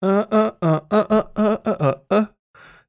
A, 0.00 0.28
a, 0.30 0.52
a, 0.60 0.80
a, 0.90 1.24
a, 1.34 1.58
a, 1.64 1.94
a. 2.10 2.26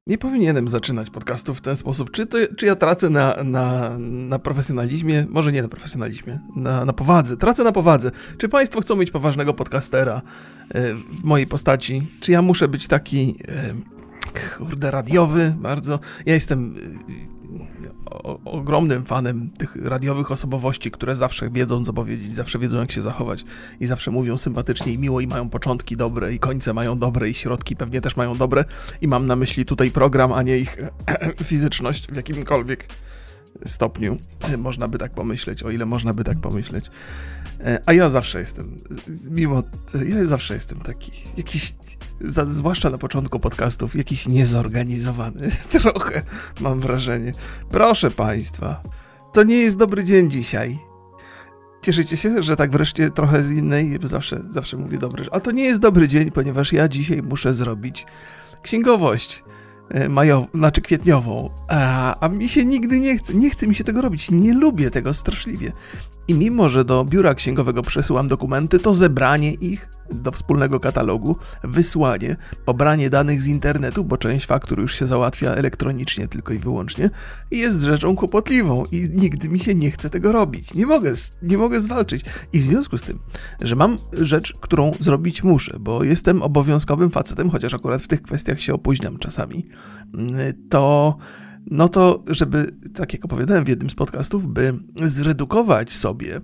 Nie 0.06 0.18
powinienem 0.18 0.68
zaczynać 0.68 1.10
podcastu 1.10 1.54
w 1.54 1.60
ten 1.60 1.76
sposób. 1.76 2.10
Czy, 2.10 2.26
to, 2.26 2.38
czy 2.56 2.66
ja 2.66 2.76
tracę 2.76 3.10
na, 3.10 3.36
na, 3.44 3.98
na 3.98 4.38
profesjonalizmie? 4.38 5.26
Może 5.28 5.52
nie 5.52 5.62
na 5.62 5.68
profesjonalizmie, 5.68 6.40
na, 6.56 6.84
na 6.84 6.92
powadze. 6.92 7.36
Tracę 7.36 7.64
na 7.64 7.72
powadze. 7.72 8.10
Czy 8.38 8.48
Państwo 8.48 8.80
chcą 8.80 8.96
mieć 8.96 9.10
poważnego 9.10 9.54
podcastera 9.54 10.22
e, 10.68 10.94
w 10.94 11.24
mojej 11.24 11.46
postaci? 11.46 12.06
Czy 12.20 12.32
ja 12.32 12.42
muszę 12.42 12.68
być 12.68 12.88
taki, 12.88 13.38
e, 13.48 13.74
kurde, 14.58 14.90
radiowy 14.90 15.54
bardzo? 15.58 16.00
Ja 16.26 16.34
jestem 16.34 16.74
ogromnym 18.44 19.04
fanem 19.04 19.50
tych 19.50 19.76
radiowych 19.76 20.30
osobowości, 20.30 20.90
które 20.90 21.16
zawsze 21.16 21.50
wiedzą, 21.50 21.84
co 21.84 21.92
powiedzieć, 21.92 22.34
zawsze 22.34 22.58
wiedzą, 22.58 22.78
jak 22.78 22.92
się 22.92 23.02
zachować 23.02 23.44
i 23.80 23.86
zawsze 23.86 24.10
mówią 24.10 24.38
sympatycznie 24.38 24.92
i 24.92 24.98
miło 24.98 25.20
i 25.20 25.26
mają 25.26 25.48
początki 25.48 25.96
dobre 25.96 26.32
i 26.32 26.38
końce 26.38 26.74
mają 26.74 26.98
dobre 26.98 27.30
i 27.30 27.34
środki 27.34 27.76
pewnie 27.76 28.00
też 28.00 28.16
mają 28.16 28.36
dobre 28.36 28.64
i 29.00 29.08
mam 29.08 29.26
na 29.26 29.36
myśli 29.36 29.64
tutaj 29.64 29.90
program, 29.90 30.32
a 30.32 30.42
nie 30.42 30.58
ich 30.58 30.76
fizyczność 31.44 32.06
w 32.06 32.16
jakimkolwiek 32.16 32.88
stopniu. 33.66 34.18
Można 34.58 34.88
by 34.88 34.98
tak 34.98 35.12
pomyśleć, 35.12 35.62
o 35.62 35.70
ile 35.70 35.86
można 35.86 36.14
by 36.14 36.24
tak 36.24 36.40
pomyśleć. 36.40 36.90
E, 37.60 37.82
a 37.86 37.92
ja 37.92 38.08
zawsze 38.08 38.40
jestem, 38.40 38.80
mimo, 39.30 39.62
ja 40.06 40.24
zawsze 40.24 40.54
jestem 40.54 40.80
taki, 40.80 41.12
jakiś 41.36 41.74
za, 42.24 42.44
zwłaszcza 42.44 42.90
na 42.90 42.98
początku 42.98 43.40
podcastów, 43.40 43.96
jakiś 43.96 44.28
niezorganizowany. 44.28 45.50
Trochę 45.80 46.22
mam 46.60 46.80
wrażenie. 46.80 47.32
Proszę 47.70 48.10
Państwa, 48.10 48.82
to 49.32 49.42
nie 49.42 49.56
jest 49.56 49.78
dobry 49.78 50.04
dzień 50.04 50.30
dzisiaj. 50.30 50.78
Cieszycie 51.82 52.16
się, 52.16 52.42
że 52.42 52.56
tak 52.56 52.70
wreszcie 52.70 53.10
trochę 53.10 53.42
z 53.42 53.50
innej, 53.50 53.98
zawsze, 54.02 54.42
zawsze 54.48 54.76
mówię 54.76 54.98
dobry, 54.98 55.24
a 55.32 55.40
to 55.40 55.50
nie 55.50 55.64
jest 55.64 55.80
dobry 55.80 56.08
dzień, 56.08 56.30
ponieważ 56.30 56.72
ja 56.72 56.88
dzisiaj 56.88 57.22
muszę 57.22 57.54
zrobić 57.54 58.06
księgowość 58.62 59.44
e, 59.90 60.08
majową, 60.08 60.46
znaczy 60.54 60.80
kwietniową, 60.80 61.50
a, 61.68 62.16
a 62.20 62.28
mi 62.28 62.48
się 62.48 62.64
nigdy 62.64 63.00
nie 63.00 63.18
chce, 63.18 63.34
nie 63.34 63.50
chce 63.50 63.66
mi 63.66 63.74
się 63.74 63.84
tego 63.84 64.02
robić, 64.02 64.30
nie 64.30 64.54
lubię 64.54 64.90
tego 64.90 65.14
straszliwie. 65.14 65.72
I 66.28 66.34
mimo, 66.34 66.68
że 66.68 66.84
do 66.84 67.04
biura 67.04 67.34
księgowego 67.34 67.82
przesyłam 67.82 68.28
dokumenty, 68.28 68.78
to 68.78 68.94
zebranie 68.94 69.52
ich 69.52 69.88
do 70.10 70.32
wspólnego 70.32 70.80
katalogu, 70.80 71.36
wysłanie, 71.64 72.36
pobranie 72.64 73.10
danych 73.10 73.42
z 73.42 73.46
internetu, 73.46 74.04
bo 74.04 74.16
część 74.16 74.46
faktur 74.46 74.80
już 74.80 74.98
się 74.98 75.06
załatwia 75.06 75.50
elektronicznie 75.50 76.28
tylko 76.28 76.52
i 76.52 76.58
wyłącznie, 76.58 77.10
jest 77.50 77.80
rzeczą 77.80 78.16
kłopotliwą 78.16 78.84
i 78.92 79.10
nigdy 79.10 79.48
mi 79.48 79.58
się 79.58 79.74
nie 79.74 79.90
chce 79.90 80.10
tego 80.10 80.32
robić. 80.32 80.74
Nie 80.74 80.86
mogę, 80.86 81.12
nie 81.42 81.58
mogę 81.58 81.80
zwalczyć. 81.80 82.24
I 82.52 82.60
w 82.60 82.64
związku 82.64 82.98
z 82.98 83.02
tym, 83.02 83.18
że 83.60 83.76
mam 83.76 83.98
rzecz, 84.12 84.54
którą 84.60 84.92
zrobić 85.00 85.42
muszę, 85.42 85.76
bo 85.80 86.04
jestem 86.04 86.42
obowiązkowym 86.42 87.10
facetem, 87.10 87.50
chociaż 87.50 87.74
akurat 87.74 88.02
w 88.02 88.08
tych 88.08 88.22
kwestiach 88.22 88.60
się 88.60 88.74
opóźniam 88.74 89.18
czasami, 89.18 89.64
to 90.70 91.16
no 91.70 91.88
to 91.88 92.22
żeby, 92.26 92.76
tak 92.94 93.12
jak 93.12 93.24
opowiadałem 93.24 93.64
w 93.64 93.68
jednym 93.68 93.90
z 93.90 93.94
podcastów, 93.94 94.46
by 94.46 94.74
zredukować 95.04 95.92
sobie 95.92 96.40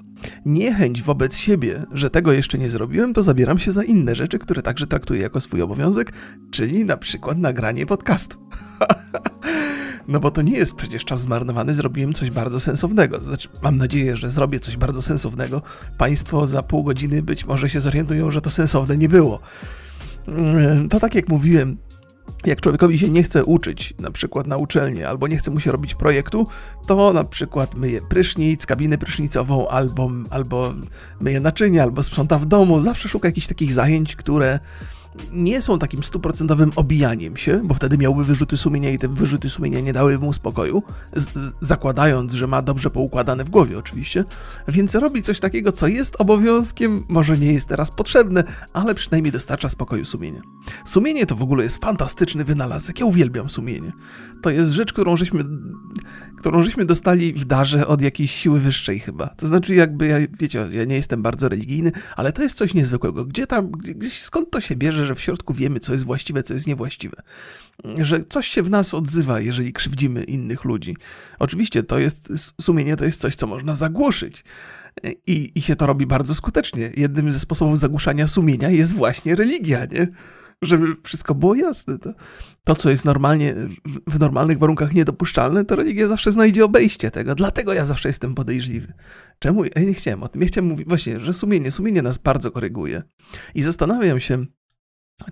niechęć 0.46 1.02
wobec 1.02 1.36
siebie, 1.36 1.86
że 1.92 2.10
tego 2.10 2.32
jeszcze 2.32 2.58
nie 2.58 2.68
zrobiłem, 2.68 3.14
to 3.14 3.22
zabieram 3.22 3.58
się 3.58 3.72
za 3.72 3.84
inne 3.84 4.14
rzeczy, 4.14 4.38
które 4.38 4.62
także 4.62 4.86
traktuję 4.86 5.20
jako 5.20 5.40
swój 5.40 5.62
obowiązek, 5.62 6.12
czyli 6.50 6.84
na 6.84 6.96
przykład 6.96 7.38
nagranie 7.38 7.86
podcastu. 7.86 8.36
No 10.08 10.20
bo 10.20 10.30
to 10.30 10.42
nie 10.42 10.56
jest 10.56 10.74
przecież 10.74 11.04
czas 11.04 11.20
zmarnowany, 11.20 11.74
zrobiłem 11.74 12.14
coś 12.14 12.30
bardzo 12.30 12.60
sensownego. 12.60 13.20
Znaczy, 13.20 13.48
mam 13.62 13.76
nadzieję, 13.76 14.16
że 14.16 14.30
zrobię 14.30 14.60
coś 14.60 14.76
bardzo 14.76 15.02
sensownego. 15.02 15.62
Państwo 15.98 16.46
za 16.46 16.62
pół 16.62 16.84
godziny 16.84 17.22
być 17.22 17.44
może 17.44 17.70
się 17.70 17.80
zorientują, 17.80 18.30
że 18.30 18.40
to 18.40 18.50
sensowne 18.50 18.96
nie 18.96 19.08
było. 19.08 19.40
Mm, 20.28 20.88
to 20.88 21.00
tak 21.00 21.14
jak 21.14 21.28
mówiłem, 21.28 21.76
jak 22.44 22.60
człowiekowi 22.60 22.98
się 22.98 23.08
nie 23.08 23.22
chce 23.22 23.44
uczyć, 23.44 23.94
na 23.98 24.10
przykład 24.10 24.46
na 24.46 24.56
uczelni, 24.56 25.04
albo 25.04 25.28
nie 25.28 25.36
chce 25.36 25.50
mu 25.50 25.60
się 25.60 25.72
robić 25.72 25.94
projektu, 25.94 26.46
to 26.86 27.12
na 27.12 27.24
przykład 27.24 27.74
myje 27.74 28.02
prysznic, 28.02 28.66
kabinę 28.66 28.98
prysznicową, 28.98 29.68
albo, 29.68 30.10
albo 30.30 30.74
myje 31.20 31.40
naczynia, 31.40 31.82
albo 31.82 32.02
sprząta 32.02 32.38
w 32.38 32.46
domu. 32.46 32.80
Zawsze 32.80 33.08
szuka 33.08 33.28
jakichś 33.28 33.46
takich 33.46 33.72
zajęć, 33.72 34.16
które 34.16 34.58
nie 35.32 35.62
są 35.62 35.78
takim 35.78 36.04
stuprocentowym 36.04 36.72
obijaniem 36.76 37.36
się, 37.36 37.60
bo 37.64 37.74
wtedy 37.74 37.98
miałby 37.98 38.24
wyrzuty 38.24 38.56
sumienia 38.56 38.90
i 38.90 38.98
te 38.98 39.08
wyrzuty 39.08 39.50
sumienia 39.50 39.80
nie 39.80 39.92
dały 39.92 40.18
mu 40.18 40.32
spokoju, 40.32 40.82
zakładając, 41.60 42.32
że 42.32 42.46
ma 42.46 42.62
dobrze 42.62 42.90
poukładane 42.90 43.44
w 43.44 43.50
głowie 43.50 43.78
oczywiście, 43.78 44.24
więc 44.68 44.94
robi 44.94 45.22
coś 45.22 45.40
takiego, 45.40 45.72
co 45.72 45.86
jest 45.86 46.16
obowiązkiem, 46.18 47.04
może 47.08 47.38
nie 47.38 47.52
jest 47.52 47.68
teraz 47.68 47.90
potrzebne, 47.90 48.44
ale 48.72 48.94
przynajmniej 48.94 49.32
dostarcza 49.32 49.68
spokoju 49.68 50.04
sumienia. 50.04 50.42
Sumienie 50.84 51.26
to 51.26 51.36
w 51.36 51.42
ogóle 51.42 51.64
jest 51.64 51.78
fantastyczny 51.78 52.44
wynalazek, 52.44 53.00
ja 53.00 53.06
uwielbiam 53.06 53.50
sumienie. 53.50 53.92
To 54.42 54.50
jest 54.50 54.70
rzecz, 54.70 54.92
którą 54.92 55.16
żeśmy, 55.16 55.44
którą 56.36 56.62
żeśmy 56.62 56.84
dostali 56.84 57.32
w 57.32 57.44
darze 57.44 57.86
od 57.86 58.02
jakiejś 58.02 58.30
siły 58.30 58.60
wyższej 58.60 59.00
chyba. 59.00 59.26
To 59.26 59.46
znaczy 59.46 59.74
jakby, 59.74 60.06
ja, 60.06 60.16
wiecie, 60.40 60.66
ja 60.72 60.84
nie 60.84 60.94
jestem 60.94 61.22
bardzo 61.22 61.48
religijny, 61.48 61.92
ale 62.16 62.32
to 62.32 62.42
jest 62.42 62.56
coś 62.56 62.74
niezwykłego. 62.74 63.24
Gdzie 63.24 63.46
tam, 63.46 63.70
gdzieś, 63.70 64.22
skąd 64.22 64.50
to 64.50 64.60
się 64.60 64.76
bierze, 64.76 64.97
że 65.06 65.14
w 65.14 65.20
środku 65.20 65.54
wiemy, 65.54 65.80
co 65.80 65.92
jest 65.92 66.04
właściwe, 66.04 66.42
co 66.42 66.54
jest 66.54 66.66
niewłaściwe. 66.66 67.22
Że 68.00 68.20
coś 68.24 68.48
się 68.48 68.62
w 68.62 68.70
nas 68.70 68.94
odzywa, 68.94 69.40
jeżeli 69.40 69.72
krzywdzimy 69.72 70.24
innych 70.24 70.64
ludzi. 70.64 70.96
Oczywiście 71.38 71.82
to 71.82 71.98
jest, 71.98 72.32
sumienie 72.60 72.96
to 72.96 73.04
jest 73.04 73.20
coś, 73.20 73.34
co 73.34 73.46
można 73.46 73.74
zagłuszyć. 73.74 74.44
I, 75.26 75.52
I 75.54 75.62
się 75.62 75.76
to 75.76 75.86
robi 75.86 76.06
bardzo 76.06 76.34
skutecznie. 76.34 76.90
Jednym 76.96 77.32
ze 77.32 77.40
sposobów 77.40 77.78
zagłuszania 77.78 78.26
sumienia 78.26 78.70
jest 78.70 78.92
właśnie 78.92 79.36
religia, 79.36 79.84
nie? 79.84 80.08
Żeby 80.62 80.86
wszystko 81.04 81.34
było 81.34 81.54
jasne. 81.54 81.98
To, 81.98 82.12
to 82.64 82.74
co 82.74 82.90
jest 82.90 83.04
normalnie, 83.04 83.54
w, 83.54 84.14
w 84.14 84.20
normalnych 84.20 84.58
warunkach 84.58 84.94
niedopuszczalne, 84.94 85.64
to 85.64 85.76
religia 85.76 86.08
zawsze 86.08 86.32
znajdzie 86.32 86.64
obejście 86.64 87.10
tego. 87.10 87.34
Dlatego 87.34 87.72
ja 87.72 87.84
zawsze 87.84 88.08
jestem 88.08 88.34
podejrzliwy. 88.34 88.92
Czemu? 89.38 89.64
Ja 89.64 89.82
nie 89.82 89.94
chciałem 89.94 90.22
o 90.22 90.28
tym. 90.28 90.42
Ja 90.42 90.48
chciałem 90.48 90.68
mówić 90.68 90.88
właśnie, 90.88 91.20
że 91.20 91.32
sumienie, 91.32 91.70
sumienie 91.70 92.02
nas 92.02 92.18
bardzo 92.18 92.50
koryguje. 92.50 93.02
I 93.54 93.62
zastanawiam 93.62 94.20
się, 94.20 94.44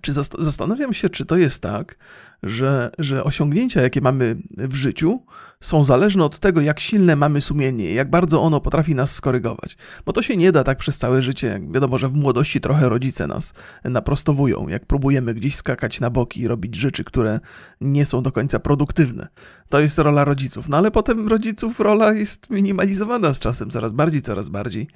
czy 0.01 0.13
zastanawiam 0.39 0.95
się, 0.95 1.09
czy 1.09 1.27
to 1.27 1.37
jest 1.37 1.63
tak, 1.63 1.97
że, 2.43 2.91
że 2.99 3.25
osiągnięcia, 3.25 3.83
jakie 3.83 4.01
mamy 4.01 4.37
w 4.57 4.75
życiu, 4.75 5.23
są 5.61 5.85
zależne 5.85 6.25
od 6.25 6.39
tego, 6.39 6.61
jak 6.61 6.81
silne 6.81 7.17
mamy 7.17 7.41
sumienie, 7.41 7.95
jak 7.95 8.11
bardzo 8.11 8.43
ono 8.43 8.61
potrafi 8.61 8.95
nas 8.95 9.15
skorygować. 9.15 9.77
Bo 10.07 10.13
to 10.13 10.23
się 10.23 10.37
nie 10.37 10.53
da 10.53 10.65
tak 10.65 10.79
przez 10.79 10.99
całe 10.99 11.23
życie. 11.23 11.61
Wiadomo, 11.71 11.99
że 11.99 12.09
w 12.09 12.15
młodości 12.15 12.61
trochę 12.61 12.89
rodzice 12.89 13.27
nas 13.27 13.55
naprostowują, 13.85 14.69
jak 14.69 14.87
próbujemy 14.87 15.35
gdzieś 15.35 15.57
skakać 15.57 16.01
na 16.01 16.11
boki 16.11 16.41
i 16.41 16.49
robić 16.49 16.75
rzeczy, 16.75 17.05
które 17.05 17.41
nie 17.81 18.05
są 18.05 18.23
do 18.23 18.33
końca 18.33 18.59
produktywne. 18.59 19.29
To 19.69 19.81
jest 19.81 19.99
rola 19.99 20.25
rodziców. 20.25 20.69
No 20.69 20.77
ale 20.77 20.91
potem 20.91 21.29
rodziców 21.29 21.81
rola 21.81 22.13
jest 22.13 22.51
minimalizowana 22.51 23.35
z 23.35 23.39
czasem, 23.39 23.71
coraz 23.71 23.93
bardziej, 23.93 24.23
coraz 24.23 24.49
bardziej. 24.49 24.89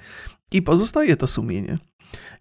I 0.51 0.61
pozostaje 0.61 1.17
to 1.17 1.27
sumienie. 1.27 1.77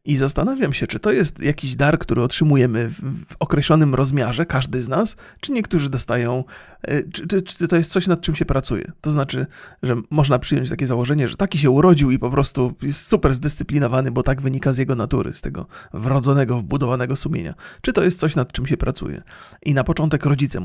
I 0.04 0.16
zastanawiam 0.16 0.72
się, 0.72 0.86
czy 0.86 0.98
to 0.98 1.12
jest 1.12 1.40
jakiś 1.40 1.74
dar, 1.74 1.98
który 1.98 2.22
otrzymujemy 2.22 2.88
w, 2.88 3.36
określonym 3.38 3.94
rozmiarze, 3.94 4.46
każdy 4.46 4.82
z 4.82 4.88
nas, 4.88 5.16
czy 5.40 5.52
niektórzy 5.52 5.90
dostają, 5.90 6.44
e, 6.82 7.02
czy, 7.02 7.26
czy, 7.26 7.42
czy, 7.42 7.68
to 7.68 7.76
jest 7.76 7.90
coś, 7.92 8.06
nad 8.06 8.20
czym 8.20 8.34
się 8.34 8.44
pracuje. 8.44 8.92
To 9.00 9.10
znaczy, 9.10 9.46
że 9.82 9.96
można 10.10 10.38
przyjąć 10.38 10.68
takie 10.68 10.86
założenie, 10.86 11.28
że 11.28 11.36
taki 11.36 11.58
się 11.58 11.70
urodził 11.70 12.10
i 12.10 12.18
po 12.18 12.30
prostu 12.30 12.74
jest 12.82 13.06
super 13.06 13.34
zdyscyplinowany, 13.34 14.10
bo 14.10 14.22
tak 14.22 14.42
wynika 14.42 14.72
z 14.72 14.78
jego 14.78 14.94
natury, 14.94 15.34
z 15.34 15.40
tego 15.40 15.66
wrodzonego, 15.94 16.58
wbudowanego 16.58 17.16
sumienia. 17.16 17.54
Czy 17.82 17.92
to 17.92 18.02
jest 18.02 18.18
coś, 18.18 18.36
nad 18.36 18.52
czym 18.52 18.66
się 18.66 18.76
pracuje. 18.76 19.22
I 19.62 19.74
na 19.74 19.84
początek 19.84 20.24
rodzice 20.24 20.60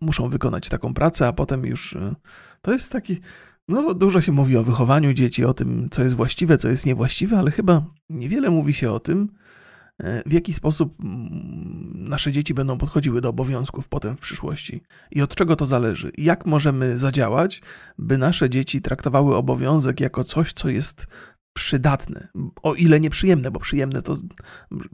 muszą 0.00 0.28
wykonać 0.28 0.68
taką 0.68 0.94
pracę, 0.94 1.28
a 1.28 1.32
potem 1.32 1.66
już 1.66 1.96
e, 1.96 2.14
to 2.62 2.72
jest 2.72 2.92
taki 2.92 3.20
no, 3.70 3.94
dużo 3.94 4.20
się 4.20 4.32
mówi 4.32 4.56
o 4.56 4.62
wychowaniu 4.62 5.12
dzieci, 5.12 5.44
o 5.44 5.54
tym, 5.54 5.88
co 5.90 6.02
jest 6.02 6.16
właściwe, 6.16 6.58
co 6.58 6.68
jest 6.68 6.86
niewłaściwe, 6.86 7.38
ale 7.38 7.50
chyba 7.50 7.84
niewiele 8.10 8.50
mówi 8.50 8.74
się 8.74 8.92
o 8.92 9.00
tym, 9.00 9.28
e, 9.98 10.22
w 10.26 10.32
jaki 10.32 10.52
sposób 10.52 10.94
mm, 11.04 12.08
nasze 12.08 12.32
dzieci 12.32 12.54
będą 12.54 12.78
podchodziły 12.78 13.20
do 13.20 13.28
obowiązków 13.28 13.88
potem 13.88 14.16
w 14.16 14.20
przyszłości 14.20 14.80
i 15.10 15.22
od 15.22 15.34
czego 15.34 15.56
to 15.56 15.66
zależy. 15.66 16.12
Jak 16.18 16.46
możemy 16.46 16.98
zadziałać, 16.98 17.62
by 17.98 18.18
nasze 18.18 18.50
dzieci 18.50 18.80
traktowały 18.80 19.36
obowiązek 19.36 20.00
jako 20.00 20.24
coś, 20.24 20.52
co 20.52 20.68
jest 20.68 21.06
przydatne, 21.52 22.28
o 22.62 22.74
ile 22.74 23.00
nieprzyjemne, 23.00 23.50
bo 23.50 23.60
przyjemne 23.60 24.02
to 24.02 24.16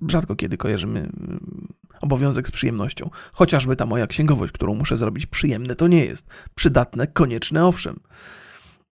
rzadko 0.09 0.37
kiedy 0.37 0.57
kojarzymy 0.57 0.99
mm, 1.01 1.69
obowiązek 2.01 2.49
z 2.49 2.51
przyjemnością. 2.51 3.11
Chociażby 3.33 3.77
ta 3.77 3.87
moja 3.87 4.07
księgowość, 4.07 4.53
którą 4.53 4.75
muszę 4.75 4.97
zrobić 4.97 5.27
przyjemne, 5.27 5.75
to 5.75 5.89
nie 5.89 6.05
jest. 6.05 6.27
Przydatne, 6.55 7.07
konieczne, 7.07 7.67
owszem. 7.67 8.01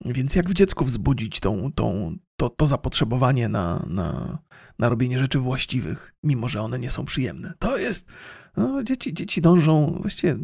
Więc 0.05 0.35
jak 0.35 0.49
w 0.49 0.55
dziecku 0.55 0.85
wzbudzić 0.85 1.41
tą, 1.41 1.73
tą, 1.73 2.17
to, 2.37 2.51
to 2.51 2.67
zapotrzebowanie 2.67 3.49
na, 3.49 3.87
na, 3.89 4.39
na 4.79 4.89
robienie 4.89 5.19
rzeczy 5.19 5.39
właściwych, 5.39 6.15
mimo 6.23 6.49
że 6.49 6.63
one 6.63 6.79
nie 6.79 6.91
są 6.91 7.05
przyjemne? 7.05 7.55
To 7.59 7.79
jest. 7.79 8.07
No, 8.57 8.83
dzieci, 8.83 9.15
dzieci 9.15 9.43
dążą, 9.43 9.99
właściwie 10.01 10.37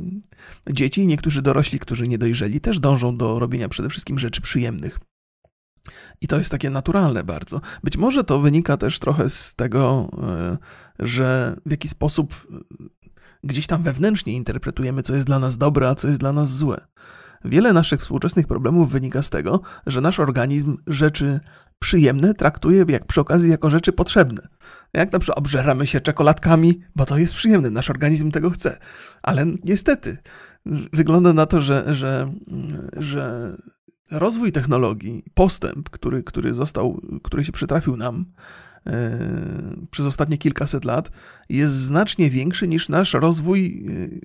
dzieci 0.70 1.00
i 1.00 1.06
niektórzy 1.06 1.42
dorośli, 1.42 1.78
którzy 1.78 2.08
nie 2.08 2.18
dojrzeli, 2.18 2.60
też 2.60 2.80
dążą 2.80 3.16
do 3.16 3.38
robienia 3.38 3.68
przede 3.68 3.88
wszystkim 3.88 4.18
rzeczy 4.18 4.40
przyjemnych. 4.40 4.98
I 6.20 6.26
to 6.26 6.38
jest 6.38 6.50
takie 6.50 6.70
naturalne 6.70 7.24
bardzo. 7.24 7.60
Być 7.84 7.96
może 7.96 8.24
to 8.24 8.38
wynika 8.38 8.76
też 8.76 8.98
trochę 8.98 9.30
z 9.30 9.54
tego, 9.54 10.10
e, 10.22 10.58
że 10.98 11.56
w 11.66 11.70
jakiś 11.70 11.90
sposób 11.90 12.46
gdzieś 13.44 13.66
tam 13.66 13.82
wewnętrznie 13.82 14.32
interpretujemy, 14.32 15.02
co 15.02 15.14
jest 15.14 15.26
dla 15.26 15.38
nas 15.38 15.58
dobre, 15.58 15.88
a 15.88 15.94
co 15.94 16.08
jest 16.08 16.20
dla 16.20 16.32
nas 16.32 16.56
złe. 16.56 16.86
Wiele 17.44 17.72
naszych 17.72 18.00
współczesnych 18.00 18.46
problemów 18.46 18.92
wynika 18.92 19.22
z 19.22 19.30
tego, 19.30 19.60
że 19.86 20.00
nasz 20.00 20.20
organizm 20.20 20.76
rzeczy 20.86 21.40
przyjemne 21.78 22.34
traktuje 22.34 22.84
jak 22.88 23.06
przy 23.06 23.20
okazji 23.20 23.50
jako 23.50 23.70
rzeczy 23.70 23.92
potrzebne. 23.92 24.48
Jak 24.92 25.12
na 25.12 25.18
przykład 25.18 25.38
obżeramy 25.38 25.86
się 25.86 26.00
czekoladkami, 26.00 26.80
bo 26.96 27.06
to 27.06 27.18
jest 27.18 27.34
przyjemne, 27.34 27.70
nasz 27.70 27.90
organizm 27.90 28.30
tego 28.30 28.50
chce. 28.50 28.78
Ale 29.22 29.46
niestety 29.64 30.18
wygląda 30.92 31.32
na 31.32 31.46
to, 31.46 31.60
że, 31.60 31.94
że, 31.94 32.32
że 32.96 33.56
rozwój 34.10 34.52
technologii, 34.52 35.24
postęp, 35.34 35.90
który, 35.90 36.22
który 36.22 36.54
został, 36.54 37.00
który 37.22 37.44
się 37.44 37.52
przytrafił 37.52 37.96
nam 37.96 38.24
yy, 38.86 38.92
przez 39.90 40.06
ostatnie 40.06 40.38
kilkaset 40.38 40.84
lat, 40.84 41.10
jest 41.48 41.74
znacznie 41.74 42.30
większy 42.30 42.68
niż 42.68 42.88
nasz 42.88 43.14
rozwój, 43.14 43.84
yy, 43.84 44.20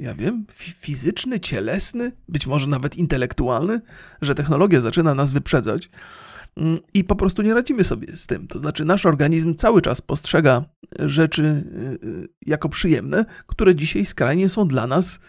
ja 0.00 0.14
wiem, 0.14 0.46
fizyczny, 0.52 1.40
cielesny, 1.40 2.12
być 2.28 2.46
może 2.46 2.66
nawet 2.66 2.96
intelektualny, 2.96 3.80
że 4.22 4.34
technologia 4.34 4.80
zaczyna 4.80 5.14
nas 5.14 5.32
wyprzedzać 5.32 5.90
mm, 6.56 6.78
i 6.94 7.04
po 7.04 7.16
prostu 7.16 7.42
nie 7.42 7.54
radzimy 7.54 7.84
sobie 7.84 8.16
z 8.16 8.26
tym. 8.26 8.48
To 8.48 8.58
znaczy, 8.58 8.84
nasz 8.84 9.06
organizm 9.06 9.54
cały 9.54 9.82
czas 9.82 10.00
postrzega 10.00 10.64
rzeczy 10.98 11.64
yy, 12.02 12.28
jako 12.46 12.68
przyjemne, 12.68 13.24
które 13.46 13.74
dzisiaj 13.74 14.06
skrajnie 14.06 14.48
są 14.48 14.68
dla 14.68 14.86
nas 14.86 15.20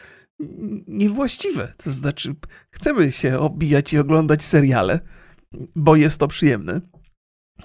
niewłaściwe. 0.87 1.71
To 1.77 1.91
znaczy, 1.91 2.35
chcemy 2.71 3.11
się 3.11 3.39
obijać 3.39 3.93
i 3.93 3.97
oglądać 3.97 4.43
seriale, 4.43 4.99
bo 5.75 5.95
jest 5.95 6.19
to 6.19 6.27
przyjemne 6.27 6.81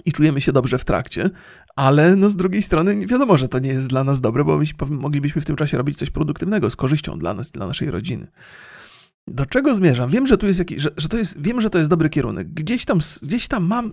i 0.04 0.12
czujemy 0.12 0.40
się 0.40 0.52
dobrze 0.52 0.78
w 0.78 0.84
trakcie, 0.84 1.30
ale 1.76 2.16
no 2.16 2.30
z 2.30 2.36
drugiej 2.36 2.62
strony 2.62 3.06
wiadomo, 3.06 3.36
że 3.36 3.48
to 3.48 3.58
nie 3.58 3.70
jest 3.70 3.88
dla 3.88 4.04
nas 4.04 4.20
dobre, 4.20 4.44
bo 4.44 4.60
moglibyśmy 4.90 5.42
w 5.42 5.44
tym 5.44 5.56
czasie 5.56 5.76
robić 5.76 5.98
coś 5.98 6.10
produktywnego 6.10 6.70
z 6.70 6.76
korzyścią 6.76 7.18
dla 7.18 7.34
nas, 7.34 7.50
dla 7.50 7.66
naszej 7.66 7.90
rodziny. 7.90 8.26
Do 9.26 9.46
czego 9.46 9.74
zmierzam? 9.74 10.10
Wiem, 10.10 10.26
że 10.26 10.38
tu 10.38 10.46
jest 10.46 10.58
jakiś, 10.58 10.82
że, 10.82 10.90
że 10.96 11.08
to 11.08 11.16
jest, 11.16 11.42
wiem, 11.42 11.60
że 11.60 11.70
to 11.70 11.78
jest 11.78 11.90
dobry 11.90 12.10
kierunek. 12.10 12.48
Gdzieś 12.48 12.84
tam, 12.84 12.98
gdzieś 13.22 13.48
tam 13.48 13.64
mam, 13.64 13.92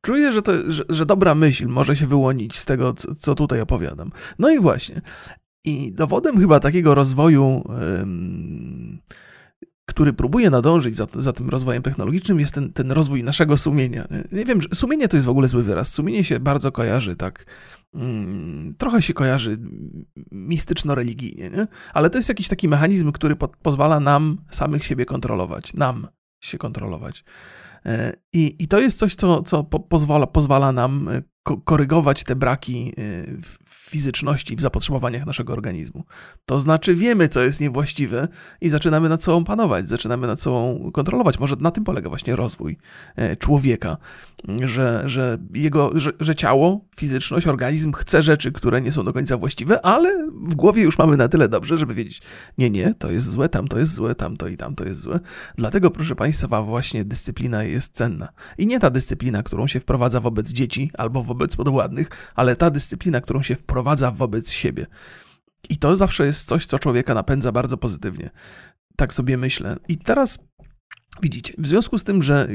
czuję, 0.00 0.32
że, 0.32 0.42
to, 0.42 0.70
że, 0.70 0.84
że 0.88 1.06
dobra 1.06 1.34
myśl 1.34 1.68
może 1.68 1.96
się 1.96 2.06
wyłonić 2.06 2.58
z 2.58 2.64
tego, 2.64 2.92
co, 2.92 3.14
co 3.14 3.34
tutaj 3.34 3.60
opowiadam. 3.60 4.10
No 4.38 4.50
i 4.50 4.60
właśnie, 4.60 5.00
i 5.64 5.92
dowodem 5.92 6.40
chyba 6.40 6.60
takiego 6.60 6.94
rozwoju, 6.94 7.64
który 9.86 10.12
próbuje 10.12 10.50
nadążyć 10.50 10.96
za, 10.96 11.06
za 11.14 11.32
tym 11.32 11.48
rozwojem 11.48 11.82
technologicznym, 11.82 12.40
jest 12.40 12.54
ten, 12.54 12.72
ten 12.72 12.92
rozwój 12.92 13.24
naszego 13.24 13.56
sumienia. 13.56 14.08
Nie 14.32 14.44
wiem, 14.44 14.60
sumienie 14.74 15.08
to 15.08 15.16
jest 15.16 15.26
w 15.26 15.30
ogóle 15.30 15.48
zły 15.48 15.62
wyraz. 15.62 15.92
Sumienie 15.92 16.24
się 16.24 16.40
bardzo 16.40 16.72
kojarzy, 16.72 17.16
tak. 17.16 17.46
Mm, 17.94 18.74
trochę 18.78 19.02
się 19.02 19.14
kojarzy 19.14 19.58
mistyczno-religijnie, 20.32 21.50
nie? 21.50 21.66
ale 21.94 22.10
to 22.10 22.18
jest 22.18 22.28
jakiś 22.28 22.48
taki 22.48 22.68
mechanizm, 22.68 23.12
który 23.12 23.36
po, 23.36 23.48
pozwala 23.48 24.00
nam 24.00 24.38
samych 24.50 24.84
siebie 24.84 25.06
kontrolować. 25.06 25.74
Nam 25.74 26.06
się 26.44 26.58
kontrolować. 26.58 27.24
E, 27.86 28.12
I, 28.32 28.56
I 28.58 28.68
to 28.68 28.80
jest 28.80 28.98
coś, 28.98 29.14
co, 29.14 29.42
co 29.42 29.64
po, 29.64 29.80
pozwala, 29.80 30.26
pozwala 30.26 30.72
nam 30.72 31.08
e, 31.08 31.22
korygować 31.64 32.24
te 32.24 32.36
braki 32.36 32.92
w 33.42 33.58
e, 33.60 33.62
fizyczności, 33.66 34.56
w 34.56 34.60
zapotrzebowaniach 34.60 35.26
naszego 35.26 35.52
organizmu. 35.52 36.04
To 36.46 36.60
znaczy 36.60 36.94
wiemy, 36.94 37.28
co 37.28 37.42
jest 37.42 37.60
niewłaściwe 37.60 38.28
i 38.60 38.68
zaczynamy 38.68 39.08
nad 39.08 39.22
sobą 39.22 39.44
panować, 39.44 39.88
zaczynamy 39.88 40.26
nad 40.26 40.40
sobą 40.40 40.90
kontrolować. 40.92 41.38
Może 41.38 41.56
na 41.56 41.70
tym 41.70 41.84
polega 41.84 42.08
właśnie 42.08 42.36
rozwój 42.36 42.76
człowieka, 43.38 43.96
że, 44.64 45.02
że 45.06 45.38
jego, 45.54 45.90
że, 45.94 46.10
że 46.20 46.34
ciało, 46.34 46.84
fizyczność, 46.96 47.46
organizm 47.46 47.92
chce 47.92 48.22
rzeczy, 48.22 48.52
które 48.52 48.80
nie 48.80 48.92
są 48.92 49.04
do 49.04 49.12
końca 49.12 49.36
właściwe, 49.36 49.86
ale 49.86 50.28
w 50.42 50.54
głowie 50.54 50.82
już 50.82 50.98
mamy 50.98 51.16
na 51.16 51.28
tyle 51.28 51.48
dobrze, 51.48 51.78
żeby 51.78 51.94
wiedzieć, 51.94 52.22
nie, 52.58 52.70
nie, 52.70 52.94
to 52.94 53.10
jest 53.10 53.30
złe, 53.30 53.48
tam 53.48 53.68
to 53.68 53.78
jest 53.78 53.94
złe, 53.94 54.14
tamto 54.14 54.48
i 54.48 54.56
tamto 54.56 54.84
jest 54.84 55.00
złe. 55.00 55.20
Dlatego, 55.56 55.90
proszę 55.90 56.14
Państwa, 56.14 56.62
właśnie 56.62 57.04
dyscyplina 57.04 57.64
jest 57.64 57.71
cenna. 57.80 58.28
I 58.58 58.66
nie 58.66 58.80
ta 58.80 58.90
dyscyplina, 58.90 59.42
którą 59.42 59.66
się 59.66 59.80
wprowadza 59.80 60.20
wobec 60.20 60.52
dzieci 60.52 60.90
albo 60.98 61.22
wobec 61.22 61.56
podwładnych, 61.56 62.08
ale 62.34 62.56
ta 62.56 62.70
dyscyplina, 62.70 63.20
którą 63.20 63.42
się 63.42 63.56
wprowadza 63.56 64.10
wobec 64.10 64.50
siebie. 64.50 64.86
I 65.68 65.76
to 65.76 65.96
zawsze 65.96 66.26
jest 66.26 66.48
coś, 66.48 66.66
co 66.66 66.78
człowieka 66.78 67.14
napędza 67.14 67.52
bardzo 67.52 67.76
pozytywnie. 67.76 68.30
Tak 68.96 69.14
sobie 69.14 69.36
myślę. 69.36 69.76
I 69.88 69.96
teraz 69.96 70.38
widzicie, 71.22 71.54
w 71.58 71.66
związku 71.66 71.98
z 71.98 72.04
tym, 72.04 72.22
że 72.22 72.48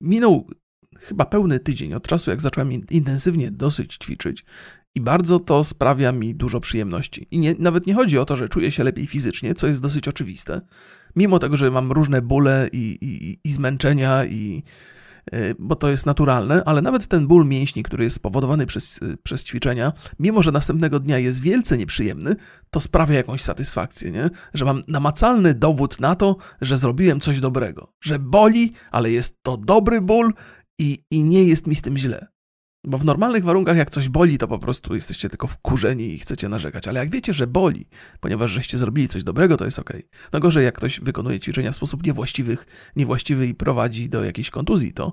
minął 0.00 0.50
chyba 0.98 1.24
pełny 1.24 1.60
tydzień 1.60 1.94
od 1.94 2.06
czasu, 2.08 2.30
jak 2.30 2.40
zacząłem 2.40 2.72
intensywnie 2.90 3.50
dosyć 3.50 3.96
ćwiczyć, 3.96 4.44
i 4.94 5.00
bardzo 5.00 5.40
to 5.40 5.64
sprawia 5.64 6.12
mi 6.12 6.34
dużo 6.34 6.60
przyjemności. 6.60 7.26
I 7.30 7.38
nie, 7.38 7.54
nawet 7.58 7.86
nie 7.86 7.94
chodzi 7.94 8.18
o 8.18 8.24
to, 8.24 8.36
że 8.36 8.48
czuję 8.48 8.70
się 8.70 8.84
lepiej 8.84 9.06
fizycznie, 9.06 9.54
co 9.54 9.66
jest 9.66 9.82
dosyć 9.82 10.08
oczywiste. 10.08 10.60
Mimo 11.16 11.38
tego, 11.38 11.56
że 11.56 11.70
mam 11.70 11.92
różne 11.92 12.22
bóle 12.22 12.68
i, 12.72 12.98
i, 13.00 13.38
i 13.44 13.52
zmęczenia 13.52 14.24
i 14.24 14.62
Y, 15.34 15.54
bo 15.58 15.76
to 15.76 15.90
jest 15.90 16.06
naturalne, 16.06 16.62
ale 16.64 16.82
nawet 16.82 17.06
ten 17.06 17.26
ból 17.26 17.46
mięśni, 17.46 17.82
który 17.82 18.04
jest 18.04 18.16
spowodowany 18.16 18.66
przez, 18.66 19.02
y, 19.02 19.16
przez 19.22 19.44
ćwiczenia, 19.44 19.92
mimo 20.18 20.42
że 20.42 20.52
następnego 20.52 21.00
dnia 21.00 21.18
jest 21.18 21.40
wielce 21.40 21.78
nieprzyjemny, 21.78 22.36
to 22.70 22.80
sprawia 22.80 23.14
jakąś 23.14 23.42
satysfakcję, 23.42 24.10
nie? 24.10 24.30
Że 24.54 24.64
mam 24.64 24.82
namacalny 24.88 25.54
dowód 25.54 26.00
na 26.00 26.14
to, 26.14 26.36
że 26.60 26.76
zrobiłem 26.76 27.20
coś 27.20 27.40
dobrego. 27.40 27.92
Że 28.00 28.18
boli, 28.18 28.72
ale 28.90 29.10
jest 29.10 29.42
to 29.42 29.56
dobry 29.56 30.00
ból 30.00 30.32
i, 30.78 31.04
i 31.10 31.22
nie 31.22 31.44
jest 31.44 31.66
mi 31.66 31.74
z 31.74 31.82
tym 31.82 31.98
źle. 31.98 32.26
Bo 32.84 32.98
w 32.98 33.04
normalnych 33.04 33.44
warunkach, 33.44 33.76
jak 33.76 33.90
coś 33.90 34.08
boli, 34.08 34.38
to 34.38 34.48
po 34.48 34.58
prostu 34.58 34.94
jesteście 34.94 35.28
tylko 35.28 35.46
wkurzeni 35.46 36.14
i 36.14 36.18
chcecie 36.18 36.48
narzekać. 36.48 36.88
Ale 36.88 37.00
jak 37.00 37.10
wiecie, 37.10 37.34
że 37.34 37.46
boli, 37.46 37.86
ponieważ 38.20 38.50
żeście 38.50 38.78
zrobili 38.78 39.08
coś 39.08 39.24
dobrego, 39.24 39.56
to 39.56 39.64
jest 39.64 39.78
ok. 39.78 39.92
No 40.32 40.40
gorzej, 40.40 40.64
jak 40.64 40.74
ktoś 40.74 41.00
wykonuje 41.00 41.40
ćwiczenia 41.40 41.72
w 41.72 41.76
sposób 41.76 42.06
niewłaściwych, 42.06 42.66
niewłaściwy 42.96 43.46
i 43.46 43.54
prowadzi 43.54 44.08
do 44.08 44.24
jakiejś 44.24 44.50
kontuzji, 44.50 44.92
to 44.92 45.12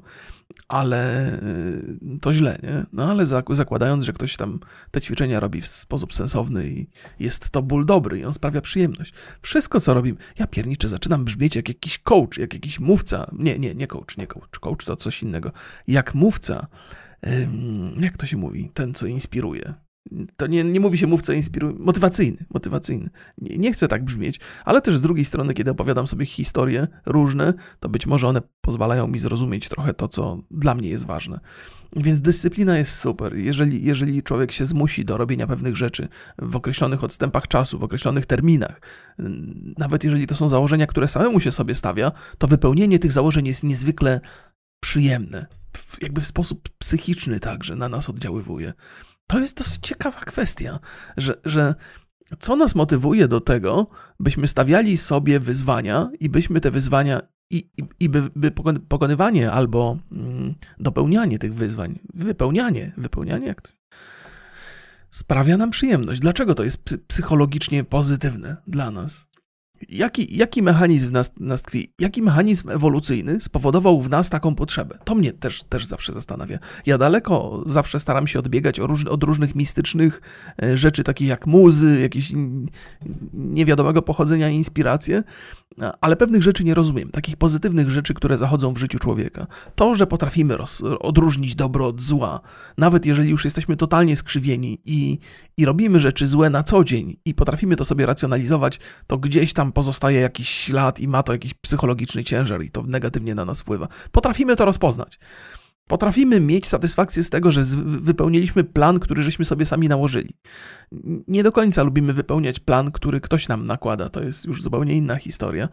ale 0.68 1.34
y, 1.34 2.20
to 2.22 2.34
źle, 2.34 2.60
nie? 2.64 2.86
No 2.94 3.12
ale 3.12 3.26
zakładając, 3.50 4.04
że 4.04 4.14
ktoś 4.14 4.36
tam 4.36 4.60
te 4.92 5.02
ćwiczenia 5.02 5.40
robi 5.40 5.62
w 5.62 5.68
sposób 5.68 6.14
sensowny 6.14 6.70
i 6.70 6.88
jest 7.20 7.50
to 7.50 7.62
ból 7.62 7.86
dobry 7.86 8.20
i 8.20 8.26
on 8.26 8.34
sprawia 8.34 8.62
przyjemność. 8.62 9.14
Wszystko, 9.42 9.80
co 9.80 9.94
robimy, 9.94 10.18
ja 10.40 10.48
pierniczę, 10.48 10.88
zaczynam 10.88 11.26
brzmieć 11.26 11.56
jak 11.56 11.68
jakiś 11.68 12.00
coach, 12.00 12.38
jak 12.38 12.54
jakiś 12.54 12.80
mówca. 12.80 13.32
Nie, 13.34 13.60
nie, 13.60 13.76
nie 13.76 13.88
coach, 13.88 14.18
nie 14.18 14.28
coach. 14.28 14.60
Coach 14.60 14.86
to 14.86 14.96
coś 14.96 15.24
innego. 15.24 15.52
Jak 15.88 16.16
mówca 16.16 16.68
jak 18.00 18.18
to 18.18 18.26
się 18.26 18.38
mówi, 18.38 18.72
ten, 18.74 18.94
co 18.94 19.08
inspiruje. 19.08 19.74
To 20.38 20.48
nie, 20.48 20.64
nie 20.64 20.80
mówi 20.80 20.98
się 20.98 21.08
mówca 21.08 21.34
inspiruje, 21.34 21.76
motywacyjny, 21.80 22.46
motywacyjny. 22.54 23.10
Nie, 23.38 23.58
nie 23.58 23.74
chcę 23.74 23.88
tak 23.88 24.04
brzmieć, 24.04 24.40
ale 24.66 24.82
też 24.82 24.98
z 24.98 25.02
drugiej 25.02 25.26
strony, 25.26 25.54
kiedy 25.54 25.72
opowiadam 25.72 26.08
sobie 26.08 26.26
historie 26.26 26.88
różne, 27.06 27.54
to 27.80 27.90
być 27.90 28.06
może 28.06 28.28
one 28.28 28.42
pozwalają 28.62 29.08
mi 29.08 29.20
zrozumieć 29.20 29.70
trochę 29.70 29.94
to, 29.94 30.08
co 30.08 30.42
dla 30.52 30.76
mnie 30.76 30.90
jest 30.90 31.06
ważne. 31.06 31.40
Więc 31.96 32.22
dyscyplina 32.22 32.78
jest 32.78 33.00
super. 33.00 33.38
Jeżeli, 33.38 33.86
jeżeli 33.86 34.24
człowiek 34.24 34.52
się 34.52 34.66
zmusi 34.66 35.06
do 35.06 35.18
robienia 35.18 35.48
pewnych 35.48 35.76
rzeczy 35.76 36.08
w 36.40 36.56
określonych 36.56 37.04
odstępach 37.04 37.48
czasu, 37.48 37.80
w 37.80 37.84
określonych 37.84 38.26
terminach, 38.26 38.82
nawet 39.78 40.04
jeżeli 40.04 40.28
to 40.28 40.36
są 40.36 40.48
założenia, 40.48 40.88
które 40.88 41.08
samemu 41.08 41.40
się 41.40 41.52
sobie 41.52 41.76
stawia, 41.76 42.12
to 42.38 42.48
wypełnienie 42.48 43.00
tych 43.00 43.12
założeń 43.12 43.48
jest 43.48 43.64
niezwykle 43.64 44.22
przyjemne 44.80 45.48
jakby 46.02 46.22
w 46.22 46.28
sposób 46.28 46.70
psychiczny 46.78 47.40
także 47.40 47.76
na 47.76 47.90
nas 47.90 48.10
oddziaływuje. 48.10 48.74
To 49.28 49.40
jest 49.40 49.58
dosyć 49.58 49.80
ciekawa 49.82 50.20
kwestia, 50.20 50.80
że, 51.18 51.36
że 51.46 51.76
co 52.40 52.56
nas 52.56 52.76
motywuje 52.76 53.28
do 53.28 53.42
tego, 53.42 53.88
byśmy 54.20 54.48
stawiali 54.48 54.98
sobie 54.98 55.40
wyzwania 55.40 56.10
i 56.20 56.30
byśmy 56.30 56.62
te 56.62 56.72
wyzwania 56.72 57.22
i, 57.50 57.58
i, 57.78 57.84
i 58.00 58.10
by, 58.10 58.30
by 58.36 58.52
pokonywanie 58.90 59.52
albo 59.52 59.98
mm, 60.12 60.56
dopełnianie 60.80 61.40
tych 61.40 61.54
wyzwań, 61.54 62.00
wypełnianie, 62.14 62.94
wypełnianie, 62.98 63.48
jak 63.48 63.62
to 63.62 63.78
sprawia 65.10 65.58
nam 65.58 65.70
przyjemność. 65.70 66.22
Dlaczego 66.22 66.56
to 66.56 66.64
jest 66.64 66.98
psychologicznie 67.08 67.84
pozytywne 67.84 68.58
dla 68.68 68.92
nas? 68.92 69.28
Jaki, 69.90 70.38
jaki 70.38 70.62
mechanizm 70.62 71.08
w 71.08 71.12
nas, 71.12 71.32
nas 71.40 71.62
tkwi? 71.62 71.94
Jaki 72.00 72.22
mechanizm 72.22 72.70
ewolucyjny 72.70 73.42
spowodował 73.42 74.02
w 74.02 74.10
nas 74.10 74.30
taką 74.30 74.56
potrzebę? 74.56 74.98
To 75.04 75.16
mnie 75.16 75.34
też, 75.34 75.64
też 75.64 75.86
zawsze 75.86 76.14
zastanawia. 76.14 76.60
Ja 76.86 76.98
daleko 76.98 77.64
zawsze 77.66 78.00
staram 78.00 78.28
się 78.28 78.40
odbiegać 78.40 78.80
od 79.10 79.24
różnych 79.24 79.56
mistycznych 79.56 80.22
e, 80.64 80.78
rzeczy, 80.78 81.04
takich 81.04 81.28
jak 81.28 81.48
muzy, 81.48 82.02
jakieś 82.02 82.32
niewiadomego 83.34 84.02
pochodzenia 84.02 84.50
inspiracje, 84.50 85.24
ale 86.02 86.16
pewnych 86.16 86.44
rzeczy 86.44 86.64
nie 86.64 86.74
rozumiem, 86.74 87.10
takich 87.10 87.38
pozytywnych 87.38 87.90
rzeczy, 87.90 88.14
które 88.14 88.38
zachodzą 88.38 88.74
w 88.74 88.78
życiu 88.78 89.00
człowieka. 89.00 89.48
To, 89.76 89.96
że 89.96 90.08
potrafimy 90.08 90.58
roz, 90.58 90.84
odróżnić 91.00 91.56
dobro 91.56 91.88
od 91.88 92.02
zła, 92.02 92.40
nawet 92.78 93.06
jeżeli 93.06 93.30
już 93.30 93.46
jesteśmy 93.46 93.78
totalnie 93.78 94.16
skrzywieni 94.16 94.80
i, 94.86 95.20
i 95.58 95.66
robimy 95.66 96.00
rzeczy 96.00 96.28
złe 96.28 96.50
na 96.50 96.64
co 96.64 96.84
dzień 96.84 97.18
i 97.26 97.34
potrafimy 97.34 97.76
to 97.76 97.86
sobie 97.86 98.06
racjonalizować, 98.06 98.80
to 99.08 99.18
gdzieś 99.18 99.54
tam 99.54 99.72
pozostaje 99.72 100.20
jakiś 100.20 100.50
ślad 100.50 101.00
i 101.00 101.08
ma 101.08 101.24
to 101.24 101.34
jakiś 101.34 101.54
psychologiczny 101.54 102.24
ciężar 102.24 102.64
i 102.64 102.72
to 102.72 102.84
negatywnie 102.84 103.36
na 103.36 103.46
nas 103.46 103.62
wpływa. 103.62 103.88
Potrafimy 104.12 104.56
to 104.56 104.66
rozpoznać. 104.66 105.20
Potrafimy 105.88 106.40
mieć 106.40 106.68
satysfakcję 106.68 107.24
z 107.24 107.30
tego, 107.30 107.52
że 107.52 107.64
wypełniliśmy 107.86 108.64
plan, 108.64 109.00
który 109.00 109.24
żeśmy 109.24 109.46
sobie 109.46 109.66
sami 109.66 109.88
nałożyli. 109.88 110.34
Nie 111.28 111.44
do 111.44 111.52
końca 111.52 111.84
lubimy 111.84 112.14
wypełniać 112.14 112.60
plan, 112.60 112.92
który 112.92 113.22
ktoś 113.22 113.48
nam 113.48 113.66
nakłada, 113.66 114.10
to 114.10 114.24
jest 114.24 114.46
już 114.46 114.62
zupełnie 114.62 114.94
inna 114.94 115.16
historia, 115.16 115.70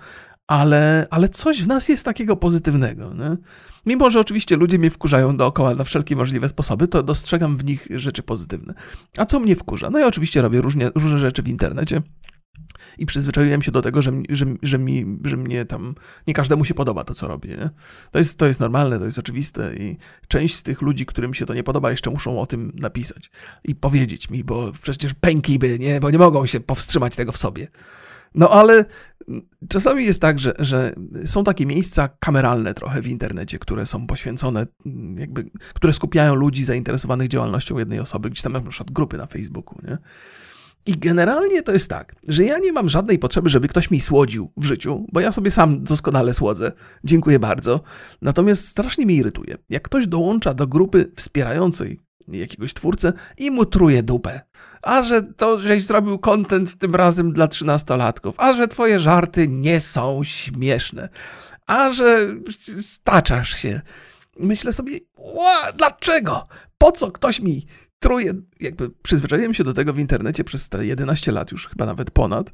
ale, 0.47 1.07
ale 1.11 1.29
coś 1.29 1.63
w 1.63 1.67
nas 1.67 1.89
jest 1.89 2.05
takiego 2.05 2.37
pozytywnego. 2.37 3.15
Nie? 3.15 3.37
Mimo, 3.87 4.11
że 4.11 4.21
oczywiście 4.21 4.57
ludzie 4.57 4.79
mnie 4.79 4.91
wkurzają 4.91 5.37
dookoła 5.37 5.75
na 5.75 5.85
wszelkie 5.85 6.17
możliwe 6.17 6.49
sposoby, 6.49 6.89
to 6.89 7.03
dostrzegam 7.03 7.57
w 7.57 7.65
nich 7.65 7.89
rzeczy 7.91 8.23
pozytywne. 8.23 8.75
A 9.17 9.27
co 9.27 9.41
mnie 9.41 9.57
wkurza? 9.57 9.91
No 9.91 9.99
ja 9.99 10.07
oczywiście 10.07 10.43
robię 10.43 10.61
różnie, 10.61 10.91
różne 10.95 11.19
rzeczy 11.19 11.43
w 11.43 11.49
internecie 11.49 12.03
i 12.99 13.07
przyzwyczaiłem 13.07 13.63
się 13.63 13.71
do 13.71 13.83
tego, 13.83 14.03
że, 14.03 14.13
że, 14.29 14.47
że, 14.63 14.79
mi, 14.79 15.19
że 15.25 15.37
mnie 15.37 15.65
tam 15.65 15.95
nie 16.27 16.35
każdemu 16.35 16.65
się 16.65 16.75
podoba 16.75 17.05
to, 17.05 17.15
co 17.15 17.29
robię. 17.29 17.57
Nie? 17.57 17.71
To, 18.11 18.19
jest, 18.19 18.39
to 18.39 18.47
jest 18.47 18.61
normalne, 18.61 18.99
to 18.99 19.05
jest 19.05 19.19
oczywiste 19.19 19.75
i 19.77 19.97
część 20.29 20.55
z 20.55 20.63
tych 20.63 20.83
ludzi, 20.83 21.07
którym 21.07 21.35
się 21.35 21.47
to 21.47 21.55
nie 21.55 21.63
podoba, 21.63 21.91
jeszcze 21.91 22.11
muszą 22.11 22.41
o 22.41 22.47
tym 22.47 22.73
napisać 22.75 23.31
i 23.65 23.75
powiedzieć 23.75 24.31
mi, 24.31 24.45
bo 24.45 24.73
przecież 24.83 25.15
pękliby, 25.15 25.79
nie? 25.79 26.01
bo 26.01 26.11
nie 26.11 26.19
mogą 26.19 26.47
się 26.47 26.61
powstrzymać 26.61 27.17
tego 27.17 27.33
w 27.33 27.39
sobie. 27.39 27.69
No 28.35 28.51
ale 28.51 28.85
czasami 29.69 30.05
jest 30.05 30.21
tak, 30.21 30.39
że, 30.39 30.55
że 30.59 30.95
są 31.25 31.45
takie 31.45 31.67
miejsca 31.67 32.09
kameralne 32.09 32.75
trochę 32.75 33.03
w 33.03 33.07
internecie, 33.07 33.59
które 33.59 33.87
są 33.87 34.07
poświęcone, 34.07 34.67
jakby, 35.17 35.51
które 35.75 35.93
skupiają 35.93 36.35
ludzi 36.35 36.65
zainteresowanych 36.65 37.29
działalnością 37.29 37.79
jednej 37.79 38.01
osoby, 38.01 38.31
gdzieś 38.31 38.43
tam 38.43 38.53
na 38.53 38.61
przykład 38.61 38.91
grupy 38.91 39.17
na 39.17 39.27
Facebooku, 39.27 39.79
nie? 39.83 39.99
I 40.87 40.99
generalnie 40.99 41.63
to 41.63 41.73
jest 41.73 41.91
tak, 41.91 42.15
że 42.29 42.45
ja 42.45 42.59
nie 42.59 42.73
mam 42.73 42.89
żadnej 42.89 43.19
potrzeby, 43.19 43.51
żeby 43.51 43.69
ktoś 43.69 43.91
mi 43.91 44.01
słodził 44.01 44.53
w 44.57 44.65
życiu, 44.65 45.07
bo 45.13 45.21
ja 45.21 45.33
sobie 45.33 45.51
sam 45.51 45.85
doskonale 45.85 46.35
słodzę. 46.35 46.73
Dziękuję 47.05 47.39
bardzo. 47.39 47.81
Natomiast 48.23 48.69
strasznie 48.69 49.07
mnie 49.07 49.15
irytuje, 49.15 49.57
jak 49.69 49.83
ktoś 49.83 50.07
dołącza 50.07 50.55
do 50.55 50.67
grupy 50.67 51.13
wspierającej 51.17 52.01
jakiegoś 52.29 52.75
twórcę 52.75 53.13
i 53.39 53.51
mu 53.51 53.67
truje 53.67 54.03
dupę. 54.03 54.41
A 54.83 55.03
że 55.03 55.23
to, 55.23 55.59
żeś 55.59 55.83
zrobił 55.83 56.19
content 56.19 56.79
tym 56.79 56.95
razem 56.95 57.33
dla 57.33 57.49
trzynastolatków, 57.49 58.35
a 58.39 58.55
że 58.55 58.69
twoje 58.69 59.01
żarty 59.01 59.49
nie 59.49 59.81
są 59.81 60.25
śmieszne, 60.25 61.09
a 61.67 61.93
że 61.93 62.35
staczasz 62.81 63.55
się. 63.55 63.81
Myślę 64.39 64.73
sobie, 64.73 64.99
ła, 65.17 65.73
dlaczego? 65.73 66.47
Po 66.79 66.93
co 66.93 67.13
ktoś 67.13 67.41
mi 67.41 67.67
truje, 68.05 68.33
jakby 68.61 68.91
przyzwyczaiłem 68.91 69.55
się 69.55 69.65
do 69.65 69.75
tego 69.75 69.93
w 69.93 69.99
internecie 69.99 70.45
przez 70.45 70.69
te 70.69 70.87
11 70.87 71.33
lat, 71.33 71.53
już 71.53 71.67
chyba 71.67 71.87
nawet 71.87 72.11
ponad, 72.11 72.53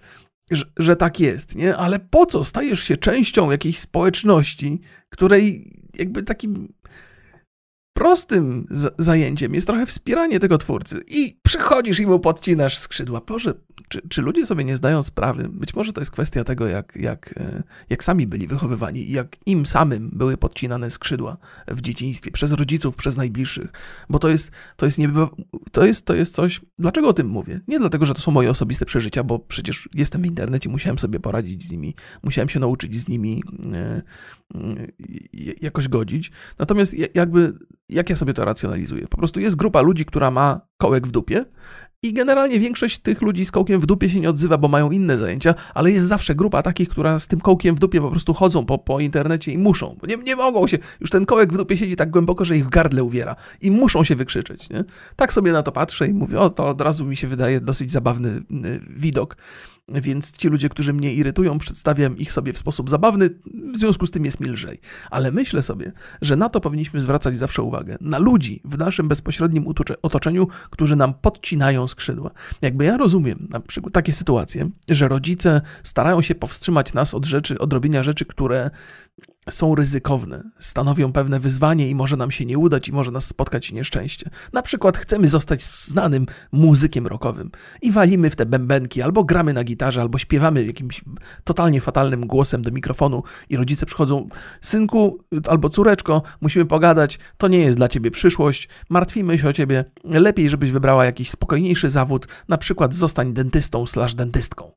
że, 0.51 0.65
że, 0.77 0.97
tak 0.97 1.21
jest, 1.21 1.57
nie? 1.57 1.77
Ale 1.77 1.99
po 1.99 2.27
co 2.27 2.45
stajesz 2.45 2.81
się 2.81 2.97
częścią 2.97 3.51
jakiejś 3.51 3.79
społeczności, 3.79 4.81
której 5.09 5.73
jakby 5.99 6.23
takim 6.23 6.73
prostym 7.93 8.67
zajęciem 8.99 9.55
jest 9.55 9.67
trochę 9.67 9.87
wspieranie 9.87 10.41
tego 10.41 10.59
twórcy 10.59 11.01
i 11.09 11.39
przychodzisz 11.43 12.01
i 12.01 12.07
mu 12.07 12.21
podcinasz 12.21 12.79
skrzydła. 12.79 13.21
Boże, 13.21 13.55
czy, 13.89 14.01
czy, 14.09 14.23
ludzie 14.23 14.47
sobie 14.47 14.65
nie 14.65 14.77
zdają 14.77 15.03
sprawy? 15.03 15.49
Być 15.49 15.75
może 15.75 15.93
to 15.93 16.01
jest 16.01 16.11
kwestia 16.11 16.45
tego, 16.45 16.67
jak, 16.67 16.97
jak, 16.97 17.35
e, 17.37 17.63
jak 17.91 18.05
sami 18.05 18.27
byli 18.27 18.47
wychowywani 18.47 19.11
i 19.11 19.13
jak 19.13 19.37
im 19.47 19.67
samym 19.67 20.11
były 20.13 20.37
podcinane 20.37 20.91
skrzydła 20.91 21.37
w 21.69 21.81
dzieciństwie, 21.81 22.31
przez 22.31 22.53
rodziców, 22.53 22.97
przez 22.97 23.17
najbliższych, 23.17 23.73
bo 24.09 24.19
to 24.19 24.29
jest, 24.29 24.51
to 24.77 24.87
jest, 24.87 24.99
niebywa, 24.99 25.31
to 25.73 25.87
jest, 25.87 26.07
to 26.07 26.15
jest 26.15 26.35
coś... 26.35 26.61
Dlaczego 26.79 27.09
o 27.09 27.13
tym 27.13 27.27
mówię? 27.27 27.61
Nie 27.69 27.79
dlatego, 27.79 28.07
że 28.07 28.15
to 28.15 28.21
są 28.21 28.31
moje 28.31 28.51
osobiste 28.51 28.85
przeżycia, 28.85 29.25
bo 29.25 29.39
przecież 29.39 29.89
jestem 29.95 30.23
w 30.23 30.27
internecie, 30.27 30.69
musiałem 30.69 30.99
sobie 30.99 31.21
poradzić 31.21 31.65
z 31.65 31.73
nimi, 31.73 31.95
musiałem 32.23 32.49
się 32.49 32.61
nauczyć 32.61 32.95
z 32.95 33.09
nimi 33.09 33.43
e, 33.73 34.03
jakoś 35.61 35.89
godzić. 35.89 36.31
Natomiast 36.59 36.95
jakby, 37.15 37.53
jak 37.95 38.11
ja 38.11 38.17
sobie 38.17 38.35
to 38.35 38.45
racjonalizuję? 38.45 39.09
Po 39.09 39.17
prostu 39.17 39.41
jest 39.41 39.57
grupa 39.57 39.81
ludzi, 39.81 40.05
która 40.05 40.31
ma 40.31 40.61
kołek 40.79 41.07
w 41.07 41.11
dupie 41.11 41.45
i 42.03 42.13
generalnie 42.13 42.61
większość 42.61 42.99
tych 42.99 43.23
ludzi 43.23 43.45
z 43.45 43.51
kołkiem 43.51 43.81
w 43.81 43.87
dupie 43.87 44.11
się 44.11 44.21
nie 44.21 44.31
odzywa, 44.31 44.59
bo 44.59 44.69
mają 44.69 44.91
inne 44.91 45.17
zajęcia, 45.17 45.55
ale 45.75 45.93
jest 45.93 46.07
zawsze 46.07 46.35
grupa 46.35 46.63
takich, 46.63 46.89
która 46.89 47.19
z 47.19 47.27
tym 47.27 47.41
kołkiem 47.41 47.75
w 47.75 47.79
dupie 47.79 48.01
po 48.01 48.11
prostu 48.11 48.35
chodzą 48.35 48.67
po, 48.67 48.79
po 48.79 49.01
internecie 49.01 49.53
i 49.53 49.59
muszą. 49.59 49.97
Nie, 50.09 50.17
nie 50.17 50.37
mogą 50.37 50.67
się, 50.67 50.79
już 51.01 51.11
ten 51.11 51.27
kołek 51.27 51.53
w 51.53 51.57
dupie 51.57 51.77
siedzi 51.77 51.97
tak 51.97 52.11
głęboko, 52.11 52.45
że 52.45 52.57
ich 52.57 52.67
w 52.67 52.69
gardle 52.69 53.05
uwiera 53.05 53.37
i 53.61 53.71
muszą 53.71 54.05
się 54.05 54.17
wykrzyczeć. 54.17 54.71
Nie? 54.71 54.85
Tak 55.17 55.33
sobie 55.33 55.53
na 55.53 55.63
to 55.63 55.73
patrzę 55.73 56.07
i 56.07 56.13
mówię, 56.13 56.41
o 56.41 56.51
to 56.51 56.67
od 56.67 56.81
razu 56.81 57.05
mi 57.05 57.17
się 57.17 57.27
wydaje 57.27 57.61
dosyć 57.61 57.91
zabawny 57.91 58.29
y, 58.29 58.81
widok 58.89 59.37
więc 59.95 60.37
ci 60.37 60.49
ludzie, 60.49 60.69
którzy 60.69 60.93
mnie 60.93 61.15
irytują, 61.15 61.59
przedstawiam 61.59 62.19
ich 62.19 62.33
sobie 62.33 62.53
w 62.53 62.59
sposób 62.59 62.91
zabawny, 62.91 63.31
w 63.75 63.77
związku 63.77 64.07
z 64.07 64.11
tym 64.11 64.25
jest 64.25 64.41
mi 64.41 64.49
lżej. 64.49 64.79
Ale 65.11 65.33
myślę 65.33 65.63
sobie, 65.63 65.93
że 66.23 66.37
na 66.37 66.49
to 66.49 66.61
powinniśmy 66.61 67.01
zwracać 67.01 67.39
zawsze 67.39 67.63
uwagę. 67.63 67.97
Na 68.01 68.19
ludzi 68.19 68.61
w 68.65 68.79
naszym 68.79 69.09
bezpośrednim 69.09 69.65
otoczeniu, 70.03 70.49
którzy 70.71 70.97
nam 70.97 71.15
podcinają 71.15 71.87
skrzydła. 71.91 72.31
Jakby 72.63 72.85
ja 72.85 72.97
rozumiem 72.97 73.47
na 73.51 73.61
przykład 73.61 73.95
takie 73.95 74.13
sytuacje, 74.13 74.71
że 74.91 75.09
rodzice 75.09 75.61
starają 75.83 76.23
się 76.23 76.35
powstrzymać 76.35 76.95
nas 76.95 77.15
od 77.15 77.27
rzeczy, 77.27 77.59
od 77.59 77.73
robienia 77.73 78.03
rzeczy, 78.03 78.25
które 78.25 78.71
są 79.51 79.75
ryzykowne, 79.75 80.51
stanowią 80.59 81.13
pewne 81.13 81.41
wyzwanie 81.41 81.89
i 81.89 81.95
może 81.95 82.17
nam 82.17 82.31
się 82.31 82.45
nie 82.45 82.59
udać 82.59 82.89
i 82.89 82.93
może 82.93 83.11
nas 83.11 83.27
spotkać 83.27 83.73
nieszczęście. 83.73 84.31
Na 84.53 84.63
przykład 84.63 84.99
chcemy 84.99 85.29
zostać 85.29 85.65
znanym 85.65 86.27
muzykiem 86.53 87.07
rockowym 87.07 87.51
i 87.83 87.93
walimy 87.93 88.31
w 88.31 88.37
te 88.37 88.47
bębenki, 88.47 89.03
albo 89.03 89.25
gramy 89.25 89.53
na 89.53 89.65
gitarze, 89.65 90.01
albo 90.01 90.19
śpiewamy 90.19 90.65
jakimś 90.65 91.05
totalnie 91.45 91.81
fatalnym 91.81 92.27
głosem 92.27 92.63
do 92.63 92.71
mikrofonu 92.71 93.23
i 93.49 93.57
rodzice 93.57 93.87
przychodzą, 93.87 94.29
synku 94.61 95.19
albo 95.49 95.69
córeczko, 95.69 96.23
musimy 96.41 96.67
pogadać, 96.67 97.19
to 97.37 97.49
nie 97.49 97.59
jest 97.59 97.77
dla 97.77 97.89
ciebie 97.89 98.11
przyszłość, 98.11 98.69
martwimy 98.91 99.39
się 99.39 99.49
o 99.49 99.53
ciebie, 99.53 99.85
lepiej 100.05 100.51
żebyś 100.51 100.71
wybrała 100.71 101.05
jakiś 101.05 101.31
spokojniejszy 101.31 101.91
zawód, 101.91 102.27
na 102.49 102.59
przykład 102.59 102.95
zostań 102.95 103.33
dentystą 103.33 103.87
slash 103.87 104.15
dentystką. 104.15 104.73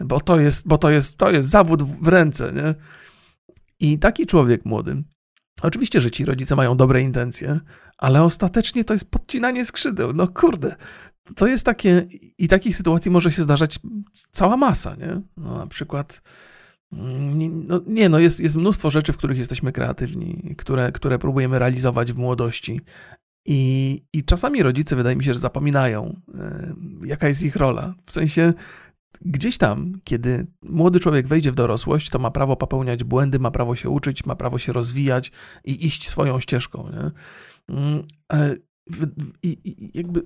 Bo 0.00 0.20
to 0.20 0.40
jest, 0.40 0.68
bo 0.68 0.78
to 0.78 0.90
jest, 0.90 1.18
to 1.18 1.30
jest 1.30 1.48
zawód 1.48 1.82
w 1.82 2.08
ręce, 2.08 2.52
nie? 2.52 2.74
I 3.82 3.98
taki 3.98 4.26
człowiek 4.26 4.64
młody, 4.64 5.02
oczywiście, 5.62 6.00
że 6.00 6.10
ci 6.10 6.24
rodzice 6.24 6.56
mają 6.56 6.76
dobre 6.76 7.02
intencje, 7.02 7.60
ale 7.98 8.22
ostatecznie 8.22 8.84
to 8.84 8.94
jest 8.94 9.10
podcinanie 9.10 9.64
skrzydeł. 9.64 10.12
No 10.12 10.28
kurde, 10.28 10.76
to 11.36 11.46
jest 11.46 11.66
takie, 11.66 12.06
i 12.38 12.48
takich 12.48 12.76
sytuacji 12.76 13.10
może 13.10 13.32
się 13.32 13.42
zdarzać 13.42 13.78
cała 14.32 14.56
masa, 14.56 14.94
nie? 14.94 15.20
No, 15.36 15.58
na 15.58 15.66
przykład. 15.66 16.22
Mm, 16.92 17.66
no, 17.66 17.80
nie, 17.86 18.08
no 18.08 18.18
jest, 18.18 18.40
jest 18.40 18.56
mnóstwo 18.56 18.90
rzeczy, 18.90 19.12
w 19.12 19.16
których 19.16 19.38
jesteśmy 19.38 19.72
kreatywni, 19.72 20.54
które, 20.58 20.92
które 20.92 21.18
próbujemy 21.18 21.58
realizować 21.58 22.12
w 22.12 22.16
młodości. 22.16 22.80
I, 23.46 24.02
I 24.12 24.24
czasami 24.24 24.62
rodzice, 24.62 24.96
wydaje 24.96 25.16
mi 25.16 25.24
się, 25.24 25.34
że 25.34 25.40
zapominają, 25.40 26.20
yy, 27.00 27.08
jaka 27.08 27.28
jest 27.28 27.42
ich 27.42 27.56
rola. 27.56 27.94
W 28.06 28.12
sensie, 28.12 28.52
gdzieś 29.20 29.58
tam, 29.58 29.92
kiedy 30.04 30.46
młody 30.62 31.00
człowiek 31.00 31.26
wejdzie 31.26 31.52
w 31.52 31.54
dorosłość, 31.54 32.10
to 32.10 32.18
ma 32.18 32.30
prawo 32.30 32.56
popełniać 32.56 33.04
błędy, 33.04 33.38
ma 33.38 33.50
prawo 33.50 33.76
się 33.76 33.90
uczyć, 33.90 34.26
ma 34.26 34.36
prawo 34.36 34.58
się 34.58 34.72
rozwijać 34.72 35.32
i 35.64 35.86
iść 35.86 36.08
swoją 36.08 36.40
ścieżką. 36.40 36.88
Nie? 36.90 37.10
Mm, 37.76 38.06
e, 38.32 38.56
I, 39.42 39.90
jakby 39.94 40.22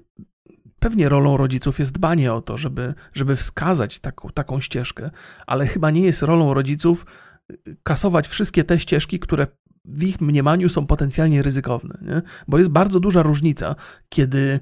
pewnie 0.78 1.08
rolą 1.08 1.36
rodziców 1.36 1.78
jest 1.78 1.92
dbanie 1.92 2.32
o 2.32 2.42
to, 2.42 2.58
żeby, 2.58 2.94
żeby 3.14 3.36
wskazać 3.36 4.00
taką, 4.00 4.30
taką 4.30 4.60
ścieżkę, 4.60 5.10
ale 5.46 5.66
chyba 5.66 5.90
nie 5.90 6.00
jest 6.00 6.22
rolą 6.22 6.54
rodziców 6.54 7.06
y, 7.52 7.76
kasować 7.82 8.28
wszystkie 8.28 8.64
te 8.64 8.78
ścieżki, 8.78 9.18
które 9.18 9.46
w 9.84 10.02
ich 10.02 10.20
mniemaniu 10.20 10.68
są 10.68 10.86
potencjalnie 10.86 11.42
ryzykowne. 11.42 11.98
Nie? 12.02 12.22
Bo 12.48 12.58
jest 12.58 12.70
bardzo 12.70 13.00
duża 13.00 13.22
różnica, 13.22 13.74
kiedy 14.08 14.60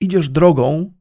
idziesz 0.00 0.28
drogą, 0.28 0.92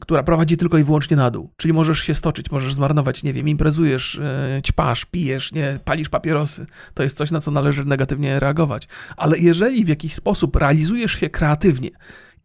która 0.00 0.22
prowadzi 0.22 0.56
tylko 0.56 0.78
i 0.78 0.84
wyłącznie 0.84 1.16
na 1.16 1.30
dół. 1.30 1.50
Czyli 1.56 1.74
możesz 1.74 1.98
się 1.98 2.14
stoczyć, 2.14 2.50
możesz 2.50 2.74
zmarnować, 2.74 3.22
nie 3.22 3.32
wiem, 3.32 3.48
imprezujesz, 3.48 4.14
y, 4.14 4.62
ćpasz, 4.62 5.04
pijesz, 5.04 5.52
nie, 5.52 5.78
palisz 5.84 6.08
papierosy. 6.08 6.66
To 6.94 7.02
jest 7.02 7.16
coś, 7.16 7.30
na 7.30 7.40
co 7.40 7.50
należy 7.50 7.84
negatywnie 7.84 8.40
reagować. 8.40 8.88
Ale 9.16 9.38
jeżeli 9.38 9.84
w 9.84 9.88
jakiś 9.88 10.14
sposób 10.14 10.56
realizujesz 10.56 11.12
się 11.12 11.30
kreatywnie 11.30 11.90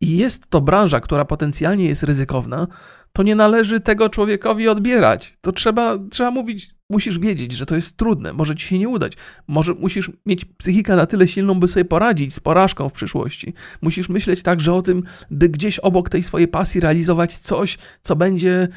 i 0.02 0.18
jest 0.18 0.50
to 0.50 0.62
branża, 0.62 1.00
która 1.00 1.26
potencjalnie 1.26 1.86
jest 1.86 2.04
ryzykowna, 2.04 2.68
to 3.16 3.24
nie 3.24 3.36
należy 3.36 3.80
tego 3.80 4.10
człowiekowi 4.10 4.68
odbierać. 4.68 5.34
To 5.42 5.52
trzeba, 5.52 5.98
trzeba 6.12 6.32
mówić, 6.32 6.76
musisz 6.90 7.20
wiedzieć, 7.20 7.52
że 7.52 7.66
to 7.66 7.76
jest 7.76 7.98
trudne, 7.98 8.34
może 8.34 8.56
ci 8.56 8.68
się 8.68 8.80
nie 8.80 8.90
udać. 8.90 9.14
Może 9.48 9.74
musisz 9.74 10.12
mieć 10.26 10.46
psychikę 10.46 10.96
na 10.96 11.06
tyle 11.06 11.28
silną, 11.28 11.60
by 11.60 11.68
sobie 11.68 11.86
poradzić 11.86 12.34
z 12.34 12.40
porażką 12.40 12.90
w 12.90 12.94
przyszłości. 12.94 13.54
Musisz 13.82 14.10
myśleć 14.10 14.44
także 14.44 14.74
o 14.74 14.82
tym, 14.82 15.04
by 15.32 15.50
gdzieś 15.50 15.80
obok 15.80 16.10
tej 16.10 16.24
swojej 16.24 16.48
pasji 16.48 16.82
realizować 16.82 17.38
coś, 17.38 17.78
co 18.02 18.16
będzie, 18.16 18.68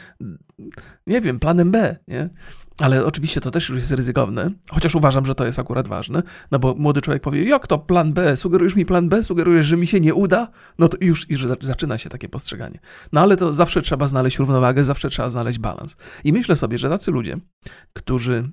nie 1.07 1.21
wiem, 1.21 1.39
planem 1.39 1.71
B, 1.71 1.97
nie? 2.09 2.29
Ale 2.79 3.07
oczywiście 3.07 3.41
to 3.41 3.51
też 3.51 3.69
już 3.69 3.79
jest 3.79 3.93
ryzykowne, 3.93 4.51
chociaż 4.71 4.95
uważam, 4.95 5.27
że 5.27 5.35
to 5.35 5.47
jest 5.47 5.59
akurat 5.59 5.89
ważne, 5.89 6.23
no 6.51 6.59
bo 6.59 6.75
młody 6.75 7.01
człowiek 7.03 7.23
powie, 7.23 7.45
jak 7.45 7.67
to 7.67 7.79
plan 7.79 8.13
B, 8.13 8.37
sugerujesz 8.37 8.77
mi 8.77 8.87
plan 8.87 9.09
B, 9.09 9.23
sugerujesz, 9.23 9.67
że 9.67 9.77
mi 9.77 9.87
się 9.87 10.01
nie 10.01 10.15
uda, 10.15 10.49
no 10.79 10.89
to 10.89 10.97
już, 11.01 11.31
już 11.31 11.47
zaczyna 11.61 11.99
się 11.99 12.11
takie 12.11 12.29
postrzeganie. 12.29 12.79
No 13.13 13.21
ale 13.21 13.37
to 13.37 13.53
zawsze 13.53 13.83
trzeba 13.83 14.09
znaleźć 14.09 14.39
równowagę, 14.39 14.85
zawsze 14.85 15.11
trzeba 15.11 15.31
znaleźć 15.31 15.59
balans. 15.59 15.97
I 16.25 16.33
myślę 16.33 16.57
sobie, 16.57 16.79
że 16.79 16.89
tacy 16.89 17.11
ludzie, 17.11 17.37
którzy 17.93 18.51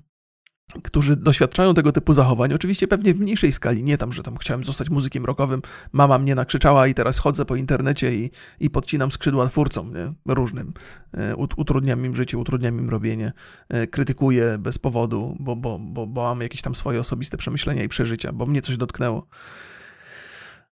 którzy 0.84 1.15
doświadczają 1.15 1.74
tego 1.74 1.91
typu 1.91 2.13
zachowań, 2.13 2.53
oczywiście 2.53 2.88
pewnie 2.88 3.13
w 3.13 3.19
mniejszej 3.19 3.51
skali, 3.51 3.84
nie 3.84 3.98
tam, 3.98 4.13
że 4.13 4.24
tam 4.24 4.38
chciałem 4.38 4.63
zostać 4.63 4.89
muzykiem 4.89 5.25
rockowym, 5.25 5.62
mama 5.91 6.19
mnie 6.19 6.36
nakrzyczała 6.36 6.88
i 6.88 6.93
teraz 6.93 7.19
chodzę 7.19 7.45
po 7.45 7.55
internecie 7.55 8.15
i, 8.15 8.31
i 8.60 8.69
podcinam 8.69 9.12
skrzydła 9.12 9.48
twórcom 9.48 9.93
nie? 9.93 10.13
różnym, 10.34 10.74
e, 11.13 11.36
utrudniam 11.36 12.05
im 12.05 12.15
życie, 12.15 12.38
utrudniam 12.38 12.79
im 12.79 12.89
robienie, 12.89 13.34
e, 13.69 13.88
krytykuję 13.88 14.57
bez 14.60 14.79
powodu, 14.79 15.38
bo, 15.39 15.55
bo, 15.55 15.79
bo, 15.79 16.07
bo 16.07 16.24
mam 16.24 16.41
jakieś 16.41 16.62
tam 16.62 16.75
swoje 16.75 17.00
osobiste 17.00 17.38
przemyślenia 17.38 17.84
i 17.84 17.88
przeżycia, 17.88 18.34
bo 18.34 18.45
mnie 18.45 18.62
coś 18.62 18.77
dotknęło. 18.77 19.27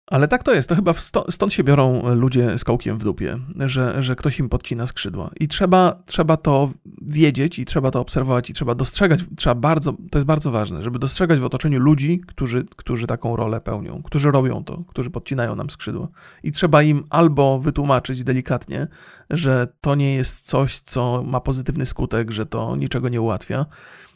Ale 0.06 0.28
tak 0.28 0.42
to 0.42 0.54
jest, 0.54 0.68
to 0.68 0.76
chyba 0.76 0.94
stąd 1.28 1.52
się 1.52 1.64
biorą 1.64 2.14
ludzie 2.14 2.58
z 2.58 2.64
kołkiem 2.64 2.98
w 2.98 3.04
dupie, 3.04 3.38
że, 3.66 4.02
że 4.02 4.16
ktoś 4.16 4.38
im 4.38 4.48
podcina 4.48 4.86
skrzydła. 4.86 5.30
I 5.40 5.48
trzeba, 5.48 6.02
trzeba 6.06 6.36
to 6.36 6.70
wiedzieć, 7.02 7.58
i 7.58 7.64
trzeba 7.64 7.90
to 7.90 8.00
obserwować, 8.00 8.50
i 8.50 8.52
trzeba 8.52 8.74
dostrzegać, 8.74 9.20
trzeba 9.36 9.54
bardzo, 9.54 9.92
to 9.92 10.18
jest 10.18 10.26
bardzo 10.26 10.50
ważne, 10.50 10.82
żeby 10.82 10.98
dostrzegać 10.98 11.38
w 11.38 11.44
otoczeniu 11.44 11.80
ludzi, 11.80 12.20
którzy, 12.26 12.64
którzy 12.76 13.06
taką 13.06 13.36
rolę 13.36 13.60
pełnią, 13.60 14.02
którzy 14.02 14.30
robią 14.30 14.64
to, 14.64 14.84
którzy 14.88 15.10
podcinają 15.10 15.56
nam 15.56 15.70
skrzydła. 15.70 16.08
I 16.42 16.52
trzeba 16.52 16.82
im 16.82 17.04
albo 17.10 17.58
wytłumaczyć 17.58 18.24
delikatnie, 18.24 18.86
że 19.30 19.68
to 19.80 19.94
nie 19.94 20.14
jest 20.14 20.46
coś, 20.46 20.80
co 20.80 21.22
ma 21.22 21.40
pozytywny 21.40 21.86
skutek, 21.86 22.30
że 22.30 22.46
to 22.46 22.76
niczego 22.76 23.08
nie 23.08 23.20
ułatwia, 23.20 23.66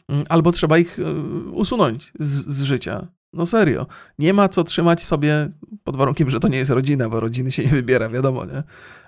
mm, 0.09 0.25
albo 0.29 0.51
trzeba 0.51 0.77
ich 0.77 0.99
e, 0.99 1.13
usunąć 1.51 2.13
z, 2.19 2.47
z 2.47 2.61
życia. 2.61 3.07
No 3.33 3.45
serio. 3.45 3.87
Nie 4.19 4.33
ma 4.33 4.49
co 4.49 4.63
trzymać 4.63 5.03
sobie 5.03 5.49
pod 5.83 5.97
warunkiem, 5.97 6.29
że 6.29 6.39
to 6.39 6.47
nie 6.47 6.57
jest 6.57 6.71
rodzina, 6.71 7.09
bo 7.09 7.19
rodziny 7.19 7.51
się 7.51 7.63
nie 7.63 7.69
wybiera, 7.69 8.09
wiadomo, 8.09 8.45
nie? 8.45 8.63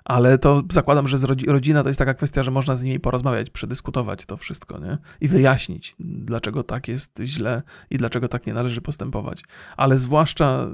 Ale 0.06 0.38
to 0.38 0.64
zakładam, 0.72 1.08
że 1.08 1.18
rodzina 1.48 1.84
to 1.84 1.90
jest 1.90 2.00
taka 2.00 2.14
kwestia, 2.14 2.44
że 2.44 2.52
można 2.52 2.76
z 2.76 2.84
nimi 2.84 3.00
porozmawiać, 3.00 3.50
przedyskutować 3.50 4.26
to 4.26 4.38
wszystko, 4.38 4.80
nie? 4.80 4.98
I 5.22 5.28
wyjaśnić, 5.28 5.96
dlaczego 6.00 6.64
tak 6.64 6.88
jest 6.88 7.22
źle 7.24 7.64
i 7.90 7.98
dlaczego 7.98 8.28
tak 8.28 8.48
nie 8.48 8.54
należy 8.54 8.82
postępować. 8.82 9.44
Ale 9.78 9.98
zwłaszcza 9.98 10.70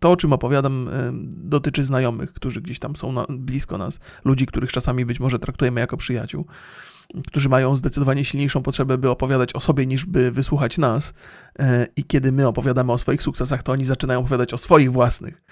to, 0.00 0.10
o 0.10 0.16
czym 0.16 0.32
opowiadam, 0.32 0.90
dotyczy 1.26 1.84
znajomych, 1.84 2.32
którzy 2.32 2.60
gdzieś 2.60 2.78
tam 2.78 2.96
są 2.96 3.12
na, 3.12 3.26
blisko 3.28 3.78
nas, 3.78 4.00
ludzi, 4.24 4.46
których 4.46 4.72
czasami 4.72 5.06
być 5.06 5.20
może 5.20 5.38
traktujemy 5.38 5.80
jako 5.80 5.96
przyjaciół 5.96 6.46
którzy 7.26 7.48
mają 7.48 7.76
zdecydowanie 7.76 8.24
silniejszą 8.24 8.62
potrzebę, 8.62 8.98
by 8.98 9.10
opowiadać 9.10 9.54
o 9.54 9.60
sobie, 9.60 9.86
niż 9.86 10.04
by 10.04 10.30
wysłuchać 10.30 10.78
nas. 10.78 11.14
E, 11.58 11.86
I 11.96 12.04
kiedy 12.04 12.32
my 12.32 12.46
opowiadamy 12.48 12.92
o 12.92 12.98
swoich 12.98 13.22
sukcesach, 13.22 13.62
to 13.62 13.72
oni 13.72 13.84
zaczynają 13.84 14.20
opowiadać 14.20 14.54
o 14.54 14.58
swoich 14.58 14.92
własnych. 14.92 15.42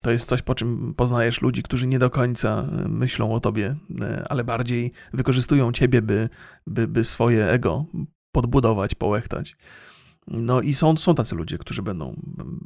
To 0.00 0.10
jest 0.10 0.28
coś, 0.28 0.42
po 0.42 0.54
czym 0.54 0.94
poznajesz 0.96 1.42
ludzi, 1.42 1.62
którzy 1.62 1.86
nie 1.86 1.98
do 1.98 2.10
końca 2.10 2.68
e, 2.84 2.88
myślą 2.88 3.32
o 3.32 3.40
tobie, 3.40 3.76
e, 4.00 4.26
ale 4.28 4.44
bardziej 4.44 4.92
wykorzystują 5.12 5.72
ciebie, 5.72 6.02
by, 6.02 6.28
by, 6.66 6.88
by 6.88 7.04
swoje 7.04 7.46
ego 7.46 7.86
podbudować, 8.32 8.94
połechtać. 8.94 9.56
No 10.26 10.60
i 10.60 10.74
są, 10.74 10.96
są 10.96 11.14
tacy 11.14 11.34
ludzie, 11.34 11.58
którzy 11.58 11.82
będą, 11.82 12.20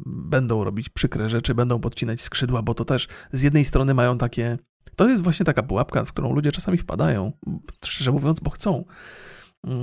będą 0.07 0.65
robić 0.65 0.89
przykre 0.89 1.29
rzeczy, 1.29 1.55
będą 1.55 1.81
podcinać 1.81 2.21
skrzydła, 2.21 2.63
bo 2.63 2.75
to 2.75 2.85
też 2.85 3.09
z 3.33 3.43
jednej 3.43 3.65
strony 3.65 3.95
mają 3.95 4.19
takie 4.19 4.59
to 4.97 5.09
jest 5.09 5.23
właśnie 5.23 5.47
taka 5.47 5.63
pułapka, 5.63 6.05
w 6.05 6.13
którą 6.13 6.35
ludzie 6.35 6.53
czasami 6.53 6.79
wpadają, 6.79 7.33
szczerze 7.85 8.13
mówiąc, 8.13 8.41
bo 8.41 8.51
chcą, 8.51 8.85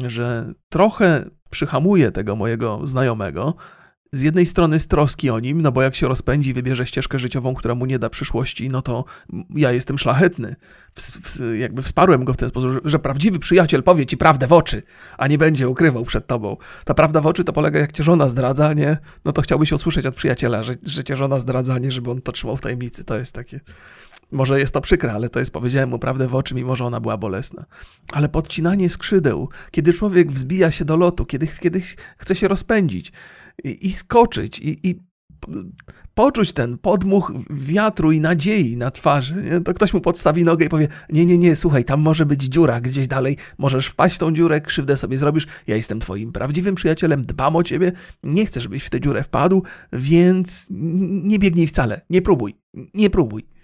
że 0.08 0.54
trochę 0.70 1.30
przyhamuje 1.50 2.12
tego 2.12 2.36
mojego 2.36 2.88
znajomego, 2.88 3.56
z 4.16 4.22
jednej 4.22 4.46
strony 4.46 4.80
z 4.80 4.88
troski 4.88 5.30
o 5.30 5.40
nim, 5.40 5.62
no 5.62 5.72
bo 5.72 5.82
jak 5.82 5.96
się 5.96 6.08
rozpędzi, 6.08 6.54
wybierze 6.54 6.86
ścieżkę 6.86 7.20
życiową, 7.20 7.56
która 7.56 7.76
mu 7.76 7.86
nie 7.86 8.00
da 8.00 8.10
przyszłości, 8.10 8.70
no 8.70 8.82
to 8.82 9.06
ja 9.56 9.72
jestem 9.72 9.98
szlachetny. 9.98 10.56
W, 10.96 11.02
w, 11.02 11.56
jakby 11.60 11.82
wsparłem 11.82 12.26
go 12.26 12.34
w 12.34 12.38
ten 12.38 12.50
sposób, 12.50 12.72
że, 12.72 12.80
że, 12.86 13.00
prawdziwy 13.00 13.40
przyjaciel 13.40 13.84
powie 13.84 14.06
ci 14.06 14.18
prawdę 14.18 14.48
w 14.48 14.54
oczy, 14.54 14.84
a 15.18 15.28
nie 15.28 15.38
będzie 15.38 15.70
ukrywał 15.70 16.06
przed 16.06 16.28
tobą. 16.28 16.58
Ta 16.86 16.94
prawda 16.94 17.22
w 17.22 17.28
oczy 17.28 17.44
to 17.44 17.54
polega, 17.54 17.80
jak 17.80 17.92
cię 17.92 18.04
żona 18.04 18.30
zdradza, 18.30 18.74
nie? 18.74 18.98
No 19.26 19.32
to 19.32 19.42
chciałbyś 19.42 19.72
usłyszeć 19.72 20.06
od 20.06 20.16
przyjaciela, 20.16 20.64
że, 20.64 20.74
że 20.84 21.04
cię 21.04 21.16
żona 21.16 21.40
zdradza, 21.40 21.80
nie? 21.80 21.92
Żeby 21.92 22.12
on 22.12 22.22
to 22.22 22.32
trzymał 22.32 22.58
w 22.58 22.62
tajemnicy. 22.62 23.04
To 23.04 23.18
jest 23.18 23.36
takie... 23.36 23.60
Może 24.32 24.60
jest 24.60 24.74
to 24.74 24.82
przykre, 24.82 25.14
ale 25.14 25.30
to 25.30 25.40
jest, 25.40 25.52
powiedziałem 25.52 25.90
mu 25.90 26.00
prawdę 26.00 26.28
w 26.28 26.36
oczy, 26.36 26.56
mimo 26.56 26.76
że 26.76 26.86
ona 26.86 27.00
była 27.00 27.18
bolesna. 27.18 27.66
Ale 28.12 28.30
podcinanie 28.30 28.90
skrzydeł, 28.90 29.50
kiedy 29.72 29.94
człowiek 29.94 30.32
wzbija 30.32 30.72
się 30.72 30.86
do 30.86 30.98
lotu, 30.98 31.26
kiedy, 31.26 31.48
kiedy 31.48 31.82
chce 32.18 32.36
się 32.36 32.48
rozpędzić 32.48 33.12
i, 33.64 33.88
i 33.88 33.92
skoczyć 33.92 34.60
i, 34.60 34.90
i 34.90 35.00
poczuć 36.14 36.54
ten 36.54 36.78
podmuch 36.78 37.34
wiatru 37.50 38.12
i 38.12 38.22
nadziei 38.22 38.78
na 38.78 38.92
twarzy, 38.92 39.44
nie? 39.44 39.62
to 39.62 39.74
ktoś 39.74 39.94
mu 39.94 40.02
podstawi 40.02 40.44
nogę 40.44 40.66
i 40.66 40.70
powie: 40.70 40.88
Nie, 41.10 41.26
nie, 41.26 41.38
nie, 41.38 41.56
słuchaj, 41.56 41.86
tam 41.86 42.02
może 42.02 42.26
być 42.26 42.44
dziura 42.44 42.82
gdzieś 42.82 43.08
dalej, 43.08 43.38
możesz 43.58 43.88
wpaść 43.88 44.16
w 44.16 44.20
tą 44.20 44.34
dziurę, 44.34 44.62
krzywdę 44.62 44.98
sobie 44.98 45.18
zrobisz. 45.18 45.48
Ja 45.68 45.76
jestem 45.76 46.00
Twoim 46.00 46.32
prawdziwym 46.32 46.76
przyjacielem, 46.76 47.26
dbam 47.26 47.56
o 47.56 47.64
Ciebie, 47.64 47.92
nie 48.24 48.46
chcę, 48.46 48.62
żebyś 48.62 48.84
w 48.84 48.90
tę 48.90 49.02
dziurę 49.02 49.24
wpadł, 49.24 49.64
więc 49.94 50.68
nie 50.70 51.40
biegnij 51.40 51.68
wcale, 51.68 52.02
nie 52.10 52.22
próbuj, 52.22 52.56
nie 52.94 53.10
próbuj. 53.10 53.55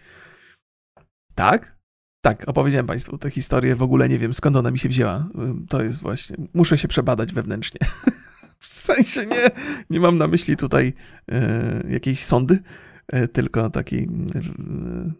Tak? 1.35 1.81
Tak, 2.21 2.43
opowiedziałem 2.47 2.87
Państwu 2.87 3.17
tę 3.17 3.29
historię, 3.29 3.75
w 3.75 3.83
ogóle 3.83 4.09
nie 4.09 4.19
wiem 4.19 4.33
skąd 4.33 4.55
ona 4.55 4.71
mi 4.71 4.79
się 4.79 4.89
wzięła. 4.89 5.29
To 5.69 5.83
jest 5.83 6.01
właśnie, 6.01 6.37
muszę 6.53 6.77
się 6.77 6.87
przebadać 6.87 7.33
wewnętrznie. 7.33 7.79
w 8.59 8.67
sensie 8.67 9.25
nie, 9.25 9.49
nie 9.89 9.99
mam 9.99 10.17
na 10.17 10.27
myśli 10.27 10.57
tutaj 10.57 10.93
e, 11.31 11.83
jakiejś 11.89 12.25
sądy, 12.25 12.59
e, 13.07 13.27
tylko 13.27 13.69
takiej 13.69 14.03
e, 14.35 15.11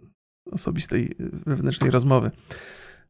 osobistej, 0.51 1.15
wewnętrznej 1.45 1.91
rozmowy. 1.91 2.31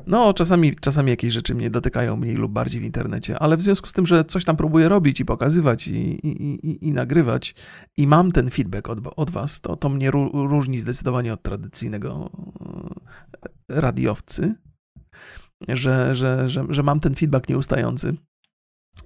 No, 0.08 0.34
czasami, 0.34 0.76
czasami 0.76 1.10
jakieś 1.10 1.34
rzeczy 1.34 1.56
mnie 1.56 1.70
dotykają 1.70 2.16
mniej 2.16 2.36
lub 2.36 2.52
bardziej 2.52 2.82
w 2.82 2.84
internecie, 2.84 3.40
ale 3.40 3.58
w 3.58 3.62
związku 3.62 3.88
z 3.88 3.94
tym, 3.94 4.06
że 4.06 4.26
coś 4.26 4.46
tam 4.46 4.56
próbuję 4.56 4.90
robić 4.90 5.20
i 5.20 5.26
pokazywać 5.26 5.88
i, 5.88 6.28
i, 6.28 6.68
i, 6.70 6.88
i 6.88 6.94
nagrywać 6.94 7.56
i 7.98 8.08
mam 8.08 8.32
ten 8.32 8.50
feedback 8.50 8.90
od, 8.90 9.00
od 9.16 9.30
was, 9.30 9.62
to, 9.62 9.76
to 9.76 9.90
mnie 9.90 10.12
różni 10.34 10.80
zdecydowanie 10.80 11.34
od 11.34 11.42
tradycyjnego 11.42 12.30
e, 12.34 12.51
radiowcy, 13.74 14.56
że, 15.68 16.16
że, 16.16 16.50
że, 16.50 16.66
że 16.70 16.84
mam 16.84 17.00
ten 17.00 17.16
feedback 17.16 17.50
nieustający. 17.50 18.16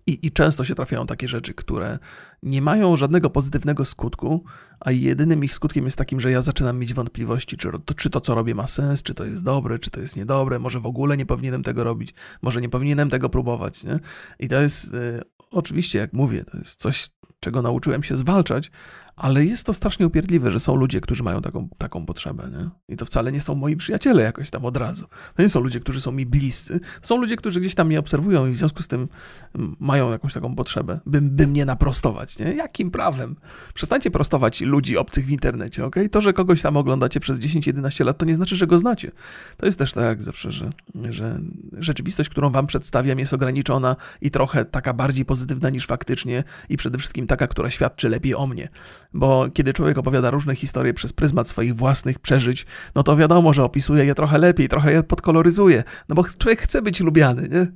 I, 0.08 0.28
I, 0.28 0.32
często 0.32 0.63
się 0.63 0.75
trafiają 0.75 1.08
takie 1.08 1.28
rzeczy, 1.28 1.54
które 1.54 1.99
nie 2.43 2.62
mają 2.62 2.95
żadnego 2.95 3.30
pozytywnego 3.30 3.86
skutku, 3.86 4.43
a 4.80 4.91
jedynym 4.91 5.43
ich 5.43 5.54
skutkiem 5.54 5.86
jest 5.86 5.97
takim, 5.97 6.19
że 6.19 6.32
ja 6.32 6.41
zaczynam 6.41 6.80
mieć 6.80 6.93
wątpliwości, 6.93 7.58
czy 7.58 7.71
to, 7.86 7.93
czy 7.93 8.10
to, 8.10 8.21
co 8.21 8.36
robię, 8.36 8.56
ma 8.56 8.67
sens, 8.67 9.04
czy 9.04 9.13
to 9.13 9.25
jest 9.25 9.43
dobre, 9.43 9.80
czy 9.80 9.91
to 9.91 9.99
jest 9.99 10.15
niedobre, 10.15 10.60
może 10.60 10.80
w 10.80 10.86
ogóle 10.86 11.17
nie 11.17 11.25
powinienem 11.25 11.63
tego 11.63 11.84
robić, 11.84 12.13
może 12.41 12.62
nie 12.62 12.69
powinienem 12.69 13.10
tego 13.10 13.30
próbować. 13.30 13.84
Nie? 13.84 13.99
I 14.39 14.47
to 14.47 14.62
jest, 14.62 14.93
y, 14.93 15.21
oczywiście, 15.51 15.99
jak 15.99 16.13
mówię, 16.13 16.45
to 16.45 16.58
jest 16.58 16.80
coś, 16.80 17.10
czego 17.39 17.62
nauczyłem 17.62 18.04
się 18.04 18.15
zwalczać, 18.15 18.71
ale 19.15 19.45
jest 19.45 19.65
to 19.65 19.73
strasznie 19.73 20.08
upierdliwe, 20.08 20.51
że 20.51 20.60
są 20.60 20.75
ludzie, 20.75 21.01
którzy 21.01 21.23
mają 21.23 21.41
taką, 21.41 21.69
taką 21.78 22.06
potrzebę, 22.06 22.49
nie? 22.51 22.69
I 22.93 22.97
to 22.97 23.06
wcale 23.06 23.32
nie 23.32 23.41
są 23.41 23.56
moi 23.56 23.75
przyjaciele 23.75 24.23
jakoś 24.23 24.51
tam 24.51 24.65
od 24.65 24.78
razu. 24.78 25.06
To 25.36 25.43
nie 25.43 25.49
są 25.49 25.60
ludzie, 25.60 25.80
którzy 25.80 26.01
są 26.01 26.12
mi 26.12 26.25
bliscy. 26.25 26.80
Są 27.01 27.17
ludzie, 27.17 27.36
którzy 27.36 27.60
gdzieś 27.60 27.75
tam 27.75 27.88
mnie 27.88 27.99
obserwują 27.99 28.47
i 28.47 28.51
w 28.51 28.58
związku 28.58 28.84
z 28.84 28.88
tym 28.88 29.08
mm, 29.56 29.75
mają 29.80 30.12
jakąś 30.12 30.34
taką 30.34 30.56
potrzebę, 30.56 30.99
by, 31.06 31.21
by 31.21 31.47
mnie 31.47 31.65
naprostować, 31.65 32.38
nie? 32.39 32.54
Jakim 32.54 32.91
prawem? 32.91 33.36
Przestańcie 33.73 34.12
prostować 34.12 34.62
ludzi 34.62 34.97
obcych 34.97 35.25
w 35.25 35.30
internecie, 35.30 35.86
ok? 35.86 35.95
To, 36.12 36.21
że 36.21 36.34
kogoś 36.34 36.62
tam 36.62 36.78
oglądacie 36.78 37.19
przez 37.19 37.39
10-11 37.39 38.06
lat, 38.06 38.17
to 38.17 38.25
nie 38.25 38.36
znaczy, 38.36 38.56
że 38.56 38.67
go 38.67 38.78
znacie. 38.78 39.12
To 39.58 39.65
jest 39.65 39.80
też 39.80 39.93
tak 39.93 40.04
jak 40.04 40.23
zawsze, 40.23 40.51
że, 40.51 40.69
że 41.10 41.39
rzeczywistość, 41.78 42.30
którą 42.30 42.49
wam 42.49 42.67
przedstawiam 42.67 43.19
jest 43.19 43.34
ograniczona 43.34 43.95
i 44.21 44.32
trochę 44.32 44.65
taka 44.65 44.93
bardziej 44.93 45.25
pozytywna 45.25 45.69
niż 45.69 45.86
faktycznie 45.86 46.43
i 46.69 46.78
przede 46.78 46.97
wszystkim 46.97 47.28
taka, 47.28 47.47
która 47.47 47.69
świadczy 47.69 48.10
lepiej 48.10 48.36
o 48.36 48.47
mnie 48.47 48.69
bo 49.15 49.45
kiedy 49.54 49.73
człowiek 49.73 49.97
opowiada 49.97 50.32
różne 50.32 50.56
historie 50.56 50.93
przez 50.93 51.13
pryzmat 51.13 51.47
swoich 51.47 51.75
własnych 51.75 52.19
przeżyć, 52.19 52.65
no 52.95 53.04
to 53.04 53.15
wiadomo, 53.15 53.54
że 53.54 53.63
opisuje 53.63 54.06
je 54.06 54.15
trochę 54.15 54.38
lepiej, 54.38 54.69
trochę 54.69 54.91
je 54.91 55.04
podkoloryzuje, 55.04 55.84
no 56.10 56.15
bo 56.15 56.23
człowiek 56.38 56.62
chce 56.62 56.82
być 56.82 56.99
lubiany, 56.99 57.49
nie? 57.51 57.67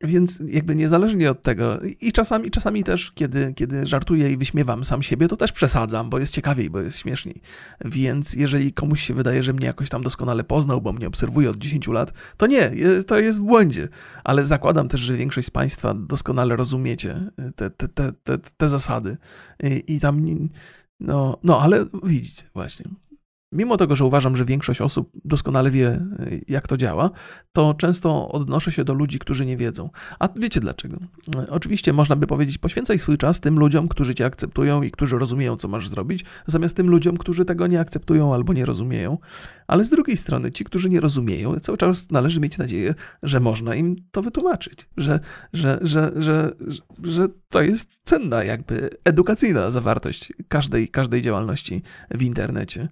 Więc 0.00 0.42
jakby 0.46 0.74
niezależnie 0.74 1.30
od 1.30 1.42
tego, 1.42 1.80
i 2.00 2.12
czasami, 2.12 2.50
czasami 2.50 2.84
też, 2.84 3.12
kiedy, 3.12 3.54
kiedy 3.54 3.86
żartuję 3.86 4.30
i 4.30 4.36
wyśmiewam 4.36 4.84
sam 4.84 5.02
siebie, 5.02 5.28
to 5.28 5.36
też 5.36 5.52
przesadzam, 5.52 6.10
bo 6.10 6.18
jest 6.18 6.34
ciekawiej, 6.34 6.70
bo 6.70 6.80
jest 6.80 6.98
śmieszniej. 6.98 7.40
Więc 7.84 8.34
jeżeli 8.34 8.72
komuś 8.72 9.02
się 9.02 9.14
wydaje, 9.14 9.42
że 9.42 9.52
mnie 9.52 9.66
jakoś 9.66 9.88
tam 9.88 10.02
doskonale 10.02 10.44
poznał, 10.44 10.80
bo 10.80 10.92
mnie 10.92 11.06
obserwuje 11.06 11.50
od 11.50 11.56
10 11.56 11.88
lat, 11.88 12.12
to 12.36 12.46
nie, 12.46 12.72
to 13.06 13.18
jest 13.18 13.38
w 13.38 13.42
błędzie. 13.42 13.88
Ale 14.24 14.44
zakładam 14.44 14.88
też, 14.88 15.00
że 15.00 15.16
większość 15.16 15.46
z 15.46 15.50
Państwa 15.50 15.94
doskonale 15.94 16.56
rozumiecie 16.56 17.30
te, 17.56 17.70
te, 17.70 17.88
te, 17.88 18.12
te, 18.12 18.38
te 18.38 18.68
zasady. 18.68 19.16
I, 19.62 19.94
I 19.94 20.00
tam, 20.00 20.24
no, 21.00 21.38
no, 21.42 21.60
ale 21.60 21.86
widzicie, 22.02 22.42
właśnie. 22.54 22.84
Mimo 23.56 23.76
tego, 23.76 23.96
że 23.96 24.04
uważam, 24.04 24.36
że 24.36 24.44
większość 24.44 24.80
osób 24.80 25.10
doskonale 25.24 25.70
wie, 25.70 26.00
jak 26.48 26.68
to 26.68 26.76
działa, 26.76 27.10
to 27.52 27.74
często 27.74 28.28
odnoszę 28.28 28.72
się 28.72 28.84
do 28.84 28.94
ludzi, 28.94 29.18
którzy 29.18 29.46
nie 29.46 29.56
wiedzą. 29.56 29.90
A 30.18 30.28
wiecie 30.36 30.60
dlaczego? 30.60 30.98
Oczywiście 31.48 31.92
można 31.92 32.16
by 32.16 32.26
powiedzieć, 32.26 32.58
poświęcaj 32.58 32.98
swój 32.98 33.18
czas 33.18 33.40
tym 33.40 33.58
ludziom, 33.58 33.88
którzy 33.88 34.14
cię 34.14 34.24
akceptują 34.24 34.82
i 34.82 34.90
którzy 34.90 35.18
rozumieją, 35.18 35.56
co 35.56 35.68
masz 35.68 35.88
zrobić, 35.88 36.24
zamiast 36.46 36.76
tym 36.76 36.90
ludziom, 36.90 37.16
którzy 37.16 37.44
tego 37.44 37.66
nie 37.66 37.80
akceptują 37.80 38.34
albo 38.34 38.52
nie 38.52 38.64
rozumieją. 38.64 39.18
Ale 39.66 39.84
z 39.84 39.90
drugiej 39.90 40.16
strony, 40.16 40.52
ci, 40.52 40.64
którzy 40.64 40.90
nie 40.90 41.00
rozumieją, 41.00 41.60
cały 41.60 41.78
czas 41.78 42.10
należy 42.10 42.40
mieć 42.40 42.58
nadzieję, 42.58 42.94
że 43.22 43.40
można 43.40 43.74
im 43.74 43.96
to 44.10 44.22
wytłumaczyć, 44.22 44.88
że, 44.96 45.20
że, 45.52 45.78
że, 45.82 46.12
że, 46.16 46.52
że 47.02 47.28
to 47.48 47.62
jest 47.62 48.00
cenna, 48.04 48.44
jakby 48.44 48.90
edukacyjna 49.04 49.70
zawartość 49.70 50.32
każdej, 50.48 50.88
każdej 50.88 51.22
działalności 51.22 51.82
w 52.10 52.22
internecie. 52.22 52.88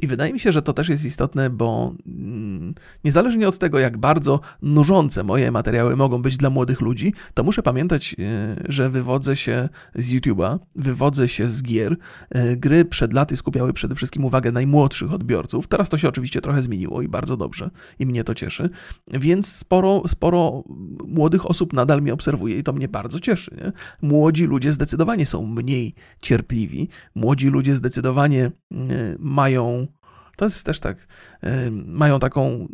I 0.00 0.05
wydaje 0.06 0.32
mi 0.32 0.40
się, 0.40 0.52
że 0.52 0.62
to 0.62 0.72
też 0.72 0.88
jest 0.88 1.04
istotne, 1.04 1.50
bo 1.50 1.94
mm, 2.06 2.74
niezależnie 3.04 3.48
od 3.48 3.58
tego, 3.58 3.78
jak 3.78 3.98
bardzo 3.98 4.40
nużące 4.62 5.24
moje 5.24 5.50
materiały 5.50 5.96
mogą 5.96 6.22
być 6.22 6.36
dla 6.36 6.50
młodych 6.50 6.80
ludzi, 6.80 7.12
to 7.34 7.44
muszę 7.44 7.62
pamiętać, 7.62 8.16
y, 8.18 8.64
że 8.68 8.90
wywodzę 8.90 9.36
się 9.36 9.68
z 9.94 10.12
YouTube'a, 10.12 10.58
wywodzę 10.76 11.28
się 11.28 11.48
z 11.48 11.62
gier. 11.62 11.96
Y, 12.36 12.56
gry 12.56 12.84
przed 12.84 13.12
laty 13.12 13.36
skupiały 13.36 13.72
przede 13.72 13.94
wszystkim 13.94 14.24
uwagę 14.24 14.52
najmłodszych 14.52 15.12
odbiorców. 15.12 15.68
Teraz 15.68 15.88
to 15.88 15.98
się 15.98 16.08
oczywiście 16.08 16.40
trochę 16.40 16.62
zmieniło 16.62 17.02
i 17.02 17.08
bardzo 17.08 17.36
dobrze, 17.36 17.70
i 17.98 18.06
mnie 18.06 18.24
to 18.24 18.34
cieszy. 18.34 18.70
Więc 19.12 19.52
sporo, 19.52 20.02
sporo 20.08 20.64
młodych 21.06 21.50
osób 21.50 21.72
nadal 21.72 22.02
mnie 22.02 22.12
obserwuje 22.12 22.56
i 22.58 22.62
to 22.62 22.72
mnie 22.72 22.88
bardzo 22.88 23.20
cieszy. 23.20 23.56
Nie? 23.56 23.72
Młodzi 24.08 24.44
ludzie 24.44 24.72
zdecydowanie 24.72 25.26
są 25.26 25.46
mniej 25.46 25.94
cierpliwi. 26.22 26.88
Młodzi 27.14 27.48
ludzie 27.48 27.76
zdecydowanie 27.76 28.50
y, 28.72 29.16
mają 29.18 29.86
to 30.36 30.44
jest 30.44 30.66
też 30.66 30.80
tak, 30.80 31.06
mają 31.72 32.18
taką 32.18 32.68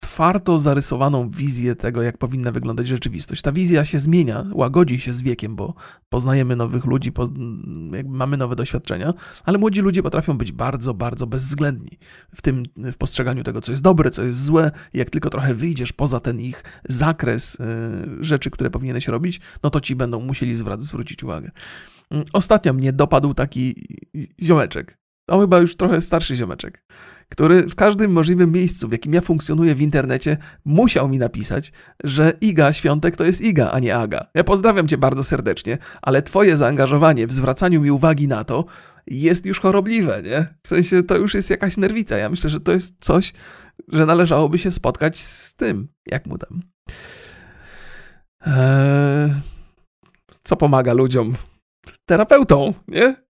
twardo 0.00 0.58
zarysowaną 0.58 1.28
wizję 1.28 1.76
tego, 1.76 2.02
jak 2.02 2.18
powinna 2.18 2.52
wyglądać 2.52 2.88
rzeczywistość. 2.88 3.42
Ta 3.42 3.52
wizja 3.52 3.84
się 3.84 3.98
zmienia, 3.98 4.46
łagodzi 4.52 5.00
się 5.00 5.14
z 5.14 5.22
wiekiem, 5.22 5.56
bo 5.56 5.74
poznajemy 6.08 6.56
nowych 6.56 6.84
ludzi, 6.84 7.12
mamy 8.04 8.36
nowe 8.36 8.56
doświadczenia, 8.56 9.14
ale 9.44 9.58
młodzi 9.58 9.80
ludzie 9.80 10.02
potrafią 10.02 10.38
być 10.38 10.52
bardzo, 10.52 10.94
bardzo 10.94 11.26
bezwzględni 11.26 11.98
w 12.34 12.42
tym, 12.42 12.62
w 12.76 12.96
postrzeganiu 12.96 13.44
tego, 13.44 13.60
co 13.60 13.72
jest 13.72 13.82
dobre, 13.82 14.10
co 14.10 14.22
jest 14.22 14.44
złe. 14.44 14.70
Jak 14.94 15.10
tylko 15.10 15.30
trochę 15.30 15.54
wyjdziesz 15.54 15.92
poza 15.92 16.20
ten 16.20 16.40
ich 16.40 16.64
zakres 16.88 17.54
y, 17.54 18.24
rzeczy, 18.24 18.50
które 18.50 18.70
powinieneś 18.70 19.08
robić, 19.08 19.40
no 19.62 19.70
to 19.70 19.80
ci 19.80 19.96
będą 19.96 20.20
musieli 20.20 20.54
zwrócić 20.78 21.24
uwagę. 21.24 21.50
Mm, 22.10 22.24
ostatnio 22.32 22.72
mnie 22.72 22.92
dopadł 22.92 23.34
taki 23.34 23.86
ziomeczek, 24.42 24.99
to 25.30 25.40
chyba 25.40 25.58
już 25.58 25.76
trochę 25.76 26.00
starszy 26.00 26.36
ziomeczek, 26.36 26.82
który 27.28 27.62
w 27.62 27.74
każdym 27.74 28.12
możliwym 28.12 28.52
miejscu, 28.52 28.88
w 28.88 28.92
jakim 28.92 29.14
ja 29.14 29.20
funkcjonuję 29.20 29.74
w 29.74 29.80
internecie, 29.80 30.36
musiał 30.64 31.08
mi 31.08 31.18
napisać, 31.18 31.72
że 32.04 32.32
Iga 32.40 32.72
Świątek 32.72 33.16
to 33.16 33.24
jest 33.24 33.40
Iga, 33.40 33.70
a 33.70 33.78
nie 33.78 33.96
Aga. 33.96 34.26
Ja 34.34 34.44
pozdrawiam 34.44 34.88
cię 34.88 34.98
bardzo 34.98 35.24
serdecznie, 35.24 35.78
ale 36.02 36.22
twoje 36.22 36.56
zaangażowanie 36.56 37.26
w 37.26 37.32
zwracaniu 37.32 37.80
mi 37.80 37.90
uwagi 37.90 38.28
na 38.28 38.44
to 38.44 38.64
jest 39.06 39.46
już 39.46 39.60
chorobliwe, 39.60 40.22
nie? 40.22 40.46
W 40.62 40.68
sensie 40.68 41.02
to 41.02 41.16
już 41.16 41.34
jest 41.34 41.50
jakaś 41.50 41.76
nerwica. 41.76 42.16
Ja 42.16 42.28
myślę, 42.28 42.50
że 42.50 42.60
to 42.60 42.72
jest 42.72 42.94
coś, 43.00 43.32
że 43.88 44.06
należałoby 44.06 44.58
się 44.58 44.72
spotkać 44.72 45.18
z 45.18 45.54
tym, 45.54 45.88
jak 46.06 46.26
mu 46.26 46.38
tam. 46.38 46.62
Eee, 48.46 49.30
co 50.42 50.56
pomaga 50.56 50.92
ludziom? 50.92 51.34
Terapeutą, 52.06 52.74
nie? 52.88 53.29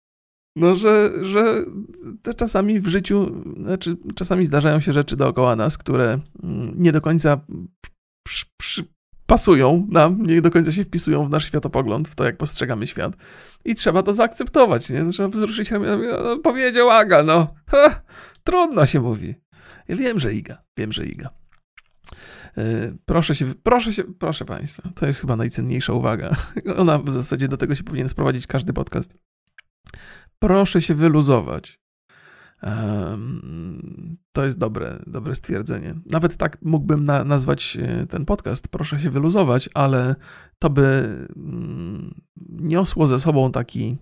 No, 0.56 0.76
że, 0.76 1.12
że 1.22 1.64
czasami 2.36 2.80
w 2.80 2.86
życiu, 2.86 3.42
znaczy 3.56 3.96
czasami 4.14 4.46
zdarzają 4.46 4.80
się 4.80 4.92
rzeczy 4.92 5.16
dookoła 5.16 5.56
nas, 5.56 5.78
które 5.78 6.18
mm, 6.42 6.74
nie 6.76 6.92
do 6.92 7.00
końca 7.00 7.40
przy, 8.26 8.46
przy, 8.56 8.84
pasują 9.26 9.86
nam, 9.90 10.26
nie 10.26 10.42
do 10.42 10.50
końca 10.50 10.72
się 10.72 10.84
wpisują 10.84 11.26
w 11.26 11.30
nasz 11.30 11.46
światopogląd, 11.46 12.08
w 12.08 12.14
to, 12.14 12.24
jak 12.24 12.36
postrzegamy 12.36 12.86
świat. 12.86 13.16
I 13.64 13.74
trzeba 13.74 14.02
to 14.02 14.12
zaakceptować, 14.12 14.90
nie? 14.90 15.10
Trzeba 15.12 15.28
wzruszyć 15.28 15.70
ramię, 15.70 15.86
no, 16.24 16.38
powiedział 16.38 16.90
Aga, 16.90 17.22
no. 17.22 17.54
Ha, 17.66 18.02
trudno 18.44 18.86
się 18.86 19.00
mówi. 19.00 19.34
Ja 19.88 19.96
wiem, 19.96 20.18
że 20.18 20.34
Iga, 20.34 20.62
wiem, 20.78 20.92
że 20.92 21.06
Iga. 21.06 21.30
E, 22.58 22.92
proszę 23.04 23.34
się, 23.34 23.54
proszę 23.62 23.92
się, 23.92 24.04
proszę 24.04 24.44
Państwa, 24.44 24.88
to 24.94 25.06
jest 25.06 25.20
chyba 25.20 25.36
najcenniejsza 25.36 25.92
uwaga. 25.92 26.36
Ona 26.76 26.98
w 26.98 27.12
zasadzie 27.12 27.48
do 27.48 27.56
tego 27.56 27.74
się 27.74 27.84
powinien 27.84 28.08
sprowadzić 28.08 28.46
każdy 28.46 28.72
podcast 28.72 29.14
proszę 30.38 30.82
się 30.82 30.94
wyluzować. 30.94 31.80
To 34.32 34.44
jest 34.44 34.58
dobre, 34.58 34.98
dobre 35.06 35.34
stwierdzenie. 35.34 35.94
Nawet 36.10 36.36
tak 36.36 36.58
mógłbym 36.62 37.04
na, 37.04 37.24
nazwać 37.24 37.78
e, 37.80 38.06
ten 38.06 38.24
podcast, 38.24 38.68
proszę 38.68 39.00
się 39.00 39.10
wyluzować, 39.10 39.68
ale 39.74 40.14
to 40.58 40.70
by 40.70 41.18
mm, 41.36 42.20
niosło 42.46 43.06
ze 43.06 43.18
sobą 43.18 43.52
taki 43.52 43.98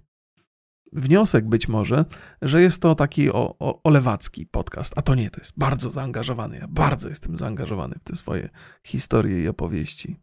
wniosek 0.93 1.49
być 1.49 1.69
może, 1.69 2.05
że 2.43 2.63
jest 2.63 2.83
to 2.83 2.95
taki 2.95 3.33
o, 3.33 3.57
o, 3.59 3.83
olewacki 3.83 4.47
podcast, 4.47 4.93
a 4.97 5.03
to 5.03 5.15
nie, 5.15 5.31
to 5.31 5.41
jest 5.41 5.59
bardzo 5.59 5.91
zaangażowany. 5.91 6.59
Ja 6.59 6.69
bardzo 6.69 7.09
jestem 7.09 7.37
zaangażowany 7.37 7.95
w 8.01 8.05
te 8.05 8.17
swoje 8.17 8.49
historie 8.85 9.43
i 9.43 9.49
opowieści. 9.49 10.17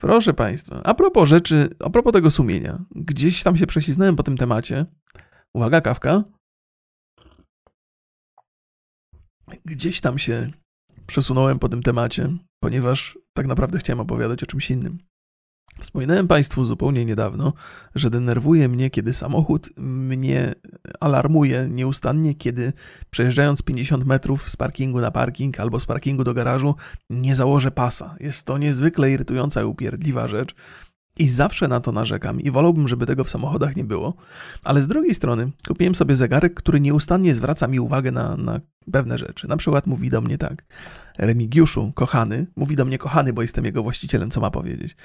Proszę 0.00 0.34
Państwa, 0.34 0.82
a 0.82 0.94
propos 0.94 1.28
rzeczy, 1.28 1.68
a 1.84 1.90
propos 1.90 2.12
tego 2.12 2.30
sumienia, 2.30 2.84
gdzieś 2.90 3.42
tam 3.42 3.56
się 3.56 3.66
prześliznąłem 3.66 4.16
po 4.16 4.22
tym 4.22 4.36
temacie. 4.36 4.86
Uwaga, 5.54 5.80
kawka. 5.80 6.24
Gdzieś 9.64 10.00
tam 10.00 10.18
się 10.18 10.50
przesunąłem 11.06 11.58
po 11.58 11.68
tym 11.68 11.82
temacie, 11.82 12.36
ponieważ 12.62 13.18
tak 13.36 13.46
naprawdę 13.46 13.78
chciałem 13.78 14.00
opowiadać 14.00 14.42
o 14.42 14.46
czymś 14.46 14.70
innym. 14.70 14.98
Wspominałem 15.80 16.28
Państwu 16.28 16.64
zupełnie 16.64 17.04
niedawno, 17.04 17.52
że 17.94 18.10
denerwuje 18.10 18.68
mnie, 18.68 18.90
kiedy 18.90 19.12
samochód 19.12 19.70
mnie 19.76 20.54
alarmuje 21.00 21.68
nieustannie, 21.70 22.34
kiedy 22.34 22.72
przejeżdżając 23.10 23.62
50 23.62 24.04
metrów 24.04 24.50
z 24.50 24.56
parkingu 24.56 25.00
na 25.00 25.10
parking 25.10 25.60
albo 25.60 25.80
z 25.80 25.86
parkingu 25.86 26.24
do 26.24 26.34
garażu 26.34 26.74
nie 27.10 27.34
założę 27.34 27.70
pasa. 27.70 28.16
Jest 28.20 28.44
to 28.44 28.58
niezwykle 28.58 29.10
irytująca 29.10 29.62
i 29.62 29.64
upierdliwa 29.64 30.28
rzecz. 30.28 30.54
I 31.18 31.28
zawsze 31.28 31.68
na 31.68 31.80
to 31.80 31.92
narzekam 31.92 32.40
i 32.40 32.50
wolałbym, 32.50 32.88
żeby 32.88 33.06
tego 33.06 33.24
w 33.24 33.30
samochodach 33.30 33.76
nie 33.76 33.84
było. 33.84 34.14
Ale 34.64 34.82
z 34.82 34.88
drugiej 34.88 35.14
strony 35.14 35.50
kupiłem 35.68 35.94
sobie 35.94 36.16
zegarek, 36.16 36.54
który 36.54 36.80
nieustannie 36.80 37.34
zwraca 37.34 37.66
mi 37.66 37.80
uwagę 37.80 38.12
na, 38.12 38.36
na 38.36 38.60
pewne 38.92 39.18
rzeczy. 39.18 39.48
Na 39.48 39.56
przykład 39.56 39.86
mówi 39.86 40.10
do 40.10 40.20
mnie 40.20 40.38
tak: 40.38 40.64
Remigiuszu, 41.18 41.92
kochany, 41.94 42.46
mówi 42.56 42.76
do 42.76 42.84
mnie 42.84 42.98
kochany, 42.98 43.32
bo 43.32 43.42
jestem 43.42 43.64
jego 43.64 43.82
właścicielem, 43.82 44.30
co 44.30 44.40
ma 44.40 44.50
powiedzieć. 44.50 44.96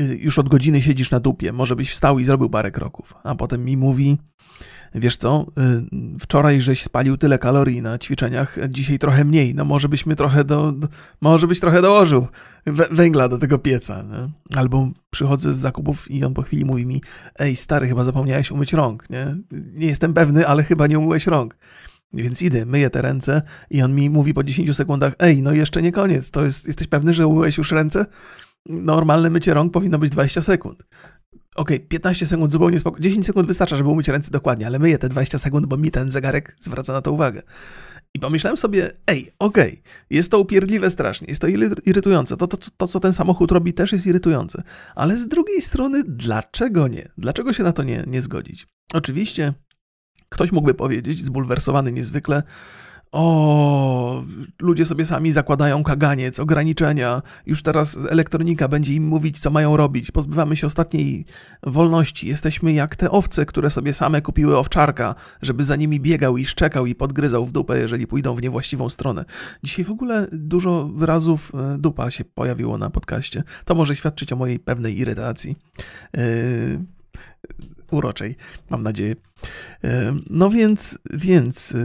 Y, 0.00 0.18
już 0.20 0.38
od 0.38 0.48
godziny 0.48 0.82
siedzisz 0.82 1.10
na 1.10 1.20
dupie, 1.20 1.52
może 1.52 1.76
byś 1.76 1.90
wstał 1.90 2.18
i 2.18 2.24
zrobił 2.24 2.50
parę 2.50 2.70
kroków. 2.70 3.14
A 3.24 3.34
potem 3.34 3.64
mi 3.64 3.76
mówi, 3.76 4.18
wiesz 4.94 5.16
co, 5.16 5.46
y, 5.58 6.18
wczoraj 6.20 6.60
żeś 6.60 6.82
spalił 6.82 7.16
tyle 7.16 7.38
kalorii 7.38 7.82
na 7.82 7.98
ćwiczeniach, 7.98 8.58
dzisiaj 8.68 8.98
trochę 8.98 9.24
mniej, 9.24 9.54
no 9.54 9.64
może 9.64 9.88
byśmy 9.88 10.16
trochę 10.16 10.44
do, 10.44 10.74
może 11.20 11.46
byś 11.46 11.60
trochę 11.60 11.82
dołożył 11.82 12.26
węgla 12.90 13.28
do 13.28 13.38
tego 13.38 13.58
pieca. 13.58 14.02
Nie? 14.02 14.58
Albo 14.58 14.90
przychodzę 15.10 15.52
z 15.52 15.56
zakupów 15.56 16.10
i 16.10 16.24
on 16.24 16.34
po 16.34 16.42
chwili 16.42 16.64
mówi 16.64 16.86
mi, 16.86 17.02
ej 17.38 17.56
stary, 17.56 17.88
chyba 17.88 18.04
zapomniałeś 18.04 18.50
umyć 18.50 18.72
rąk, 18.72 19.10
nie? 19.10 19.36
Nie 19.74 19.86
jestem 19.86 20.14
pewny, 20.14 20.46
ale 20.46 20.64
chyba 20.64 20.86
nie 20.86 20.98
umyłeś 20.98 21.26
rąk. 21.26 21.56
Więc 22.12 22.42
idę, 22.42 22.66
myję 22.66 22.90
te 22.90 23.02
ręce 23.02 23.42
i 23.70 23.82
on 23.82 23.94
mi 23.94 24.10
mówi 24.10 24.34
po 24.34 24.44
10 24.44 24.76
sekundach, 24.76 25.12
ej, 25.18 25.42
no 25.42 25.52
jeszcze 25.52 25.82
nie 25.82 25.92
koniec, 25.92 26.30
to 26.30 26.44
jest, 26.44 26.66
jesteś 26.66 26.86
pewny, 26.86 27.14
że 27.14 27.26
umyłeś 27.26 27.58
już 27.58 27.72
ręce? 27.72 28.06
Normalne 28.66 29.30
mycie 29.30 29.54
rąk 29.54 29.72
powinno 29.72 29.98
być 29.98 30.10
20 30.10 30.42
sekund. 30.42 30.82
Okej, 31.58 31.76
okay, 31.76 31.88
15 31.88 32.26
sekund 32.26 32.52
zupełnie 32.52 32.78
spoko. 32.78 33.00
10 33.00 33.26
sekund 33.26 33.46
wystarcza, 33.46 33.76
żeby 33.76 33.88
umyć 33.88 34.08
ręce 34.08 34.30
dokładnie, 34.30 34.66
ale 34.66 34.78
myję 34.78 34.98
te 34.98 35.08
20 35.08 35.38
sekund, 35.38 35.66
bo 35.66 35.76
mi 35.76 35.90
ten 35.90 36.10
zegarek 36.10 36.56
zwraca 36.60 36.92
na 36.92 37.02
to 37.02 37.12
uwagę. 37.12 37.42
I 38.14 38.18
pomyślałem 38.20 38.56
sobie, 38.56 38.92
ej, 39.06 39.32
okej, 39.38 39.72
okay, 39.72 39.82
jest 40.10 40.30
to 40.30 40.38
upierdliwe 40.38 40.90
strasznie, 40.90 41.26
jest 41.28 41.40
to 41.40 41.46
irytujące. 41.84 42.36
To, 42.36 42.46
to, 42.46 42.56
to, 42.76 42.86
co 42.86 43.00
ten 43.00 43.12
samochód 43.12 43.52
robi, 43.52 43.72
też 43.72 43.92
jest 43.92 44.06
irytujące. 44.06 44.62
Ale 44.94 45.16
z 45.16 45.28
drugiej 45.28 45.62
strony, 45.62 46.02
dlaczego 46.06 46.88
nie? 46.88 47.08
Dlaczego 47.18 47.52
się 47.52 47.62
na 47.62 47.72
to 47.72 47.82
nie, 47.82 48.04
nie 48.06 48.22
zgodzić? 48.22 48.66
Oczywiście, 48.92 49.54
ktoś 50.28 50.52
mógłby 50.52 50.74
powiedzieć, 50.74 51.24
zbulwersowany 51.24 51.92
niezwykle, 51.92 52.42
o, 53.12 54.24
ludzie 54.60 54.86
sobie 54.86 55.04
sami 55.04 55.32
zakładają 55.32 55.84
kaganiec, 55.84 56.38
ograniczenia. 56.38 57.22
Już 57.46 57.62
teraz 57.62 57.98
elektronika 58.10 58.68
będzie 58.68 58.94
im 58.94 59.06
mówić, 59.06 59.38
co 59.38 59.50
mają 59.50 59.76
robić. 59.76 60.10
Pozbywamy 60.10 60.56
się 60.56 60.66
ostatniej 60.66 61.24
wolności. 61.62 62.28
Jesteśmy 62.28 62.72
jak 62.72 62.96
te 62.96 63.10
owce, 63.10 63.46
które 63.46 63.70
sobie 63.70 63.94
same 63.94 64.22
kupiły 64.22 64.58
owczarka, 64.58 65.14
żeby 65.42 65.64
za 65.64 65.76
nimi 65.76 66.00
biegał 66.00 66.36
i 66.36 66.46
szczekał 66.46 66.86
i 66.86 66.94
podgryzał 66.94 67.46
w 67.46 67.52
dupę, 67.52 67.78
jeżeli 67.78 68.06
pójdą 68.06 68.34
w 68.34 68.42
niewłaściwą 68.42 68.90
stronę. 68.90 69.24
Dzisiaj 69.62 69.84
w 69.84 69.90
ogóle 69.90 70.26
dużo 70.32 70.88
wyrazów 70.88 71.52
e, 71.54 71.78
dupa 71.78 72.10
się 72.10 72.24
pojawiło 72.24 72.78
na 72.78 72.90
podcaście. 72.90 73.42
To 73.64 73.74
może 73.74 73.96
świadczyć 73.96 74.32
o 74.32 74.36
mojej 74.36 74.58
pewnej 74.58 74.98
irytacji. 74.98 75.56
Yy 76.16 76.98
uroczej, 77.90 78.36
mam 78.70 78.82
nadzieję. 78.82 79.16
No 80.30 80.50
więc, 80.50 80.98
więc 81.14 81.76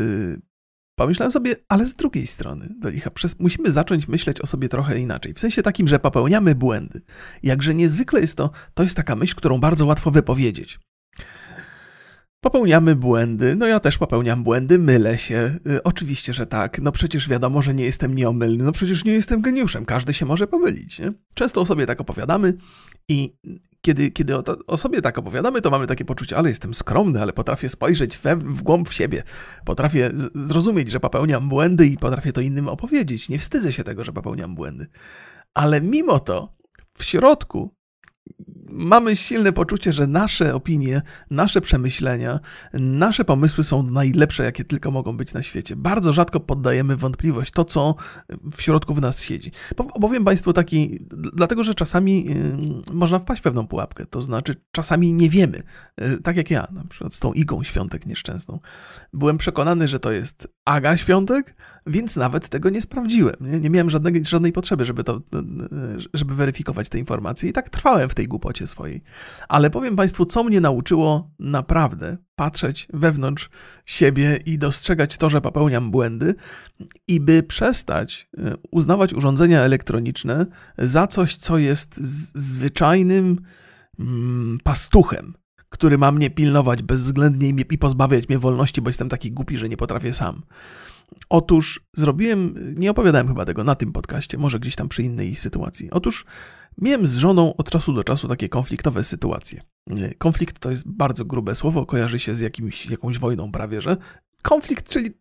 pomyślałem 0.96 1.32
sobie, 1.32 1.56
ale 1.70 1.86
z 1.86 1.96
drugiej 1.96 2.28
strony, 2.28 2.70
do 2.80 2.90
licha, 2.90 3.10
przez, 3.10 3.40
musimy 3.40 3.72
zacząć 3.72 4.08
myśleć 4.08 4.42
o 4.42 4.48
sobie 4.48 4.70
trochę 4.70 5.00
inaczej. 5.00 5.34
W 5.34 5.40
sensie 5.40 5.62
takim, 5.62 5.88
że 5.88 6.00
popełniamy 6.00 6.56
błędy. 6.56 7.02
Jakże 7.44 7.74
niezwykle 7.74 8.22
jest 8.22 8.38
to, 8.38 8.52
to 8.74 8.84
jest 8.84 8.96
taka 8.96 9.16
myśl, 9.16 9.36
którą 9.36 9.60
bardzo 9.60 9.86
łatwo 9.86 10.12
wypowiedzieć. 10.12 10.80
Popełniamy 12.44 12.96
błędy, 12.96 13.56
no 13.56 13.68
ja 13.68 13.80
też 13.80 13.98
popełniam 13.98 14.44
błędy, 14.44 14.80
mylę 14.80 15.18
się. 15.18 15.58
Y, 15.68 15.84
oczywiście, 15.84 16.34
że 16.34 16.46
tak. 16.46 16.82
No 16.82 16.92
przecież 16.92 17.30
wiadomo, 17.30 17.62
że 17.62 17.74
nie 17.74 17.84
jestem 17.84 18.16
nieomylny, 18.16 18.64
no 18.64 18.72
przecież 18.72 19.06
nie 19.06 19.14
jestem 19.14 19.42
geniuszem, 19.42 19.86
każdy 19.86 20.14
się 20.14 20.26
może 20.26 20.48
pomylić. 20.48 21.00
Nie? 21.00 21.14
Często 21.34 21.62
o 21.62 21.66
sobie 21.66 21.86
tak 21.86 22.02
opowiadamy 22.02 22.54
i 23.08 23.32
kiedy, 23.82 24.12
kiedy 24.12 24.36
o, 24.38 24.44
o, 24.68 24.78
sobie 24.78 25.02
tak 25.02 25.18
opowiadamy, 25.18 25.62
to 25.62 25.70
mamy 25.70 25.88
takie 25.88 26.06
poczucie, 26.06 26.38
ale 26.38 26.50
jestem 26.50 26.74
skromny, 26.74 27.22
ale 27.22 27.34
potrafię 27.34 27.70
spojrzeć 27.70 28.18
we, 28.18 28.36
w 28.36 28.62
głąb 28.62 28.90
w 28.90 28.94
siebie. 28.94 29.24
Potrafię 29.66 30.10
zrozumieć, 30.36 30.92
że 30.92 31.00
popełniam 31.00 31.50
błędy 31.50 31.88
i 31.88 31.98
potrafię 31.98 32.34
to 32.34 32.42
innym 32.42 32.68
opowiedzieć. 32.68 33.30
Nie 33.30 33.40
wstydzę 33.40 33.72
się 33.72 33.84
tego, 33.84 34.04
że 34.04 34.14
popełniam 34.14 34.56
błędy. 34.56 34.88
Ale 35.54 35.82
mimo 35.82 36.20
to 36.20 36.56
w 36.98 37.04
środku 37.04 37.76
mamy 38.74 39.16
silne 39.16 39.52
poczucie, 39.52 39.94
że 39.94 40.08
nasze 40.08 40.56
opinie, 40.56 41.02
nasze 41.30 41.62
przemyślenia, 41.62 42.40
nasze 42.74 43.26
pomysły 43.26 43.64
są 43.64 43.84
najlepsze, 43.84 44.44
jakie 44.44 44.64
tylko 44.64 44.92
mogą 44.92 45.18
być 45.18 45.34
na 45.34 45.44
świecie. 45.44 45.76
Bardzo 45.76 46.14
rzadko 46.14 46.40
poddajemy 46.40 46.96
wątpliwość 46.96 47.52
to, 47.52 47.66
co 47.66 47.96
w 48.52 48.62
środku 48.62 48.94
w 48.94 49.02
nas 49.02 49.22
siedzi. 49.22 49.52
Opowiem 49.78 50.26
Państwu 50.26 50.54
taki, 50.54 51.00
dlatego 51.10 51.64
że 51.64 51.76
czasami 51.76 52.28
można 52.94 53.20
wpaść 53.20 53.42
w 53.42 53.44
pewną 53.44 53.68
pułapkę, 53.68 54.06
to 54.06 54.22
znaczy 54.22 54.56
czasami 54.72 55.14
nie 55.14 55.30
wiemy, 55.30 55.64
y, 56.02 56.22
tak 56.22 56.38
jak 56.38 56.52
ja, 56.52 56.68
na 56.72 56.84
przykład 56.84 57.14
z 57.14 57.20
tą 57.20 57.34
igą 57.34 57.64
świątek 57.64 58.06
nieszczęsną. 58.06 58.60
Byłem 59.14 59.38
przekonany, 59.38 59.88
że 59.88 60.00
to 60.00 60.12
jest 60.12 60.48
Aga 60.66 60.98
Świątek, 60.98 61.56
więc 61.88 62.16
nawet 62.16 62.50
tego 62.50 62.70
nie 62.70 62.82
sprawdziłem. 62.82 63.36
Nie, 63.42 63.60
nie 63.60 63.70
miałem 63.70 63.90
żadnej, 63.90 64.26
żadnej 64.26 64.52
potrzeby, 64.52 64.86
żeby, 64.86 65.04
to, 65.04 65.22
żeby 66.14 66.36
weryfikować 66.36 66.90
te 66.90 67.00
informacje 67.00 67.50
i 67.50 67.54
tak 67.54 67.70
trwałem 67.70 68.10
w 68.10 68.16
tej 68.16 68.28
głupocie 68.28 68.68
swojej. 68.68 69.02
Ale 69.50 69.70
powiem 69.70 69.96
Państwu, 69.96 70.26
co 70.26 70.44
mnie 70.44 70.62
nauczyło 70.62 71.32
naprawdę 71.40 72.18
patrzeć 72.36 72.88
wewnątrz 72.94 73.50
siebie 73.86 74.40
i 74.46 74.58
dostrzegać 74.58 75.18
to, 75.18 75.30
że 75.30 75.42
popełniam 75.42 75.92
błędy 75.92 76.36
i 77.08 77.20
by 77.20 77.44
przestać 77.44 78.30
e, 78.38 78.54
uznawać 78.72 79.14
urządzenia 79.14 79.62
elektroniczne 79.62 80.46
za 80.78 81.08
coś, 81.08 81.36
co 81.36 81.58
jest 81.58 81.96
zwyczajnym 82.36 83.40
mm, 84.00 84.58
pastuchem 84.64 85.34
który 85.74 85.98
ma 85.98 86.12
mnie 86.12 86.30
pilnować 86.30 86.84
bezwzględnie 86.84 87.50
i 87.50 87.78
pozbawiać 87.78 88.30
mnie 88.30 88.40
wolności, 88.40 88.82
bo 88.82 88.90
jestem 88.90 89.10
taki 89.10 89.32
głupi, 89.32 89.58
że 89.58 89.70
nie 89.70 89.78
potrafię 89.78 90.14
sam. 90.14 90.42
Otóż 91.30 91.82
zrobiłem, 91.94 92.56
nie 92.76 92.92
opowiadałem 92.92 93.28
chyba 93.28 93.46
tego 93.46 93.64
na 93.64 93.76
tym 93.76 93.92
podcaście, 93.92 94.38
może 94.38 94.60
gdzieś 94.60 94.76
tam 94.76 94.90
przy 94.90 95.04
innej 95.04 95.36
sytuacji. 95.36 95.92
Otóż 95.92 96.26
miałem 96.82 97.08
z 97.08 97.16
żoną 97.16 97.56
od 97.56 97.70
czasu 97.70 97.94
do 97.94 98.04
czasu 98.04 98.28
takie 98.28 98.50
konfliktowe 98.50 99.04
sytuacje. 99.04 99.62
Konflikt 100.18 100.60
to 100.60 100.72
jest 100.72 100.88
bardzo 100.88 101.26
grube 101.26 101.56
słowo, 101.56 101.86
kojarzy 101.86 102.20
się 102.20 102.36
z 102.36 102.40
jakimś, 102.40 102.86
jakąś 102.86 103.20
wojną 103.20 103.52
prawie, 103.52 103.82
że 103.82 103.98
konflikt, 104.42 104.90
czyli 104.90 105.12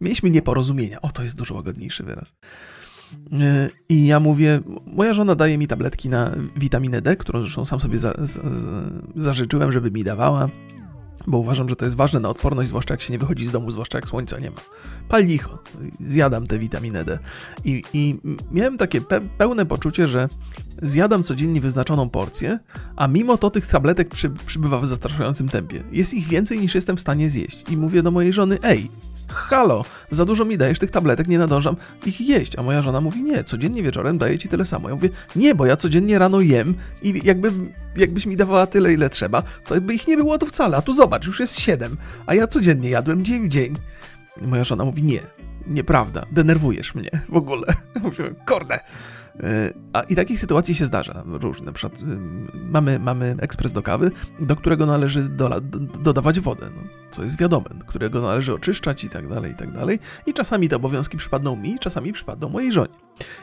mieliśmy 0.00 0.30
nieporozumienia. 0.30 1.02
O, 1.02 1.10
to 1.10 1.22
jest 1.22 1.36
dużo 1.36 1.54
łagodniejszy 1.54 2.04
wyraz. 2.04 2.34
I 3.88 4.06
ja 4.06 4.20
mówię, 4.20 4.60
moja 4.86 5.12
żona 5.12 5.34
daje 5.34 5.58
mi 5.58 5.66
tabletki 5.66 6.08
na 6.08 6.36
witaminę 6.56 7.02
D, 7.02 7.16
którą 7.16 7.42
zresztą 7.42 7.64
sam 7.64 7.80
sobie 7.80 7.98
za, 7.98 8.14
za, 8.18 8.42
zażyczyłem, 9.16 9.72
żeby 9.72 9.90
mi 9.90 10.04
dawała 10.04 10.48
bo 11.26 11.38
uważam, 11.38 11.68
że 11.68 11.76
to 11.76 11.84
jest 11.84 11.96
ważne 11.96 12.20
na 12.20 12.28
odporność, 12.28 12.68
zwłaszcza 12.68 12.94
jak 12.94 13.00
się 13.00 13.12
nie 13.12 13.18
wychodzi 13.18 13.46
z 13.46 13.50
domu, 13.50 13.70
zwłaszcza 13.70 13.98
jak 13.98 14.08
słońca 14.08 14.38
nie 14.38 14.50
ma. 14.50 14.60
Pal 15.08 15.24
licho, 15.24 15.58
zjadam 16.00 16.46
tę 16.46 16.58
witaminę 16.58 17.04
D. 17.04 17.18
I, 17.64 17.82
i 17.92 18.18
miałem 18.50 18.78
takie 18.78 19.00
pe 19.00 19.20
pełne 19.20 19.66
poczucie, 19.66 20.08
że 20.08 20.28
zjadam 20.82 21.22
codziennie 21.22 21.60
wyznaczoną 21.60 22.10
porcję, 22.10 22.58
a 22.96 23.08
mimo 23.08 23.38
to 23.38 23.50
tych 23.50 23.66
tabletek 23.66 24.08
przy, 24.08 24.30
przybywa 24.30 24.80
w 24.80 24.86
zastraszającym 24.86 25.48
tempie. 25.48 25.82
Jest 25.92 26.14
ich 26.14 26.28
więcej 26.28 26.60
niż 26.60 26.74
jestem 26.74 26.96
w 26.96 27.00
stanie 27.00 27.30
zjeść. 27.30 27.64
I 27.70 27.76
mówię 27.76 28.02
do 28.02 28.10
mojej 28.10 28.32
żony, 28.32 28.58
ej, 28.62 28.90
halo, 29.28 29.84
za 30.10 30.24
dużo 30.24 30.44
mi 30.44 30.58
dajesz 30.58 30.78
tych 30.78 30.90
tabletek, 30.90 31.28
nie 31.28 31.38
nadążam 31.38 31.76
ich 32.06 32.20
jeść. 32.20 32.58
A 32.58 32.62
moja 32.62 32.82
żona 32.82 33.00
mówi, 33.00 33.22
nie, 33.22 33.44
codziennie 33.44 33.82
wieczorem 33.82 34.18
daję 34.18 34.38
ci 34.38 34.48
tyle 34.48 34.66
samo. 34.66 34.88
Ja 34.88 34.94
mówię, 34.94 35.08
nie, 35.36 35.54
bo 35.54 35.66
ja 35.66 35.76
codziennie 35.76 36.18
rano 36.18 36.40
jem 36.40 36.74
i 37.02 37.20
jakby, 37.24 37.52
jakbyś 37.96 38.26
mi 38.26 38.36
dawała 38.36 38.66
tyle, 38.66 38.92
ile 38.92 39.10
trzeba, 39.10 39.42
to 39.42 39.80
by 39.80 39.94
ich 39.94 40.08
nie 40.08 40.16
było 40.16 40.38
tu 40.38 40.46
wcale. 40.46 40.76
A 40.76 40.82
tu 40.82 40.94
zobacz, 40.94 41.26
już 41.26 41.40
jest 41.40 41.60
siedem, 41.60 41.96
a 42.26 42.34
ja 42.34 42.46
codziennie 42.46 42.90
jadłem 42.90 43.24
dzień 43.24 43.44
w 43.44 43.48
dzień. 43.48 43.76
I 44.42 44.46
moja 44.46 44.64
żona 44.64 44.84
mówi, 44.84 45.02
nie, 45.02 45.20
nieprawda, 45.66 46.26
denerwujesz 46.32 46.94
mnie 46.94 47.10
w 47.28 47.36
ogóle. 47.36 47.66
Mówię, 48.02 48.34
kurde. 48.46 48.78
E, 49.42 49.72
a 49.92 50.00
i 50.00 50.16
takich 50.16 50.40
sytuacji 50.40 50.74
się 50.74 50.84
zdarza 50.84 51.22
różne. 51.26 51.66
Na 51.66 51.72
przykład 51.72 52.02
y, 52.02 52.04
mamy, 52.54 52.98
mamy 52.98 53.36
ekspres 53.38 53.72
do 53.72 53.82
kawy, 53.82 54.10
do 54.40 54.56
którego 54.56 54.86
należy 54.86 55.28
dola, 55.28 55.60
dodawać 56.02 56.40
wodę, 56.40 56.70
no, 56.76 56.82
co 57.10 57.22
jest 57.22 57.38
wiadome, 57.38 57.66
którego 57.86 58.20
należy 58.20 58.54
oczyszczać 58.54 59.04
i 59.04 59.08
tak 59.08 59.28
dalej, 59.28 59.52
i 59.52 59.54
tak 59.54 59.72
dalej. 59.72 59.98
I 60.26 60.32
czasami 60.32 60.68
te 60.68 60.76
obowiązki 60.76 61.16
przypadną 61.16 61.56
mi, 61.56 61.78
czasami 61.78 62.12
przypadną 62.12 62.48
mojej 62.48 62.72
żonie. 62.72 62.94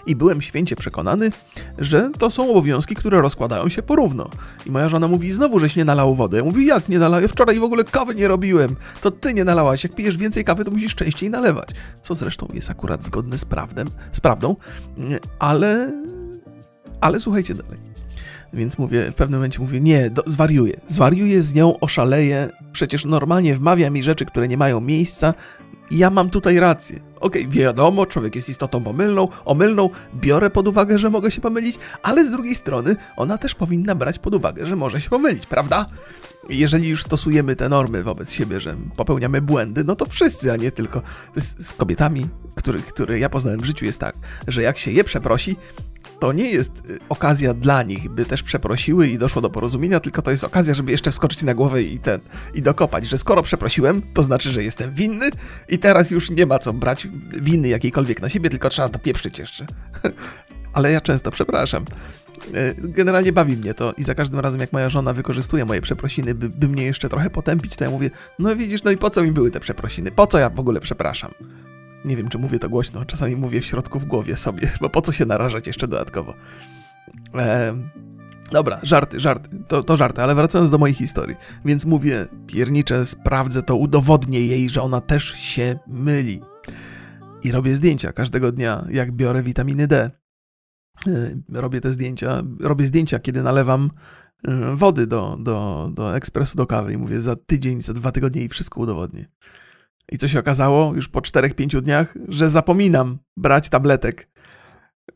I 0.06 0.16
byłem 0.16 0.42
święcie 0.42 0.76
przekonany, 0.76 1.32
że 1.78 2.10
to 2.18 2.30
są 2.30 2.50
obowiązki, 2.50 2.96
które 2.96 3.22
rozkładają 3.22 3.70
się 3.70 3.82
porówno. 3.82 4.30
I 4.66 4.72
moja 4.72 4.90
żona 4.90 5.08
mówi, 5.08 5.32
znowu 5.32 5.60
żeś 5.60 5.76
nie 5.76 5.86
nalał 5.86 6.16
wody. 6.16 6.38
Ja 6.38 6.44
mówię, 6.44 6.66
jak 6.66 6.90
nie 6.90 7.00
nalałem? 7.00 7.28
Wczoraj 7.28 7.60
w 7.60 7.64
ogóle 7.64 7.84
kawy 7.84 8.16
nie 8.16 8.28
robiłem. 8.28 8.76
To 9.02 9.12
ty 9.12 9.34
nie 9.34 9.44
nalałaś. 9.44 9.84
Jak 9.84 9.96
pijesz 9.96 10.18
więcej 10.18 10.44
kawy, 10.44 10.66
to 10.66 10.72
musisz 10.72 10.96
częściej 10.96 11.30
nalewać. 11.30 11.70
Co 12.02 12.16
zresztą 12.16 12.48
jest 12.54 12.70
akurat 12.70 13.04
zgodne 13.04 13.38
z, 13.38 13.46
prawdem, 13.46 13.90
z 14.12 14.20
prawdą, 14.20 14.56
ale... 15.40 15.94
Ale 17.02 17.20
słuchajcie 17.20 17.54
dalej. 17.54 17.80
Więc 18.54 18.78
mówię, 18.78 19.12
w 19.12 19.16
pewnym 19.16 19.40
momencie 19.40 19.60
mówię, 19.60 19.82
nie, 19.82 20.10
do, 20.10 20.24
zwariuję. 20.26 20.80
Zwariuję 20.88 21.42
z 21.42 21.54
nią, 21.54 21.80
oszaleję. 21.80 22.50
Przecież 22.72 23.06
normalnie 23.06 23.56
wmawia 23.56 23.90
mi 23.90 24.04
rzeczy, 24.04 24.26
które 24.26 24.48
nie 24.48 24.58
mają 24.58 24.82
miejsca, 24.82 25.34
ja 25.92 26.10
mam 26.10 26.30
tutaj 26.30 26.60
rację. 26.60 27.00
Okej, 27.20 27.42
okay, 27.42 27.54
wiadomo, 27.54 28.06
człowiek 28.06 28.36
jest 28.36 28.50
istotą 28.50 28.84
pomylną, 28.84 29.28
omylną, 29.46 29.90
biorę 30.16 30.50
pod 30.50 30.68
uwagę, 30.68 31.00
że 31.00 31.10
mogę 31.10 31.32
się 31.32 31.42
pomylić, 31.42 31.80
ale 32.04 32.26
z 32.26 32.32
drugiej 32.32 32.56
strony 32.56 32.96
ona 33.18 33.38
też 33.38 33.56
powinna 33.56 33.96
brać 33.96 34.20
pod 34.20 34.36
uwagę, 34.36 34.66
że 34.66 34.76
może 34.76 35.02
się 35.02 35.10
pomylić, 35.10 35.46
prawda? 35.46 35.86
Jeżeli 36.50 36.90
już 36.90 37.04
stosujemy 37.04 37.56
te 37.56 37.70
normy 37.70 38.04
wobec 38.04 38.32
siebie, 38.32 38.60
że 38.60 38.78
popełniamy 38.96 39.42
błędy, 39.42 39.84
no 39.84 39.96
to 39.96 40.06
wszyscy, 40.06 40.52
a 40.52 40.56
nie 40.56 40.72
tylko 40.72 41.02
z, 41.36 41.68
z 41.68 41.74
kobietami, 41.74 42.30
których, 42.56 42.86
które 42.86 43.20
ja 43.20 43.30
poznałem 43.30 43.62
w 43.62 43.66
życiu, 43.66 43.86
jest 43.86 44.00
tak, 44.00 44.16
że 44.48 44.62
jak 44.62 44.78
się 44.78 44.92
je 44.92 45.04
przeprosi, 45.04 45.56
to 46.20 46.34
nie 46.34 46.52
jest 46.52 46.72
y, 46.90 47.00
okazja 47.10 47.54
dla 47.54 47.84
nich, 47.84 48.10
by 48.10 48.26
też 48.26 48.44
przeprosiły 48.44 49.08
i 49.08 49.18
doszło 49.18 49.42
do 49.42 49.50
porozumienia, 49.50 50.00
tylko 50.00 50.22
to 50.22 50.32
jest 50.32 50.44
okazja, 50.44 50.74
żeby 50.74 50.92
jeszcze 50.92 51.12
wskoczyć 51.12 51.44
na 51.44 51.54
głowę 51.54 51.84
i 51.84 52.00
ten 52.00 52.20
i 52.54 52.62
dokopać, 52.62 53.08
że 53.08 53.18
skoro 53.18 53.44
przeprosiłem, 53.44 54.02
to 54.14 54.24
znaczy, 54.24 54.52
że 54.52 54.64
jestem 54.64 54.94
winny 54.94 55.30
i 55.70 55.80
teraz 55.80 56.12
już 56.12 56.30
nie 56.30 56.46
ma 56.46 56.60
co 56.60 56.74
brać 56.74 57.08
winy 57.42 57.68
jakiejkolwiek 57.68 58.22
na 58.22 58.30
siebie, 58.30 58.50
tylko 58.50 58.70
trzeba 58.70 58.90
to 58.90 59.00
pieprzyć 59.00 59.40
jeszcze. 59.40 59.66
Ale 60.74 60.92
ja 60.92 61.02
często 61.02 61.32
przepraszam. 61.32 61.86
Y, 62.56 62.76
generalnie 62.78 63.34
bawi 63.34 63.58
mnie 63.58 63.74
to 63.74 63.94
i 63.98 64.04
za 64.04 64.16
każdym 64.16 64.40
razem, 64.40 64.62
jak 64.62 64.74
moja 64.74 64.90
żona 64.90 65.14
wykorzystuje 65.14 65.66
moje 65.66 65.82
przeprosiny, 65.82 66.36
by, 66.36 66.50
by 66.50 66.68
mnie 66.68 66.84
jeszcze 66.84 67.10
trochę 67.10 67.30
potępić, 67.30 67.76
to 67.76 67.84
ja 67.84 67.90
mówię, 67.90 68.10
no 68.40 68.56
widzisz, 68.56 68.84
no 68.84 68.92
i 68.92 68.98
po 68.98 69.10
co 69.10 69.24
mi 69.24 69.32
były 69.32 69.52
te 69.52 69.60
przeprosiny? 69.60 70.12
Po 70.12 70.28
co 70.28 70.40
ja 70.40 70.50
w 70.50 70.60
ogóle 70.60 70.80
przepraszam? 70.80 71.32
Nie 72.06 72.18
wiem, 72.18 72.30
czy 72.30 72.38
mówię 72.38 72.60
to 72.60 72.70
głośno, 72.70 73.06
czasami 73.06 73.36
mówię 73.36 73.62
w 73.62 73.66
środku 73.66 74.00
w 74.00 74.06
głowie 74.06 74.38
sobie, 74.38 74.72
bo 74.82 74.90
po 74.90 75.02
co 75.02 75.12
się 75.12 75.26
narażać 75.26 75.68
jeszcze 75.68 75.88
dodatkowo. 75.88 76.34
E, 77.36 77.74
dobra, 78.52 78.80
żarty, 78.84 79.20
żarty, 79.20 79.50
to, 79.68 79.84
to 79.84 79.98
żarty, 79.98 80.22
ale 80.22 80.36
wracając 80.36 80.72
do 80.72 80.78
mojej 80.78 80.96
historii. 80.96 81.36
Więc 81.66 81.86
mówię, 81.86 82.28
pierniczę, 82.48 83.06
sprawdzę 83.06 83.64
to, 83.64 83.76
udowodnię 83.76 84.46
jej, 84.46 84.70
że 84.70 84.82
ona 84.82 85.02
też 85.02 85.34
się 85.34 85.80
myli. 85.88 86.42
I 87.44 87.52
robię 87.52 87.76
zdjęcia 87.76 88.14
każdego 88.14 88.52
dnia, 88.52 88.86
jak 88.90 89.12
biorę 89.12 89.44
witaminy 89.44 89.88
D. 89.88 90.21
E, 91.08 91.36
robię 91.50 91.82
te 91.82 91.92
zdjęcia, 91.92 92.44
robię 92.60 92.86
zdjęcia, 92.86 93.20
kiedy 93.20 93.44
nalewam 93.44 93.92
e, 94.48 94.76
wody 94.76 95.08
do, 95.08 95.38
do, 95.40 95.90
do 95.94 96.16
ekspresu 96.16 96.58
do 96.58 96.68
kawy 96.68 96.94
i 96.94 96.98
mówię 96.98 97.22
za 97.22 97.36
tydzień, 97.36 97.82
za 97.82 97.94
dwa 97.94 98.12
tygodnie 98.12 98.42
i 98.44 98.50
wszystko 98.50 98.82
udowodnię. 98.82 99.26
I 100.12 100.18
co 100.18 100.28
się 100.28 100.40
okazało 100.40 100.96
już 100.96 101.10
po 101.10 101.20
4-5 101.20 101.82
dniach, 101.82 102.18
że 102.28 102.50
zapominam 102.50 103.18
brać 103.38 103.70
tabletek. 103.70 104.30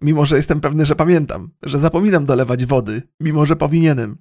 Mimo, 0.02 0.26
że 0.26 0.36
jestem 0.36 0.62
pewny, 0.62 0.86
że 0.86 0.96
pamiętam, 0.96 1.50
że 1.64 1.80
zapominam 1.80 2.26
dolewać 2.26 2.66
wody, 2.66 3.02
mimo 3.20 3.46
że 3.46 3.56
powinienem. 3.56 4.18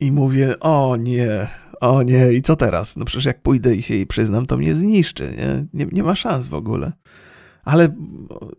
I 0.00 0.12
mówię, 0.12 0.60
o 0.60 0.96
nie, 0.96 1.48
o 1.80 2.02
nie, 2.02 2.32
i 2.32 2.42
co 2.42 2.56
teraz? 2.56 2.96
No 2.96 3.04
przecież 3.04 3.24
jak 3.24 3.42
pójdę 3.42 3.74
i 3.74 3.82
się 3.82 3.94
jej 3.94 4.06
przyznam, 4.06 4.46
to 4.46 4.56
mnie 4.56 4.74
zniszczy, 4.74 5.34
nie? 5.38 5.66
Nie, 5.72 5.90
nie 5.92 6.02
ma 6.02 6.14
szans 6.14 6.46
w 6.46 6.54
ogóle. 6.54 6.92
Ale 7.64 7.94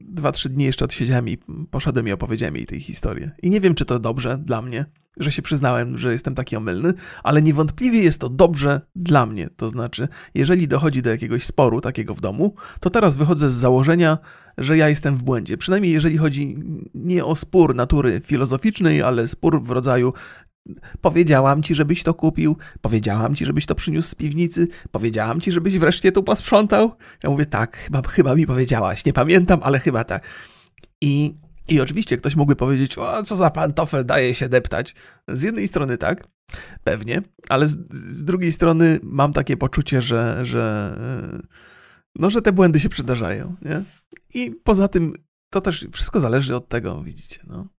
dwa, 0.02 0.32
trzy 0.32 0.50
dni 0.50 0.64
jeszcze 0.64 0.86
odsiedziałem 0.86 1.30
i 1.30 1.38
poszedłem 1.72 2.08
i 2.08 2.12
opowiedziałem 2.12 2.56
jej 2.56 2.66
tej 2.66 2.80
historię. 2.80 3.32
I 3.44 3.50
nie 3.50 3.62
wiem, 3.62 3.76
czy 3.76 3.86
to 3.86 4.00
dobrze 4.00 4.38
dla 4.38 4.62
mnie, 4.62 4.86
że 5.18 5.32
się 5.32 5.42
przyznałem, 5.42 5.98
że 5.98 6.12
jestem 6.12 6.36
taki 6.36 6.56
omylny, 6.56 6.94
ale 7.24 7.42
niewątpliwie 7.42 8.04
jest 8.04 8.20
to 8.20 8.30
dobrze 8.30 8.82
dla 8.96 9.26
mnie. 9.26 9.50
To 9.58 9.70
znaczy, 9.70 10.08
jeżeli 10.34 10.68
dochodzi 10.68 11.02
do 11.02 11.10
jakiegoś 11.10 11.46
sporu 11.46 11.82
takiego 11.82 12.14
w 12.14 12.22
domu, 12.22 12.56
to 12.80 12.90
teraz 12.90 13.18
wychodzę 13.18 13.50
z 13.50 13.54
założenia, 13.54 14.18
że 14.58 14.78
ja 14.78 14.90
jestem 14.90 15.18
w 15.18 15.24
błędzie. 15.24 15.58
Przynajmniej 15.58 15.94
jeżeli 15.94 16.18
chodzi 16.18 16.56
nie 16.96 17.26
o 17.26 17.36
spór 17.36 17.76
natury 17.76 18.22
filozoficznej, 18.24 19.02
ale 19.02 19.28
spór 19.28 19.64
w 19.64 19.70
rodzaju 19.70 20.14
Powiedziałam 21.02 21.64
ci, 21.64 21.76
żebyś 21.76 22.04
to 22.04 22.14
kupił, 22.14 22.58
powiedziałam 22.82 23.36
ci, 23.36 23.46
żebyś 23.46 23.66
to 23.66 23.76
przyniósł 23.76 24.10
z 24.10 24.16
piwnicy, 24.16 24.68
powiedziałam 24.92 25.42
ci, 25.42 25.52
żebyś 25.52 25.78
wreszcie 25.78 26.12
tu 26.12 26.24
posprzątał. 26.24 26.96
Ja 27.24 27.30
mówię, 27.30 27.46
tak, 27.46 27.78
chyba, 27.78 28.02
chyba 28.02 28.36
mi 28.36 28.48
powiedziałaś, 28.48 29.06
nie 29.06 29.14
pamiętam, 29.14 29.60
ale 29.64 29.80
chyba 29.80 30.04
tak. 30.04 30.28
I, 31.02 31.36
I 31.70 31.82
oczywiście 31.82 32.18
ktoś 32.18 32.36
mógłby 32.36 32.56
powiedzieć, 32.56 32.98
o, 32.98 33.24
co 33.24 33.36
za 33.36 33.50
pantofel 33.50 34.06
daje 34.06 34.34
się 34.34 34.50
deptać. 34.50 34.96
Z 35.28 35.44
jednej 35.44 35.68
strony 35.68 35.98
tak, 35.98 36.28
pewnie, 36.84 37.22
ale 37.50 37.68
z, 37.68 37.78
z 37.94 38.26
drugiej 38.26 38.52
strony 38.52 39.00
mam 39.04 39.34
takie 39.34 39.58
poczucie, 39.58 40.02
że, 40.02 40.46
że, 40.46 40.96
no, 42.16 42.30
że 42.30 42.42
te 42.42 42.52
błędy 42.52 42.80
się 42.80 42.90
przydarzają. 42.90 43.56
Nie? 43.62 43.84
I 44.34 44.52
poza 44.64 44.88
tym 44.88 45.14
to 45.50 45.62
też 45.62 45.88
wszystko 45.92 46.20
zależy 46.20 46.56
od 46.56 46.68
tego, 46.68 47.04
widzicie. 47.04 47.40
No. 47.48 47.75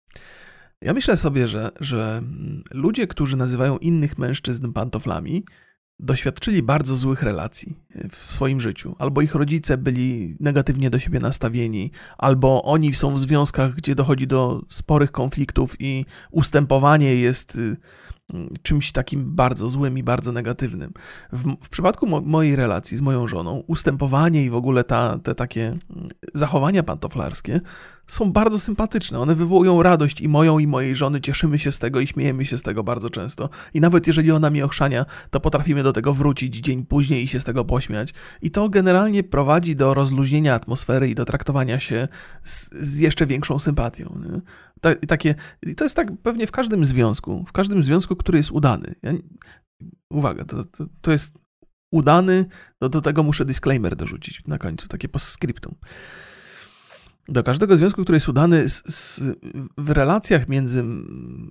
Ja 0.80 0.92
myślę 0.92 1.16
sobie, 1.16 1.48
że, 1.48 1.70
że 1.80 2.22
ludzie, 2.70 3.06
którzy 3.06 3.36
nazywają 3.36 3.78
innych 3.78 4.18
mężczyzn 4.18 4.72
pantoflami, 4.72 5.44
doświadczyli 5.98 6.62
bardzo 6.62 6.96
złych 6.96 7.22
relacji 7.22 7.76
w 8.10 8.16
swoim 8.16 8.60
życiu. 8.60 8.96
Albo 8.98 9.22
ich 9.22 9.34
rodzice 9.34 9.78
byli 9.78 10.36
negatywnie 10.40 10.90
do 10.90 10.98
siebie 10.98 11.20
nastawieni, 11.20 11.90
albo 12.18 12.62
oni 12.62 12.94
są 12.94 13.14
w 13.14 13.18
związkach, 13.18 13.74
gdzie 13.74 13.94
dochodzi 13.94 14.26
do 14.26 14.62
sporych 14.70 15.12
konfliktów 15.12 15.76
i 15.78 16.04
ustępowanie 16.30 17.14
jest 17.14 17.56
y, 17.56 17.76
czymś 18.62 18.92
takim 18.92 19.34
bardzo 19.34 19.68
złym 19.68 19.98
i 19.98 20.02
bardzo 20.02 20.32
negatywnym. 20.32 20.92
W, 21.32 21.56
w 21.62 21.68
przypadku 21.68 22.06
mo 22.06 22.20
mojej 22.20 22.56
relacji 22.56 22.96
z 22.96 23.00
moją 23.00 23.26
żoną, 23.26 23.62
ustępowanie 23.66 24.44
i 24.44 24.50
w 24.50 24.54
ogóle 24.54 24.84
ta, 24.84 25.18
te 25.18 25.34
takie 25.34 25.66
mm, 25.66 26.08
zachowania 26.34 26.82
pantoflarskie 26.82 27.60
są 28.06 28.32
bardzo 28.32 28.58
sympatyczne. 28.58 29.18
One 29.18 29.34
wywołują 29.34 29.82
radość 29.82 30.20
i 30.20 30.28
moją, 30.28 30.58
i 30.58 30.66
mojej 30.66 30.96
żony. 30.96 31.20
Cieszymy 31.20 31.58
się 31.58 31.72
z 31.72 31.78
tego 31.78 32.00
i 32.00 32.06
śmiejemy 32.06 32.44
się 32.44 32.58
z 32.58 32.62
tego 32.62 32.84
bardzo 32.84 33.10
często. 33.10 33.48
I 33.74 33.80
nawet 33.80 34.06
jeżeli 34.06 34.30
ona 34.30 34.50
mi 34.50 34.62
ochrzania, 34.62 35.06
to 35.30 35.40
potrafimy 35.40 35.82
do 35.82 35.92
tego 35.92 36.14
wrócić 36.14 36.56
dzień 36.56 36.86
później 36.86 37.24
i 37.24 37.28
się 37.28 37.40
z 37.40 37.44
tego 37.44 37.64
pośmiać. 37.64 38.14
I 38.42 38.50
to 38.50 38.68
generalnie 38.68 39.24
prowadzi 39.24 39.76
do 39.76 39.94
rozluźnienia 39.94 40.54
atmosfery 40.54 41.08
i 41.08 41.14
do 41.14 41.24
traktowania 41.24 41.80
się 41.80 42.08
z, 42.44 42.70
z 42.74 42.98
jeszcze 42.98 43.26
większą 43.26 43.58
sympatią. 43.58 44.20
Ta, 44.80 44.94
takie, 44.94 45.34
to 45.76 45.84
jest 45.84 45.96
tak 45.96 46.08
pewnie 46.22 46.46
w 46.46 46.52
każdym 46.52 46.84
związku, 46.84 47.44
w 47.48 47.52
każdym 47.52 47.82
związku, 47.82 48.16
który 48.16 48.38
jest 48.38 48.50
udany. 48.50 48.94
Ja, 49.02 49.12
uwaga, 50.10 50.44
to, 50.44 50.64
to, 50.64 50.86
to 51.00 51.12
jest 51.12 51.38
udany, 51.92 52.46
to 52.78 52.88
do 52.88 53.00
tego 53.00 53.22
muszę 53.22 53.44
disclaimer 53.44 53.96
dorzucić 53.96 54.42
na 54.46 54.58
końcu, 54.58 54.88
takie 54.88 55.08
postscriptum 55.08 55.74
do 57.28 57.42
każdego 57.42 57.76
związku, 57.76 58.02
który 58.02 58.16
jest 58.16 58.28
udany 58.28 58.68
z, 58.68 58.82
z, 58.86 59.22
w 59.78 59.90
relacjach 59.90 60.48
między 60.48 60.82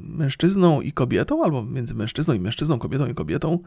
mężczyzną 0.02 0.82
i 0.82 0.92
kobietą, 0.92 1.44
albo 1.44 1.64
między 1.64 1.96
mężczyzną 1.96 2.34
i 2.34 2.40
mężczyzną, 2.40 2.80
kobietą 2.80 3.08
i 3.08 3.14
kobietą, 3.14 3.60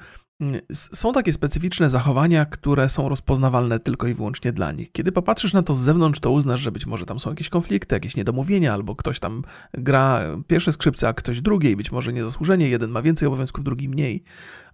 są 0.73 1.13
takie 1.13 1.33
specyficzne 1.33 1.91
zachowania, 1.91 2.47
które 2.47 2.89
są 2.89 3.09
rozpoznawalne 3.09 3.81
tylko 3.81 4.07
i 4.07 4.15
wyłącznie 4.15 4.53
dla 4.53 4.73
nich. 4.73 4.93
Kiedy 4.93 5.13
popatrzysz 5.13 5.53
na 5.53 5.63
to 5.63 5.75
z 5.75 5.79
zewnątrz, 5.79 6.21
to 6.21 6.31
uznasz, 6.31 6.61
że 6.61 6.73
być 6.73 6.87
może 6.87 7.07
tam 7.07 7.19
są 7.19 7.31
jakieś 7.31 7.49
konflikty, 7.49 7.95
jakieś 7.95 8.17
niedomówienia, 8.17 8.75
albo 8.75 8.97
ktoś 8.97 9.21
tam 9.21 9.43
gra 9.75 10.21
pierwsze 10.47 10.73
skrzypce, 10.73 11.09
a 11.09 11.13
ktoś 11.13 11.41
drugie 11.41 11.71
i 11.71 11.77
być 11.77 11.93
może 11.93 12.13
niezasłużenie, 12.13 12.69
jeden 12.69 12.91
ma 12.91 13.03
więcej 13.03 13.29
obowiązków, 13.29 13.65
drugi 13.65 13.89
mniej. 13.89 14.23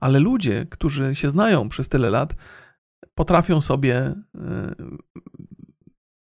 Ale 0.01 0.19
ludzie, 0.19 0.67
którzy 0.71 1.15
się 1.15 1.31
znają 1.31 1.69
przez 1.69 1.89
tyle 1.89 2.11
lat, 2.11 2.35
potrafią 3.15 3.61
sobie 3.61 3.97
e, 4.35 4.75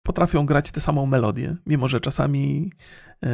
potrafią 0.03 0.47
grać 0.47 0.71
tę 0.71 0.81
samą 0.81 1.07
melodię, 1.07 1.57
mimo 1.67 1.89
że 1.89 2.01
czasami 2.01 2.73
e, 3.23 3.29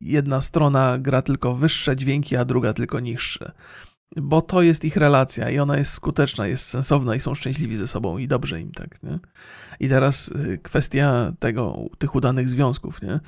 jedna 0.00 0.40
strona 0.40 0.98
gra 0.98 1.22
tylko 1.22 1.54
wyższe 1.54 1.96
dźwięki, 1.96 2.36
a 2.36 2.44
druga 2.44 2.72
tylko 2.72 3.00
niższe. 3.00 3.52
Bo 4.16 4.42
to 4.42 4.62
jest 4.62 4.84
ich 4.84 4.96
relacja 4.96 5.50
i 5.50 5.58
ona 5.58 5.78
jest 5.78 5.92
skuteczna, 5.92 6.46
jest 6.46 6.66
sensowna 6.66 7.14
i 7.14 7.20
są 7.20 7.34
szczęśliwi 7.34 7.76
ze 7.76 7.86
sobą 7.86 8.18
i 8.18 8.28
dobrze 8.28 8.60
im 8.60 8.72
tak. 8.72 9.02
Nie? 9.02 9.18
I 9.80 9.88
teraz 9.88 10.30
e, 10.32 10.58
kwestia 10.58 11.32
tego, 11.38 11.78
tych 11.98 12.14
udanych 12.14 12.48
związków. 12.48 13.02
Nie? 13.02 13.20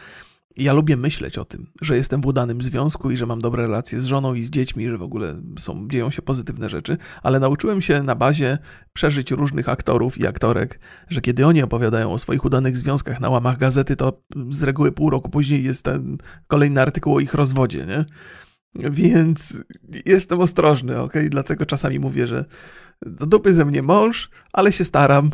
Ja 0.57 0.73
lubię 0.73 0.97
myśleć 0.97 1.39
o 1.39 1.45
tym, 1.45 1.67
że 1.81 1.97
jestem 1.97 2.21
w 2.21 2.27
udanym 2.27 2.63
związku 2.63 3.11
i 3.11 3.17
że 3.17 3.27
mam 3.27 3.41
dobre 3.41 3.63
relacje 3.63 4.01
z 4.01 4.05
żoną 4.05 4.35
i 4.35 4.43
z 4.43 4.51
dziećmi, 4.51 4.89
że 4.89 4.99
w 4.99 5.03
ogóle 5.03 5.43
są, 5.59 5.89
dzieją 5.89 6.11
się 6.11 6.23
pozytywne 6.23 6.69
rzeczy, 6.69 6.97
ale 7.23 7.41
nauczyłem 7.41 7.83
się 7.83 8.03
na 8.03 8.15
bazie 8.15 8.59
przeżyć 8.93 9.31
różnych 9.31 9.69
aktorów 9.69 10.19
i 10.19 10.27
aktorek, 10.27 10.81
że 11.09 11.21
kiedy 11.21 11.47
oni 11.47 11.63
opowiadają 11.63 12.13
o 12.13 12.19
swoich 12.19 12.45
udanych 12.45 12.77
związkach 12.77 13.21
na 13.21 13.31
łamach 13.31 13.59
gazety, 13.59 13.97
to 13.97 14.23
z 14.51 14.63
reguły 14.63 14.93
pół 14.93 15.11
roku 15.11 15.31
później 15.31 15.65
jest 15.65 15.83
ten 15.83 16.19
kolejny 16.47 16.81
artykuł 16.81 17.15
o 17.15 17.21
ich 17.21 17.35
rozwodzie, 17.35 17.87
nie? 17.87 18.05
Więc 18.91 19.63
jestem 20.07 20.41
ostrożny, 20.41 21.01
ok? 21.01 21.13
Dlatego 21.31 21.67
czasami 21.67 21.99
mówię, 21.99 22.27
że 22.27 22.45
do 23.03 23.27
dupy 23.27 23.55
ze 23.55 23.65
mnie 23.65 23.83
mąż, 23.83 24.31
ale 24.53 24.73
się 24.73 24.85
staram, 24.85 25.31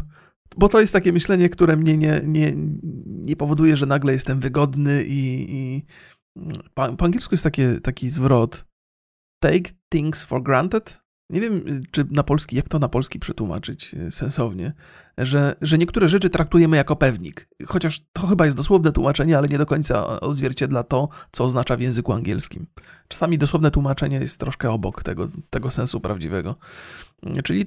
bo 0.57 0.69
to 0.69 0.81
jest 0.81 0.93
takie 0.93 1.13
myślenie, 1.13 1.49
które 1.49 1.77
mnie 1.77 1.99
nie, 1.99 2.21
nie, 2.25 2.53
nie 3.07 3.37
powoduje, 3.37 3.77
że 3.77 3.87
nagle 3.87 4.13
jestem 4.13 4.41
wygodny 4.41 5.05
i, 5.05 5.47
i 5.49 5.83
po, 6.75 6.97
po, 6.97 7.05
angielsku 7.05 7.35
jest 7.35 7.45
takie, 7.45 7.81
taki 7.81 8.09
zwrot 8.09 8.65
take 9.43 9.71
things 9.89 10.25
for 10.25 10.43
granted. 10.43 11.02
Nie 11.33 11.41
wiem, 11.41 11.83
czy 11.91 12.05
na 12.11 12.23
polski, 12.23 12.57
jak 12.57 12.69
to 12.69 12.79
na 12.79 12.89
polski 12.89 13.19
przetłumaczyć 13.19 13.95
e, 13.95 14.11
sensownie, 14.11 14.73
że, 15.19 15.57
że 15.61 15.79
niektóre 15.79 16.09
rzeczy 16.09 16.31
traktujemy 16.31 16.77
jako 16.77 16.97
pewnik. 16.97 17.49
Chociaż 17.67 18.01
to 18.13 18.27
chyba 18.27 18.45
jest 18.45 18.57
dosłowne 18.57 18.93
tłumaczenie, 18.93 19.39
ale 19.39 19.49
nie 19.49 19.59
do 19.59 19.67
końca 19.67 20.21
odzwierciedla 20.21 20.83
to, 20.83 21.09
co 21.33 21.45
oznacza 21.45 21.77
w 21.77 21.81
języku 21.81 22.13
angielskim. 22.13 22.67
Czasami 23.09 23.39
dosłowne 23.39 23.71
tłumaczenie 23.71 24.17
jest 24.17 24.41
troszkę 24.41 24.71
obok 24.71 25.03
tego, 25.03 25.27
tego 25.51 25.71
sensu 25.71 26.01
prawdziwego. 26.01 26.57
Czyli 27.45 27.67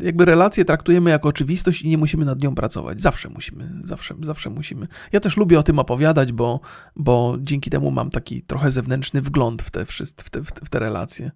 jakby 0.00 0.24
relacje 0.24 0.64
traktujemy 0.64 1.10
jako 1.10 1.28
oczywistość 1.28 1.82
i 1.82 1.88
nie 1.88 1.98
musimy 1.98 2.24
nad 2.24 2.42
nią 2.42 2.54
pracować. 2.54 3.00
Zawsze 3.00 3.28
musimy, 3.28 3.72
zawsze, 3.84 4.14
zawsze 4.22 4.50
musimy. 4.50 4.88
Ja 5.12 5.20
też 5.20 5.36
lubię 5.36 5.58
o 5.58 5.62
tym 5.62 5.78
opowiadać, 5.78 6.32
bo, 6.32 6.60
bo 6.96 7.36
dzięki 7.40 7.70
temu 7.70 7.90
mam 7.90 8.10
taki 8.10 8.42
trochę 8.42 8.70
zewnętrzny 8.70 9.20
wgląd 9.20 9.62
w 9.62 9.70
te, 9.70 9.86
w 9.86 10.30
te, 10.30 10.42
w 10.44 10.70
te 10.70 10.78
relacje. 10.78 11.30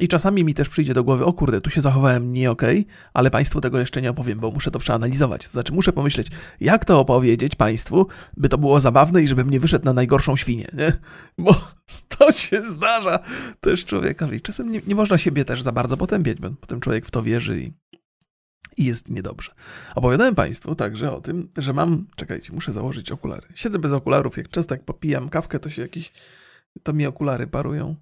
I 0.00 0.08
czasami 0.08 0.44
mi 0.44 0.54
też 0.54 0.68
przyjdzie 0.68 0.94
do 0.94 1.04
głowy, 1.04 1.24
o 1.24 1.32
kurde, 1.32 1.60
tu 1.60 1.70
się 1.70 1.80
zachowałem 1.80 2.32
nie 2.32 2.50
okej, 2.50 2.80
okay, 2.80 2.94
ale 3.12 3.30
Państwu 3.30 3.60
tego 3.60 3.78
jeszcze 3.78 4.02
nie 4.02 4.10
opowiem, 4.10 4.38
bo 4.40 4.50
muszę 4.50 4.70
to 4.70 4.78
przeanalizować. 4.78 5.46
To 5.46 5.52
znaczy, 5.52 5.72
muszę 5.72 5.92
pomyśleć, 5.92 6.26
jak 6.60 6.84
to 6.84 7.00
opowiedzieć 7.00 7.56
Państwu, 7.56 8.06
by 8.36 8.48
to 8.48 8.58
było 8.58 8.80
zabawne 8.80 9.22
i 9.22 9.28
żebym 9.28 9.50
nie 9.50 9.60
wyszedł 9.60 9.84
na 9.84 9.92
najgorszą 9.92 10.36
świnię, 10.36 10.68
nie? 10.72 10.92
Bo 11.38 11.54
to 12.18 12.32
się 12.32 12.62
zdarza 12.62 13.18
też 13.60 13.84
człowiekowi. 13.84 14.40
Czasem 14.40 14.72
nie, 14.72 14.80
nie 14.86 14.94
można 14.94 15.18
siebie 15.18 15.44
też 15.44 15.62
za 15.62 15.72
bardzo 15.72 15.96
potępiać, 15.96 16.40
bo 16.40 16.50
potem 16.50 16.80
człowiek 16.80 17.06
w 17.06 17.10
to 17.10 17.22
wierzy 17.22 17.60
i, 17.60 17.72
i 18.76 18.84
jest 18.84 19.10
niedobrze. 19.10 19.52
Opowiadałem 19.94 20.34
Państwu 20.34 20.74
także 20.74 21.12
o 21.12 21.20
tym, 21.20 21.48
że 21.56 21.72
mam, 21.72 22.06
czekajcie, 22.16 22.52
muszę 22.52 22.72
założyć 22.72 23.12
okulary. 23.12 23.46
Siedzę 23.54 23.78
bez 23.78 23.92
okularów, 23.92 24.36
jak 24.36 24.48
często 24.48 24.74
jak 24.74 24.84
popijam 24.84 25.28
kawkę, 25.28 25.60
to 25.60 25.70
się 25.70 25.82
jakieś, 25.82 26.12
to 26.82 26.92
mi 26.92 27.06
okulary 27.06 27.46
parują. 27.46 27.96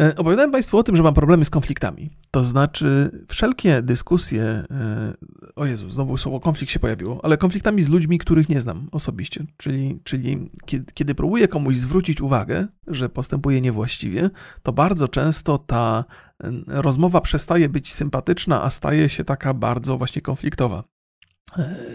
E, 0.00 0.16
opowiadałem 0.16 0.50
Państwu 0.50 0.78
o 0.78 0.82
tym, 0.82 0.96
że 0.96 1.02
mam 1.02 1.14
problemy 1.14 1.44
z 1.44 1.50
konfliktami. 1.50 2.10
To 2.30 2.44
znaczy, 2.44 3.10
wszelkie 3.28 3.82
dyskusje, 3.82 4.42
e, 4.44 5.14
o 5.56 5.66
Jezu, 5.66 5.90
znowu 5.90 6.18
słowo 6.18 6.40
konflikt 6.40 6.72
się 6.72 6.78
pojawiło, 6.78 7.20
ale 7.24 7.36
konfliktami 7.36 7.82
z 7.82 7.88
ludźmi, 7.88 8.18
których 8.18 8.48
nie 8.48 8.60
znam 8.60 8.88
osobiście. 8.92 9.46
Czyli, 9.56 10.00
czyli 10.04 10.50
kiedy, 10.66 10.92
kiedy 10.92 11.14
próbuję 11.14 11.48
komuś 11.48 11.76
zwrócić 11.76 12.20
uwagę, 12.20 12.66
że 12.86 13.08
postępuje 13.08 13.60
niewłaściwie, 13.60 14.30
to 14.62 14.72
bardzo 14.72 15.08
często 15.08 15.58
ta 15.58 16.04
e, 16.44 16.50
rozmowa 16.66 17.20
przestaje 17.20 17.68
być 17.68 17.94
sympatyczna, 17.94 18.62
a 18.62 18.70
staje 18.70 19.08
się 19.08 19.24
taka 19.24 19.54
bardzo 19.54 19.98
właśnie 19.98 20.22
konfliktowa. 20.22 20.84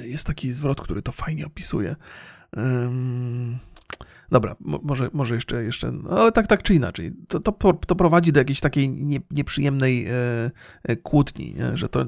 Jest 0.04 0.28
taki 0.28 0.52
zwrot, 0.52 0.82
który 0.82 1.02
to 1.02 1.12
fajnie 1.12 1.46
opisuje. 1.46 1.96
Dobra, 4.32 4.56
może, 4.60 5.10
może 5.14 5.36
jeszcze, 5.36 5.64
jeszcze 5.64 5.92
no 5.92 6.10
ale 6.10 6.32
tak, 6.32 6.48
tak 6.48 6.64
czy 6.64 6.76
inaczej. 6.76 7.12
To, 7.28 7.40
to, 7.40 7.74
to 7.74 7.96
prowadzi 7.96 8.32
do 8.32 8.40
jakiejś 8.40 8.60
takiej 8.60 8.90
nie, 8.90 9.20
nieprzyjemnej 9.32 10.06
e, 10.06 10.12
e, 10.84 10.96
kłótni, 10.96 11.54
nie? 11.54 11.78
że 11.78 11.88
to. 11.88 12.06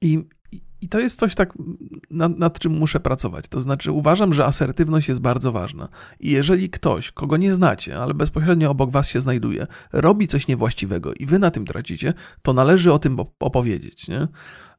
I, 0.00 0.24
I 0.80 0.88
to 0.88 1.00
jest 1.00 1.18
coś 1.18 1.34
tak, 1.34 1.52
nad, 2.10 2.38
nad, 2.38 2.58
czym 2.58 2.78
muszę 2.78 3.00
pracować. 3.00 3.48
To 3.48 3.60
znaczy, 3.60 3.92
uważam, 3.92 4.32
że 4.32 4.44
asertywność 4.44 5.08
jest 5.08 5.20
bardzo 5.20 5.52
ważna. 5.52 5.88
I 6.20 6.30
jeżeli 6.30 6.70
ktoś, 6.70 7.10
kogo 7.12 7.36
nie 7.36 7.54
znacie, 7.54 7.98
ale 7.98 8.14
bezpośrednio 8.14 8.70
obok 8.70 8.90
was 8.90 9.08
się 9.08 9.20
znajduje, 9.20 9.66
robi 9.92 10.28
coś 10.28 10.48
niewłaściwego 10.48 11.14
i 11.14 11.26
wy 11.26 11.38
na 11.38 11.50
tym 11.50 11.66
tracicie, 11.66 12.14
to 12.42 12.52
należy 12.52 12.92
o 12.92 12.98
tym 12.98 13.16
opowiedzieć. 13.40 14.08
Nie? 14.08 14.28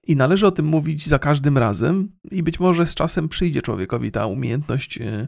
I 0.08 0.16
należy 0.16 0.48
o 0.48 0.52
tym 0.52 0.66
mówić 0.66 1.08
za 1.08 1.20
każdym 1.20 1.58
razem, 1.58 2.12
i 2.32 2.44
być 2.44 2.60
może 2.60 2.86
z 2.86 2.96
czasem 2.96 3.30
przyjdzie 3.30 3.62
człowiekowi 3.62 4.12
ta 4.12 4.26
umiejętność 4.26 4.98
e, 4.98 5.28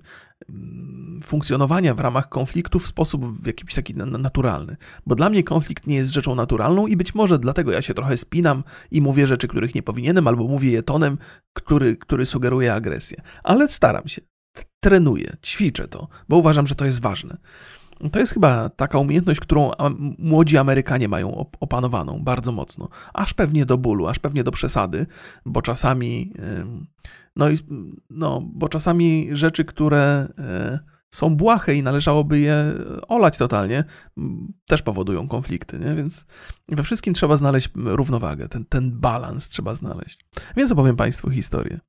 mm, 0.49 1.19
funkcjonowania 1.23 1.93
w 1.93 1.99
ramach 1.99 2.29
konfliktu 2.29 2.79
w 2.79 2.87
sposób 2.87 3.47
jakiś 3.47 3.73
taki 3.73 3.95
naturalny. 3.95 4.75
Bo 5.05 5.15
dla 5.15 5.29
mnie 5.29 5.43
konflikt 5.43 5.87
nie 5.87 5.95
jest 5.95 6.11
rzeczą 6.11 6.35
naturalną, 6.35 6.87
i 6.87 6.97
być 6.97 7.15
może 7.15 7.39
dlatego 7.39 7.71
ja 7.71 7.81
się 7.81 7.93
trochę 7.93 8.17
spinam 8.17 8.63
i 8.91 9.01
mówię 9.01 9.27
rzeczy, 9.27 9.47
których 9.47 9.75
nie 9.75 9.83
powinienem, 9.83 10.27
albo 10.27 10.47
mówię 10.47 10.71
je 10.71 10.83
tonem, 10.83 11.17
który, 11.53 11.97
który 11.97 12.25
sugeruje 12.25 12.73
agresję. 12.73 13.21
Ale 13.43 13.67
staram 13.67 14.07
się, 14.07 14.21
trenuję, 14.79 15.37
ćwiczę 15.43 15.87
to, 15.87 16.07
bo 16.29 16.37
uważam, 16.37 16.67
że 16.67 16.75
to 16.75 16.85
jest 16.85 17.01
ważne. 17.01 17.37
To 18.11 18.19
jest 18.19 18.33
chyba 18.33 18.69
taka 18.69 18.97
umiejętność, 18.97 19.39
którą 19.39 19.71
młodzi 20.17 20.57
Amerykanie 20.57 21.07
mają 21.07 21.45
opanowaną 21.59 22.23
bardzo 22.23 22.51
mocno. 22.51 22.89
Aż 23.13 23.33
pewnie 23.33 23.65
do 23.65 23.77
bólu, 23.77 24.07
aż 24.07 24.19
pewnie 24.19 24.43
do 24.43 24.51
przesady, 24.51 25.05
bo 25.45 25.61
czasami, 25.61 26.33
no, 27.35 27.45
no 28.09 28.41
bo 28.53 28.69
czasami 28.69 29.29
rzeczy, 29.31 29.65
które 29.65 30.27
e, 30.37 30.79
są 31.15 31.35
błahe 31.35 31.75
i 31.75 31.83
należałoby 31.83 32.39
je 32.39 32.73
olać 33.07 33.37
totalnie, 33.37 33.83
też 34.65 34.81
powodują 34.81 35.27
konflikty, 35.27 35.79
nie? 35.79 35.95
więc 35.95 36.25
we 36.69 36.83
wszystkim 36.83 37.13
trzeba 37.13 37.37
znaleźć 37.37 37.69
równowagę, 37.75 38.49
ten, 38.49 38.65
ten 38.65 38.99
balans 38.99 39.49
trzeba 39.49 39.75
znaleźć. 39.75 40.25
Więc 40.57 40.71
opowiem 40.71 40.95
Państwu 40.95 41.29
historię. 41.29 41.79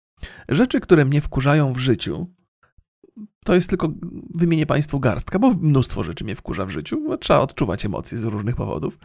Rzeczy, 0.48 0.80
które 0.80 1.04
mnie 1.04 1.20
wkurzają 1.20 1.72
w 1.72 1.78
życiu, 1.78 2.26
to 3.44 3.54
jest 3.54 3.68
tylko, 3.68 3.92
wymienię 4.34 4.66
Państwu 4.66 5.00
garstka, 5.00 5.38
bo 5.38 5.50
mnóstwo 5.50 6.02
rzeczy 6.02 6.24
mnie 6.24 6.34
wkurza 6.34 6.66
w 6.66 6.70
życiu. 6.70 7.18
Trzeba 7.20 7.40
odczuwać 7.40 7.84
emocje 7.84 8.18
z 8.18 8.24
różnych 8.24 8.56
powodów. 8.56 8.98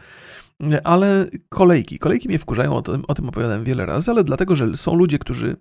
Ale 0.84 1.26
kolejki. 1.48 1.98
Kolejki 1.98 2.28
mnie 2.28 2.38
wkurzają, 2.38 2.76
o 2.76 2.82
tym, 2.82 3.04
o 3.08 3.14
tym 3.14 3.28
opowiadałem 3.28 3.64
wiele 3.64 3.86
razy, 3.86 4.10
ale 4.10 4.24
dlatego, 4.24 4.56
że 4.56 4.76
są 4.76 4.94
ludzie, 4.94 5.18
którzy 5.18 5.56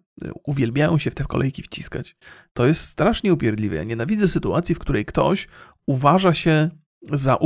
uwielbiają 0.46 0.98
się 0.98 1.12
w 1.12 1.16
te 1.16 1.24
kolejki 1.24 1.64
wciskać. 1.64 2.16
To 2.54 2.66
jest 2.66 2.82
strasznie 2.82 3.34
upierdliwe. 3.34 3.76
Ja 3.76 3.84
nienawidzę 3.84 4.28
sytuacji, 4.28 4.76
w 4.76 4.80
której 4.80 5.06
ktoś 5.06 5.48
uważa 5.86 6.34
się 6.34 6.70
za 7.02 7.38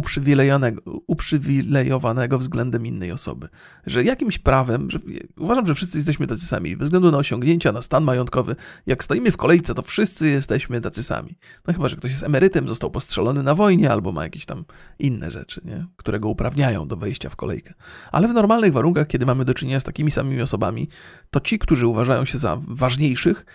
uprzywilejowanego 1.08 2.40
względem 2.40 2.86
innej 2.86 3.12
osoby. 3.12 3.50
Że 3.86 4.04
jakimś 4.04 4.40
prawem, 4.40 4.92
że 4.92 5.00
uważam, 5.38 5.66
że 5.68 5.76
wszyscy 5.76 5.98
jesteśmy 5.98 6.28
tacy 6.28 6.46
sami, 6.46 6.78
bez 6.78 6.88
względu 6.88 7.12
na 7.12 7.18
osiągnięcia, 7.18 7.72
na 7.72 7.82
stan 7.82 8.04
majątkowy. 8.04 8.56
Jak 8.86 9.04
stoimy 9.04 9.32
w 9.32 9.38
kolejce, 9.38 9.74
to 9.74 9.82
wszyscy 9.82 10.30
jesteśmy 10.30 10.82
tacy 10.82 11.04
sami. 11.04 11.38
No 11.68 11.74
chyba, 11.74 11.90
że 11.90 11.96
ktoś 11.96 12.12
jest 12.12 12.24
emerytem, 12.24 12.70
został 12.70 12.92
postrzelony 12.92 13.44
na 13.44 13.56
wojnie 13.56 13.92
albo 13.92 14.12
ma 14.12 14.24
jakieś 14.24 14.46
tam 14.46 14.66
inne 15.00 15.32
rzeczy, 15.32 15.62
nie? 15.66 15.86
które 15.96 16.20
go 16.20 16.30
uprawniają 16.30 16.88
do 16.88 16.96
wejścia 16.98 17.30
w 17.30 17.36
kolejkę. 17.36 17.74
Ale 18.12 18.28
w 18.28 18.34
normalnych 18.34 18.74
warunkach, 18.74 19.08
kiedy 19.08 19.26
mamy 19.26 19.46
do 19.46 19.54
czynienia 19.54 19.80
z 19.80 19.84
takimi 19.84 20.12
samymi 20.12 20.42
osobami, 20.42 20.88
to 21.30 21.40
ci, 21.40 21.60
którzy 21.60 21.88
uważają 21.88 22.26
się 22.26 22.38
za 22.38 22.58
ważniejszych, 22.68 23.46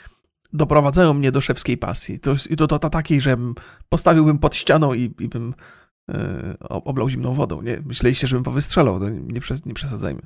doprowadzają 0.53 1.15
mnie 1.15 1.33
do 1.33 1.41
szewskiej 1.41 1.77
pasji. 1.77 2.21
To, 2.21 2.35
to, 2.57 2.67
to, 2.67 2.79
to 2.79 2.91
takiej, 2.91 3.21
że 3.21 3.37
postawiłbym 3.89 4.39
pod 4.39 4.57
ścianą 4.57 4.95
i, 4.95 5.15
i 5.21 5.29
bym 5.29 5.55
oblał 6.61 7.09
zimną 7.09 7.35
wodą. 7.35 7.63
Nie, 7.63 7.79
myśleliście, 7.87 8.27
żebym 8.27 8.45
powystrzelał, 8.45 9.01
to 9.01 9.09
nie, 9.09 9.41
nie 9.67 9.75
przesadzajmy. 9.75 10.23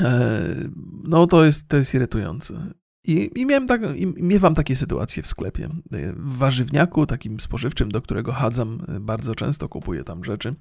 E, 0.00 0.40
no 1.04 1.26
to 1.26 1.44
jest, 1.44 1.68
to 1.68 1.76
jest 1.76 1.94
irytujące. 1.94 2.74
I, 3.04 3.30
i 3.34 3.46
miałem 3.46 3.66
tak, 3.66 3.80
i 3.96 4.06
miewam 4.06 4.54
takie 4.54 4.76
sytuacje 4.76 5.22
w 5.22 5.26
sklepie. 5.26 5.64
E, 5.92 6.12
w 6.12 6.36
warzywniaku, 6.36 7.06
takim 7.06 7.40
spożywczym, 7.40 7.88
do 7.88 8.02
którego 8.02 8.32
chadzam, 8.32 8.86
bardzo 9.00 9.34
często 9.34 9.68
kupuję 9.68 10.04
tam 10.04 10.24
rzeczy. 10.24 10.54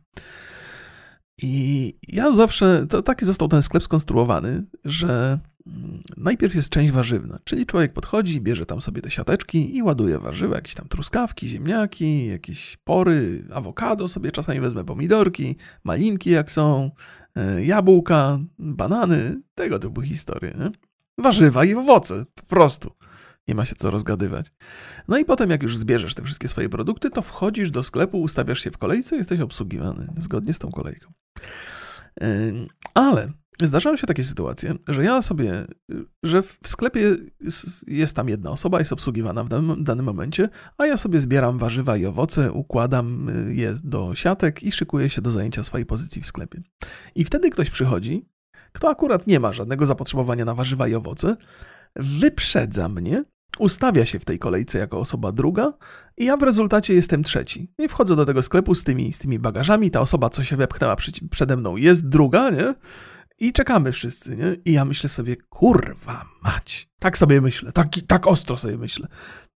I 1.41 1.93
ja 2.07 2.33
zawsze, 2.33 2.85
to 2.89 3.01
taki 3.01 3.25
został 3.25 3.47
ten 3.47 3.61
sklep 3.61 3.83
skonstruowany, 3.83 4.65
że 4.85 5.39
najpierw 6.17 6.55
jest 6.55 6.69
część 6.69 6.91
warzywna, 6.91 7.39
czyli 7.43 7.65
człowiek 7.65 7.93
podchodzi, 7.93 8.41
bierze 8.41 8.65
tam 8.65 8.81
sobie 8.81 9.01
te 9.01 9.11
siateczki 9.11 9.77
i 9.77 9.83
ładuje 9.83 10.19
warzywa, 10.19 10.55
jakieś 10.55 10.73
tam 10.73 10.87
truskawki, 10.87 11.47
ziemniaki, 11.47 12.27
jakieś 12.27 12.77
pory, 12.83 13.45
awokado 13.53 14.07
sobie 14.07 14.31
czasami 14.31 14.59
wezmę, 14.59 14.85
pomidorki, 14.85 15.55
malinki 15.83 16.29
jak 16.29 16.51
są, 16.51 16.91
e, 17.35 17.65
jabłka, 17.65 18.39
banany, 18.59 19.41
tego 19.55 19.79
typu 19.79 20.01
historie. 20.01 20.53
Nie? 20.59 20.71
Warzywa 21.23 21.65
i 21.65 21.73
owoce, 21.73 22.25
po 22.35 22.43
prostu. 22.43 22.91
Nie 23.47 23.55
ma 23.55 23.65
się 23.65 23.75
co 23.75 23.89
rozgadywać. 23.89 24.51
No 25.07 25.17
i 25.17 25.25
potem, 25.25 25.49
jak 25.49 25.63
już 25.63 25.77
zbierzesz 25.77 26.15
te 26.15 26.23
wszystkie 26.23 26.47
swoje 26.47 26.69
produkty, 26.69 27.09
to 27.09 27.21
wchodzisz 27.21 27.71
do 27.71 27.83
sklepu, 27.83 28.21
ustawiasz 28.21 28.63
się 28.63 28.71
w 28.71 28.77
kolejce 28.77 29.15
jesteś 29.15 29.39
obsługiwany 29.39 30.07
zgodnie 30.17 30.53
z 30.53 30.59
tą 30.59 30.71
kolejką. 30.71 31.11
Ale 32.93 33.31
zdarzają 33.65 33.97
się 33.97 34.07
takie 34.07 34.23
sytuacje, 34.23 34.73
że 34.87 35.03
ja 35.03 35.21
sobie, 35.21 35.67
że 36.23 36.41
w 36.41 36.59
sklepie 36.65 37.15
jest 37.87 38.15
tam 38.15 38.29
jedna 38.29 38.51
osoba, 38.51 38.79
jest 38.79 38.93
obsługiwana 38.93 39.43
w 39.43 39.49
danym, 39.49 39.83
danym 39.83 40.05
momencie, 40.05 40.49
a 40.77 40.85
ja 40.85 40.97
sobie 40.97 41.19
zbieram 41.19 41.57
warzywa 41.57 41.97
i 41.97 42.05
owoce, 42.05 42.51
układam 42.51 43.29
y, 43.29 43.55
je 43.55 43.75
do 43.83 44.15
siatek 44.15 44.63
i 44.63 44.71
szykuję 44.71 45.09
się 45.09 45.21
do 45.21 45.31
zajęcia 45.31 45.63
swojej 45.63 45.85
pozycji 45.85 46.21
w 46.21 46.25
sklepie. 46.25 46.61
I 47.15 47.25
wtedy 47.25 47.49
ktoś 47.49 47.69
przychodzi, 47.69 48.25
kto 48.71 48.89
akurat 48.89 49.27
nie 49.27 49.39
ma 49.39 49.53
żadnego 49.53 49.85
zapotrzebowania 49.85 50.45
na 50.45 50.53
warzywa 50.53 50.87
i 50.87 50.95
owoce, 50.95 51.37
wyprzedza 51.95 52.89
mnie 52.89 53.23
ustawia 53.59 54.05
się 54.05 54.19
w 54.19 54.25
tej 54.25 54.39
kolejce 54.39 54.79
jako 54.79 54.99
osoba 54.99 55.31
druga 55.31 55.73
i 56.17 56.25
ja 56.25 56.37
w 56.37 56.43
rezultacie 56.43 56.93
jestem 56.93 57.23
trzeci. 57.23 57.71
I 57.79 57.87
wchodzę 57.87 58.15
do 58.15 58.25
tego 58.25 58.41
sklepu 58.41 58.75
z 58.75 58.83
tymi, 58.83 59.13
z 59.13 59.19
tymi 59.19 59.39
bagażami, 59.39 59.91
ta 59.91 60.01
osoba, 60.01 60.29
co 60.29 60.43
się 60.43 60.55
wepchnęła 60.55 60.95
przede 61.29 61.57
mną, 61.57 61.75
jest 61.75 62.07
druga, 62.07 62.49
nie? 62.49 62.73
I 63.39 63.53
czekamy 63.53 63.91
wszyscy, 63.91 64.37
nie? 64.37 64.55
I 64.65 64.73
ja 64.73 64.85
myślę 64.85 65.09
sobie, 65.09 65.35
kurwa 65.35 66.25
mać. 66.43 66.89
Tak 66.99 67.17
sobie 67.17 67.41
myślę, 67.41 67.71
tak, 67.71 67.87
tak 68.07 68.27
ostro 68.27 68.57
sobie 68.57 68.77
myślę. 68.77 69.07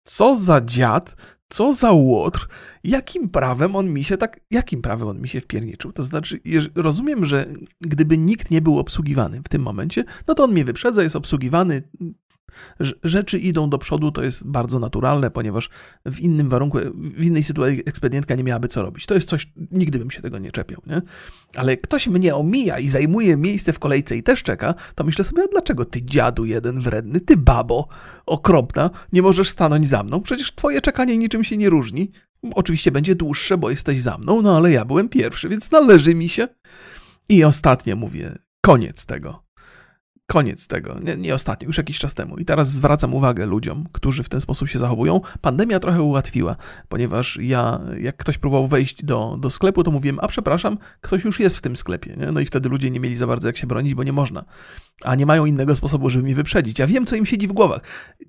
Co 0.04 0.36
za 0.36 0.62
dziad, 0.62 1.16
co 1.50 1.72
za 1.74 1.92
łotr, 1.92 2.48
jakim 2.84 3.30
prawem 3.30 3.76
on 3.76 3.90
mi 3.90 4.04
się 4.04 4.18
tak, 4.18 4.40
jakim 4.52 4.82
prawem 4.82 5.08
on 5.08 5.22
mi 5.22 5.28
się 5.28 5.42
wpierniczył? 5.42 5.92
To 5.92 6.04
znaczy, 6.04 6.40
rozumiem, 6.76 7.26
że 7.26 7.46
gdyby 7.82 8.18
nikt 8.18 8.52
nie 8.52 8.62
był 8.62 8.80
obsługiwany 8.80 9.42
w 9.46 9.50
tym 9.50 9.62
momencie, 9.62 10.04
no 10.28 10.36
to 10.36 10.44
on 10.44 10.52
mnie 10.52 10.66
wyprzedza, 10.66 11.04
jest 11.04 11.16
obsługiwany, 11.16 11.82
Rzeczy 13.04 13.40
idą 13.40 13.70
do 13.70 13.78
przodu, 13.78 14.12
to 14.12 14.24
jest 14.24 14.48
bardzo 14.48 14.80
naturalne, 14.80 15.32
ponieważ 15.32 15.70
w 16.06 16.20
innym 16.20 16.50
warunku, 16.50 16.78
w 16.96 17.24
innej 17.24 17.44
sytuacji 17.44 17.82
ekspedientka 17.86 18.36
nie 18.36 18.44
miałaby 18.44 18.68
co 18.68 18.82
robić. 18.82 19.06
To 19.06 19.16
jest 19.16 19.30
coś, 19.30 19.48
nigdy 19.72 20.00
bym 20.00 20.12
się 20.12 20.22
tego 20.22 20.40
nie 20.40 20.52
czepiał, 20.52 20.82
nie? 20.88 21.02
Ale 21.56 21.78
ktoś 21.78 22.08
mnie 22.08 22.36
omija 22.36 22.80
i 22.80 22.88
zajmuje 22.88 23.38
miejsce 23.38 23.74
w 23.74 23.80
kolejce 23.80 24.18
i 24.18 24.24
też 24.24 24.44
czeka, 24.44 24.74
to 24.96 25.04
myślę 25.04 25.26
sobie, 25.26 25.44
a 25.44 25.48
dlaczego 25.48 25.86
ty 25.86 26.04
dziadu 26.04 26.46
jeden 26.46 26.80
wredny, 26.80 27.20
ty 27.20 27.38
babo 27.38 27.88
okropna, 28.26 28.90
nie 29.14 29.22
możesz 29.22 29.50
stanąć 29.50 29.88
za 29.88 30.04
mną? 30.04 30.22
Przecież 30.22 30.56
twoje 30.56 30.82
czekanie 30.82 31.18
niczym 31.18 31.44
się 31.44 31.58
nie 31.58 31.70
różni. 31.70 32.12
Oczywiście 32.56 32.92
będzie 32.92 33.16
dłuższe, 33.16 33.58
bo 33.58 33.70
jesteś 33.70 34.02
za 34.02 34.18
mną, 34.18 34.42
no 34.42 34.58
ale 34.58 34.72
ja 34.72 34.86
byłem 34.86 35.10
pierwszy, 35.10 35.50
więc 35.50 35.72
należy 35.72 36.16
mi 36.16 36.30
się. 36.30 36.48
I 37.30 37.44
ostatnie 37.44 37.96
mówię, 37.96 38.38
koniec 38.62 39.06
tego. 39.06 39.41
Koniec 40.28 40.68
tego, 40.68 41.00
nie, 41.04 41.18
nie, 41.18 41.36
ostatnio, 41.36 41.68
już 41.68 41.78
jakiś 41.78 42.00
czas 42.00 42.16
temu. 42.16 42.38
I 42.38 42.46
teraz 42.46 42.72
zwracam 42.72 43.14
uwagę 43.14 43.46
ludziom, 43.46 43.86
którzy 43.92 44.24
w 44.24 44.30
ten 44.30 44.42
sposób 44.42 44.70
się 44.70 44.80
zachowują. 44.80 45.22
Pandemia 45.42 45.80
trochę 45.80 46.02
ułatwiła, 46.02 46.56
ponieważ 46.90 47.40
ja, 47.42 47.80
jak 47.98 48.18
ktoś 48.18 48.38
próbował 48.38 48.68
wejść 48.68 49.06
do, 49.06 49.38
do 49.40 49.50
sklepu, 49.50 49.84
to 49.84 49.92
mówiłem, 49.92 50.20
a 50.22 50.28
przepraszam, 50.28 50.78
ktoś 51.02 51.24
już 51.24 51.40
jest 51.40 51.58
w 51.58 51.62
tym 51.62 51.78
sklepie. 51.78 52.16
Nie? 52.18 52.32
No 52.32 52.40
i 52.40 52.46
wtedy 52.46 52.70
ludzie 52.70 52.92
nie 52.92 53.00
mieli 53.00 53.16
za 53.16 53.28
bardzo 53.28 53.48
jak 53.48 53.58
się 53.58 53.68
bronić, 53.68 53.96
bo 53.96 54.04
nie 54.04 54.14
można. 54.14 54.46
A 55.04 55.16
nie 55.16 55.26
mają 55.26 55.46
innego 55.46 55.76
sposobu, 55.76 56.10
żeby 56.10 56.24
mnie 56.24 56.36
wyprzedzić. 56.36 56.80
Ja 56.80 56.88
wiem, 56.88 57.06
co 57.06 57.16
im 57.16 57.26
siedzi 57.26 57.48
w 57.48 57.54
głowach. 57.54 57.82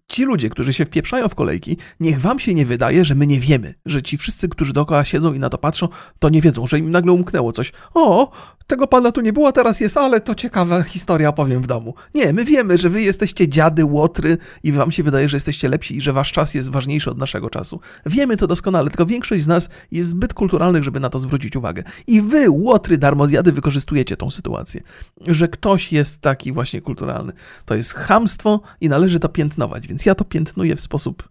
Ci 0.09 0.25
ludzie, 0.25 0.51
którzy 0.51 0.73
się 0.73 0.85
wpieprzają 0.85 1.29
w 1.29 1.35
kolejki, 1.35 1.77
niech 2.01 2.21
wam 2.21 2.41
się 2.41 2.55
nie 2.55 2.67
wydaje, 2.67 3.05
że 3.05 3.15
my 3.15 3.27
nie 3.27 3.41
wiemy, 3.41 3.75
że 3.87 4.03
ci 4.03 4.19
wszyscy, 4.19 4.49
którzy 4.49 4.73
dookoła 4.73 5.05
siedzą 5.05 5.33
i 5.33 5.39
na 5.39 5.51
to 5.51 5.59
patrzą, 5.59 5.89
to 6.19 6.29
nie 6.29 6.41
wiedzą, 6.41 6.67
że 6.67 6.79
im 6.79 6.91
nagle 6.91 7.13
umknęło 7.13 7.53
coś. 7.53 7.73
O, 7.95 8.31
tego 8.67 8.87
pana 8.87 9.13
tu 9.13 9.21
nie 9.21 9.33
było, 9.33 9.53
teraz 9.53 9.81
jest, 9.81 9.97
ale 9.97 10.21
to 10.21 10.35
ciekawa 10.35 10.83
historia 10.83 11.29
opowiem 11.29 11.63
w 11.63 11.67
domu. 11.67 11.92
Nie, 12.15 12.33
my 12.33 12.45
wiemy, 12.45 12.79
że 12.79 12.89
wy 12.89 13.03
jesteście 13.03 13.49
dziady, 13.49 13.85
łotry 13.85 14.39
i 14.63 14.73
wam 14.73 14.93
się 14.93 15.03
wydaje, 15.03 15.29
że 15.29 15.37
jesteście 15.37 15.69
lepsi 15.69 15.97
i 15.97 16.01
że 16.01 16.13
wasz 16.13 16.33
czas 16.33 16.55
jest 16.55 16.71
ważniejszy 16.71 17.11
od 17.11 17.19
naszego 17.19 17.51
czasu. 17.51 17.81
Wiemy 18.07 18.37
to 18.37 18.47
doskonale, 18.47 18.91
tylko 18.91 19.07
większość 19.07 19.43
z 19.43 19.47
nas 19.47 19.69
jest 19.91 20.09
zbyt 20.09 20.35
kulturalnych, 20.35 20.85
żeby 20.85 21.01
na 21.01 21.11
to 21.11 21.19
zwrócić 21.19 21.57
uwagę. 21.57 21.83
I 22.07 22.21
wy, 22.21 22.51
łotry, 22.51 22.99
darmozjady, 22.99 23.53
wykorzystujecie 23.53 24.17
tą 24.17 24.31
sytuację, 24.31 24.81
że 25.27 25.49
ktoś 25.49 25.93
jest 25.93 26.21
taki 26.21 26.53
właśnie 26.53 26.81
kulturalny. 26.81 27.33
To 27.65 27.75
jest 27.75 27.95
hamstwo 27.95 28.61
i 28.81 28.89
należy 28.89 29.21
to 29.21 29.29
piętnować, 29.29 29.89
więc 29.89 30.07
ja 30.07 30.15
to 30.15 30.25
piętnuję 30.25 30.77
w 30.77 30.81
sposób 30.81 31.29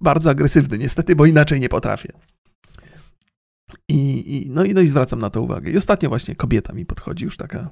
bardzo 0.00 0.30
agresywny, 0.30 0.78
niestety, 0.78 1.16
bo 1.16 1.26
inaczej 1.26 1.60
nie 1.60 1.68
potrafię. 1.68 2.12
I, 3.88 4.36
i, 4.36 4.50
no, 4.50 4.64
i, 4.64 4.74
no 4.74 4.80
i 4.80 4.86
zwracam 4.86 5.18
na 5.18 5.30
to 5.30 5.42
uwagę. 5.42 5.70
I 5.70 5.76
ostatnio 5.76 6.08
właśnie 6.08 6.34
kobieta 6.34 6.72
mi 6.72 6.86
podchodzi, 6.86 7.24
już 7.24 7.36
taka 7.36 7.70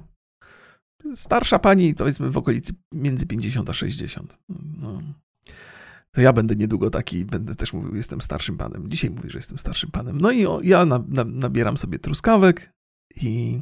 starsza 1.15 1.59
pani, 1.59 1.95
powiedzmy 1.95 2.29
w 2.29 2.37
okolicy 2.37 2.73
między 2.93 3.25
50 3.25 3.69
a 3.69 3.73
60. 3.73 4.39
No. 4.81 5.01
To 6.11 6.21
ja 6.21 6.33
będę 6.33 6.55
niedługo 6.55 6.89
taki, 6.89 7.25
będę 7.25 7.55
też 7.55 7.73
mówił, 7.73 7.95
jestem 7.95 8.21
starszym 8.21 8.57
panem. 8.57 8.89
Dzisiaj 8.89 9.09
mówię, 9.09 9.29
że 9.29 9.37
jestem 9.37 9.59
starszym 9.59 9.91
panem. 9.91 10.21
No 10.21 10.31
i 10.31 10.45
o, 10.45 10.61
ja 10.63 10.85
na, 10.85 11.03
na, 11.07 11.23
nabieram 11.23 11.77
sobie 11.77 11.99
truskawek 11.99 12.73
i 13.15 13.61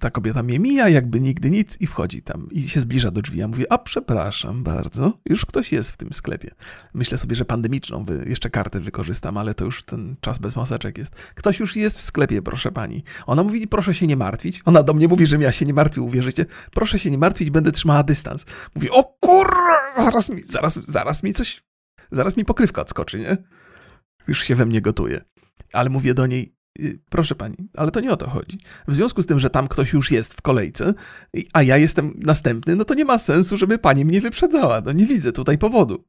ta 0.00 0.10
kobieta 0.10 0.42
mnie 0.42 0.58
mija, 0.58 0.88
jakby 0.88 1.20
nigdy 1.20 1.50
nic 1.50 1.80
i 1.80 1.86
wchodzi 1.86 2.22
tam 2.22 2.48
i 2.50 2.62
się 2.62 2.80
zbliża 2.80 3.10
do 3.10 3.22
drzwi. 3.22 3.38
Ja 3.38 3.48
mówię, 3.48 3.72
a 3.72 3.78
przepraszam 3.78 4.62
bardzo, 4.62 5.18
już 5.28 5.46
ktoś 5.46 5.72
jest 5.72 5.90
w 5.90 5.96
tym 5.96 6.12
sklepie. 6.12 6.50
Myślę 6.94 7.18
sobie, 7.18 7.36
że 7.36 7.44
pandemiczną 7.44 8.04
wy, 8.04 8.24
jeszcze 8.28 8.50
kartę 8.50 8.80
wykorzystam, 8.80 9.36
ale 9.36 9.54
to 9.54 9.64
już 9.64 9.82
ten 9.82 10.16
czas 10.20 10.38
bez 10.38 10.56
maseczek 10.56 10.98
jest. 10.98 11.14
Ktoś 11.14 11.60
już 11.60 11.76
jest 11.76 11.98
w 11.98 12.00
sklepie, 12.00 12.42
proszę 12.42 12.72
pani. 12.72 13.04
Ona 13.26 13.42
mówi, 13.42 13.68
proszę 13.68 13.94
się 13.94 14.06
nie 14.06 14.16
martwić. 14.16 14.62
Ona 14.64 14.82
do 14.82 14.94
mnie 14.94 15.08
mówi, 15.08 15.26
że 15.26 15.36
ja 15.36 15.52
się 15.52 15.64
nie 15.64 15.74
martwił, 15.74 16.06
uwierzycie? 16.06 16.46
Proszę 16.70 16.98
się 16.98 17.10
nie 17.10 17.18
martwić, 17.18 17.50
będę 17.50 17.72
trzymała 17.72 18.02
dystans. 18.02 18.46
Mówi, 18.74 18.90
o 18.90 19.04
kurwa, 19.04 19.78
zaraz 19.96 20.28
mi, 20.28 20.42
zaraz, 20.42 20.74
zaraz 20.74 21.22
mi 21.22 21.32
coś, 21.32 21.62
zaraz 22.10 22.36
mi 22.36 22.44
pokrywka 22.44 22.82
odskoczy, 22.82 23.18
nie? 23.18 23.36
Już 24.28 24.44
się 24.44 24.54
we 24.54 24.66
mnie 24.66 24.80
gotuje. 24.80 25.24
Ale 25.72 25.90
mówię 25.90 26.14
do 26.14 26.26
niej, 26.26 26.55
proszę 27.08 27.34
pani, 27.34 27.56
ale 27.76 27.90
to 27.90 28.00
nie 28.00 28.12
o 28.12 28.16
to 28.16 28.30
chodzi. 28.30 28.58
W 28.88 28.94
związku 28.94 29.22
z 29.22 29.26
tym, 29.26 29.40
że 29.40 29.50
tam 29.50 29.68
ktoś 29.68 29.92
już 29.92 30.10
jest 30.10 30.34
w 30.34 30.42
kolejce, 30.42 30.94
a 31.52 31.62
ja 31.62 31.76
jestem 31.76 32.14
następny, 32.18 32.76
no 32.76 32.84
to 32.84 32.94
nie 32.94 33.04
ma 33.04 33.18
sensu, 33.18 33.56
żeby 33.56 33.78
pani 33.78 34.04
mnie 34.04 34.20
wyprzedzała. 34.20 34.80
No 34.80 34.92
nie 34.92 35.06
widzę 35.06 35.32
tutaj 35.32 35.58
powodu. 35.58 36.04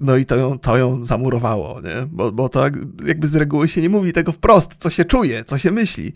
No 0.00 0.16
i 0.16 0.26
to 0.26 0.36
ją, 0.36 0.58
to 0.58 0.76
ją 0.76 1.04
zamurowało, 1.04 1.80
nie? 1.80 2.06
Bo, 2.10 2.32
bo 2.32 2.48
to 2.48 2.64
jakby 3.06 3.26
z 3.26 3.36
reguły 3.36 3.68
się 3.68 3.80
nie 3.80 3.88
mówi 3.88 4.12
tego 4.12 4.32
wprost, 4.32 4.76
co 4.76 4.90
się 4.90 5.04
czuje, 5.04 5.44
co 5.44 5.58
się 5.58 5.70
myśli. 5.70 6.12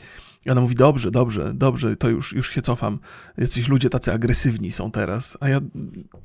I 0.47 0.51
ona 0.51 0.61
mówi, 0.61 0.75
dobrze, 0.75 1.11
dobrze, 1.11 1.55
dobrze, 1.55 1.97
to 1.97 2.09
już, 2.09 2.33
już 2.33 2.51
się 2.51 2.63
cofam. 2.63 2.99
Jacyś 3.39 3.69
ludzie 3.69 3.91
tacy 3.91 4.13
agresywni 4.13 4.71
są 4.71 4.91
teraz. 4.91 5.39
A 5.41 5.49
ja, 5.49 5.61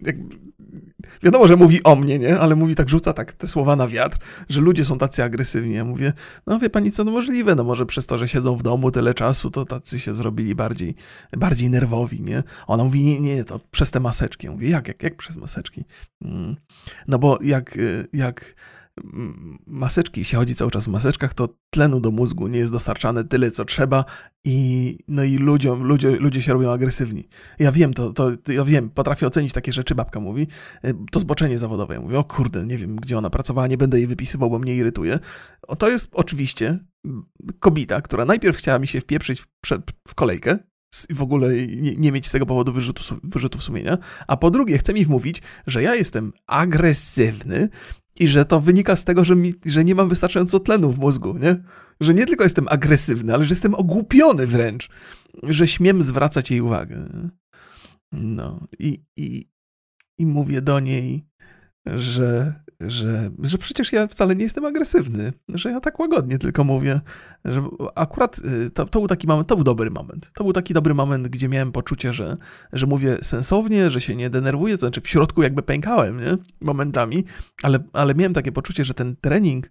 jakby, 0.02 0.36
wiadomo, 1.24 1.48
że 1.48 1.56
mówi 1.56 1.84
o 1.84 1.96
mnie, 1.96 2.20
nie? 2.20 2.40
Ale 2.40 2.56
mówi 2.56 2.76
tak, 2.76 2.90
rzuca 2.90 3.14
tak 3.14 3.34
te 3.34 3.48
słowa 3.48 3.76
na 3.76 3.88
wiatr, 3.88 4.18
że 4.50 4.62
ludzie 4.62 4.86
są 4.86 4.98
tacy 4.98 5.24
agresywni. 5.24 5.74
Ja 5.74 5.86
mówię, 5.86 6.14
no 6.48 6.60
wie 6.60 6.70
pani 6.70 6.92
co, 6.92 7.04
no 7.04 7.12
możliwe, 7.12 7.56
no 7.56 7.64
może 7.64 7.86
przez 7.86 8.08
to, 8.08 8.18
że 8.18 8.28
siedzą 8.28 8.56
w 8.56 8.64
domu 8.64 8.92
tyle 8.92 9.14
czasu, 9.14 9.52
to 9.52 9.66
tacy 9.66 10.00
się 10.00 10.14
zrobili 10.14 10.56
bardziej, 10.56 10.96
bardziej 11.38 11.70
nerwowi, 11.70 12.22
nie? 12.22 12.44
Ona 12.68 12.84
mówi, 12.84 13.04
nie, 13.04 13.20
nie, 13.20 13.44
to 13.44 13.60
przez 13.72 13.92
te 13.92 14.00
maseczki. 14.00 14.48
Ja 14.48 14.52
mówię, 14.52 14.70
jak, 14.70 14.88
jak, 14.88 15.04
jak 15.04 15.16
przez 15.16 15.38
maseczki? 15.38 15.86
Mm. 16.22 16.56
No 17.08 17.20
bo 17.20 17.40
jak, 17.42 17.78
jak 18.14 18.56
maseczki, 19.68 20.26
się 20.26 20.38
chodzi 20.38 20.56
cały 20.56 20.72
czas 20.72 20.86
w 20.86 20.88
maseczkach, 20.88 21.34
to 21.34 21.50
tlenu 21.70 22.00
do 22.00 22.12
mózgu 22.12 22.48
nie 22.48 22.60
jest 22.60 22.72
dostarczane 22.72 23.24
tyle, 23.24 23.52
co 23.52 23.66
trzeba 23.66 24.06
i, 24.44 24.98
no 25.08 25.24
i 25.24 25.38
ludziom, 25.38 25.84
ludzie, 25.84 26.10
ludzie 26.10 26.42
się 26.42 26.54
robią 26.54 26.72
agresywni. 26.72 27.28
Ja 27.60 27.72
wiem, 27.72 27.94
to, 27.94 28.14
to, 28.14 28.32
ja 28.48 28.66
wiem, 28.66 28.90
potrafię 28.90 29.28
ocenić 29.28 29.54
takie 29.54 29.74
rzeczy, 29.74 29.96
babka 29.96 30.20
mówi. 30.20 30.48
E, 30.84 30.94
to 31.12 31.20
zboczenie 31.20 31.58
zawodowe. 31.58 31.94
Ja 31.94 32.02
mówię, 32.02 32.20
o 32.20 32.24
kurde, 32.24 32.66
nie 32.66 32.78
wiem, 32.78 32.96
gdzie 32.96 33.18
ona 33.18 33.30
pracowała, 33.30 33.68
nie 33.68 33.78
będę 33.78 33.98
jej 33.98 34.08
wypisywał, 34.08 34.50
bo 34.50 34.60
mnie 34.60 34.76
irytuje. 34.76 35.20
O, 35.68 35.76
to 35.76 35.90
jest 35.90 36.10
oczywiście 36.14 36.80
kobieta, 37.60 38.02
która 38.02 38.26
najpierw 38.26 38.58
chciała 38.58 38.80
mi 38.80 38.88
się 38.88 39.02
wpieprzyć 39.02 39.42
w, 39.42 39.48
w 40.08 40.16
kolejkę, 40.16 40.58
w 41.10 41.22
ogóle 41.22 41.54
nie, 41.54 41.96
nie, 41.96 42.12
mieć 42.12 42.28
z 42.28 42.32
tego 42.32 42.46
powodu 42.46 42.74
wyrzutu, 42.74 43.16
wyrzutów 43.24 43.64
sumienia, 43.64 43.98
a 44.28 44.38
po 44.38 44.52
drugie 44.52 44.78
chce 44.78 44.94
mi 44.94 45.06
wmówić, 45.06 45.42
że 45.68 45.84
ja 45.84 45.96
jestem 45.96 46.34
agresywny 46.48 47.70
i 48.20 48.28
że 48.28 48.46
to 48.46 48.62
wynika 48.62 48.96
z 48.96 49.04
tego, 49.04 49.26
że, 49.26 49.36
mi, 49.36 49.54
że 49.66 49.84
nie 49.84 49.96
mam 49.96 50.10
wystarczająco 50.10 50.60
tlenu 50.60 50.92
w 50.92 51.00
mózgu, 51.00 51.38
nie? 51.38 51.56
Że 52.00 52.14
nie 52.14 52.26
tylko 52.26 52.44
jestem 52.44 52.66
agresywny, 52.70 53.34
ale 53.34 53.46
że 53.46 53.52
jestem 53.52 53.76
ogłupiony 53.76 54.48
wręcz, 54.48 54.90
że 55.44 55.68
śmiem 55.68 56.04
zwracać 56.04 56.52
jej 56.52 56.62
uwagę. 56.62 57.10
No 58.12 58.68
i, 58.80 59.04
i, 59.18 59.50
i 60.18 60.26
mówię 60.26 60.62
do 60.62 60.80
niej, 60.80 61.28
że 61.86 62.54
że, 62.82 63.30
że 63.40 63.58
przecież 63.58 63.94
ja 63.94 64.08
wcale 64.08 64.36
nie 64.36 64.44
jestem 64.44 64.66
agresywny, 64.66 65.34
że 65.50 65.72
ja 65.72 65.80
tak 65.80 66.00
łagodnie 66.00 66.38
tylko 66.38 66.64
mówię, 66.64 67.02
że 67.46 67.64
akurat 67.96 68.40
y, 68.40 68.70
to, 68.70 68.86
to 68.86 69.00
był 69.00 69.08
taki 69.08 69.28
moment, 69.28 69.48
to 69.48 69.56
był 69.56 69.64
dobry 69.64 69.92
moment. 69.92 70.32
To 70.34 70.44
był 70.44 70.54
taki 70.54 70.74
dobry 70.74 70.94
moment, 70.94 71.28
gdzie 71.28 71.50
miałem 71.50 71.72
poczucie, 71.72 72.14
że, 72.14 72.38
że 72.74 72.86
mówię 72.86 73.18
sensownie, 73.22 73.90
że 73.90 74.02
się 74.02 74.16
nie 74.16 74.30
denerwuję, 74.30 74.76
to 74.76 74.80
znaczy 74.80 75.02
w 75.02 75.08
środku 75.08 75.44
jakby 75.44 75.64
pękałem, 75.64 76.20
nie? 76.20 76.38
Momentami, 76.62 77.24
ale, 77.64 77.80
ale 77.94 78.16
miałem 78.16 78.34
takie 78.34 78.52
poczucie, 78.52 78.86
że 78.86 78.94
ten 78.94 79.16
trening 79.16 79.70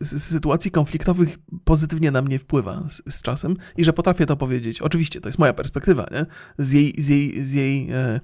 z 0.00 0.22
sytuacji 0.22 0.70
konfliktowych 0.70 1.38
pozytywnie 1.64 2.10
na 2.10 2.22
mnie 2.22 2.38
wpływa 2.38 2.88
z, 2.88 3.14
z, 3.14 3.22
czasem 3.22 3.56
i 3.76 3.84
że 3.84 3.92
potrafię 3.92 4.26
to 4.26 4.36
powiedzieć. 4.36 4.82
Oczywiście, 4.82 5.20
to 5.20 5.28
jest 5.28 5.38
moja 5.38 5.52
perspektywa, 5.52 6.06
nie? 6.12 6.26
Z 6.58 6.72
jej, 6.72 6.94
z 6.98 7.08
jej, 7.08 7.42
z 7.42 7.52
jej, 7.52 7.90
e, 7.90 8.20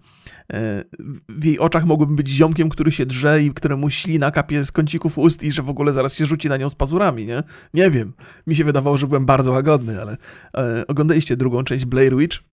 e, 0.53 0.85
w 1.29 1.45
jej 1.45 1.59
oczach 1.59 1.85
mogłbym 1.85 2.17
być 2.17 2.29
ziomkiem, 2.29 2.69
który 2.69 2.93
się 2.93 3.07
drze 3.07 3.43
i 3.43 3.51
któremu 3.51 3.91
ślina 3.91 4.31
kapie 4.31 4.65
z 4.65 4.73
kącików 4.73 5.19
ust 5.19 5.45
i 5.45 5.51
że 5.51 5.63
w 5.63 5.71
ogóle 5.71 5.93
zaraz 5.93 6.15
się 6.15 6.27
rzuci 6.27 6.49
na 6.49 6.57
nią 6.57 6.69
z 6.69 6.75
pazurami, 6.75 7.27
nie? 7.27 7.43
Nie 7.75 7.91
wiem. 7.91 8.13
Mi 8.47 8.57
się 8.57 8.65
wydawało, 8.65 8.99
że 8.99 9.07
byłem 9.07 9.27
bardzo 9.27 9.53
łagodny, 9.53 10.01
ale 10.01 10.17
e, 10.57 10.87
oglądaliście 10.87 11.37
drugą 11.37 11.65
część 11.65 11.85
Blair 11.85 12.17
Witch, 12.17 12.39
E, 12.39 12.56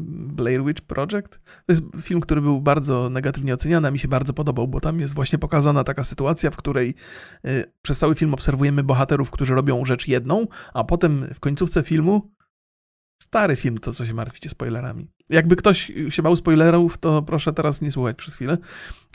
Blair 0.00 0.64
Witch 0.64 0.82
Project. 0.82 1.40
To 1.66 1.72
jest 1.72 1.82
film, 2.00 2.20
który 2.20 2.40
był 2.40 2.60
bardzo 2.60 3.10
negatywnie 3.10 3.54
oceniany, 3.54 3.88
a 3.88 3.90
mi 3.90 3.98
się 3.98 4.08
bardzo 4.08 4.32
podobał, 4.32 4.68
bo 4.68 4.80
tam 4.80 5.00
jest 5.00 5.14
właśnie 5.14 5.38
pokazana 5.38 5.84
taka 5.84 6.04
sytuacja, 6.04 6.50
w 6.50 6.56
której 6.56 6.94
e, 7.44 7.64
przez 7.82 7.98
cały 7.98 8.14
film 8.14 8.34
obserwujemy 8.34 8.82
bohaterów, 8.82 9.30
którzy 9.30 9.54
robią 9.54 9.84
rzecz 9.84 10.08
jedną, 10.08 10.46
a 10.74 10.84
potem 10.84 11.26
w 11.34 11.40
końcówce 11.40 11.82
filmu 11.82 12.34
Stary 13.22 13.56
film, 13.56 13.78
to 13.78 13.92
co 13.92 14.06
się 14.06 14.14
martwicie 14.14 14.50
spoilerami. 14.50 15.10
Jakby 15.30 15.56
ktoś 15.56 15.92
się 16.08 16.22
bał 16.22 16.36
spoilerów, 16.36 16.98
to 16.98 17.22
proszę 17.22 17.52
teraz 17.52 17.82
nie 17.82 17.90
słuchać 17.90 18.16
przez 18.16 18.34
chwilę. 18.34 18.58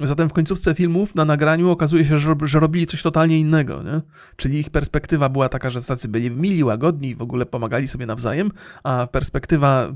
Zatem 0.01 0.30
w 0.30 0.34
końcówce 0.34 0.74
filmów 0.74 1.16
na 1.16 1.26
nagraniu 1.26 1.72
okazuje 1.72 2.05
się, 2.05 2.20
że, 2.20 2.59
robili 2.59 2.86
coś 2.86 3.01
totalnie 3.01 3.39
innego, 3.39 3.84
nie? 3.84 4.01
Czyli 4.36 4.59
ich 4.59 4.70
perspektywa 4.70 5.30
była 5.30 5.49
taka, 5.49 5.70
że 5.70 5.82
tacy 5.82 6.07
byli 6.07 6.32
mili, 6.32 6.63
łagodni 6.63 7.09
i 7.09 7.16
w 7.16 7.22
ogóle 7.22 7.45
pomagali 7.45 7.88
sobie 7.88 8.05
nawzajem, 8.05 8.51
a 8.84 9.07
perspektywa, 9.07 9.93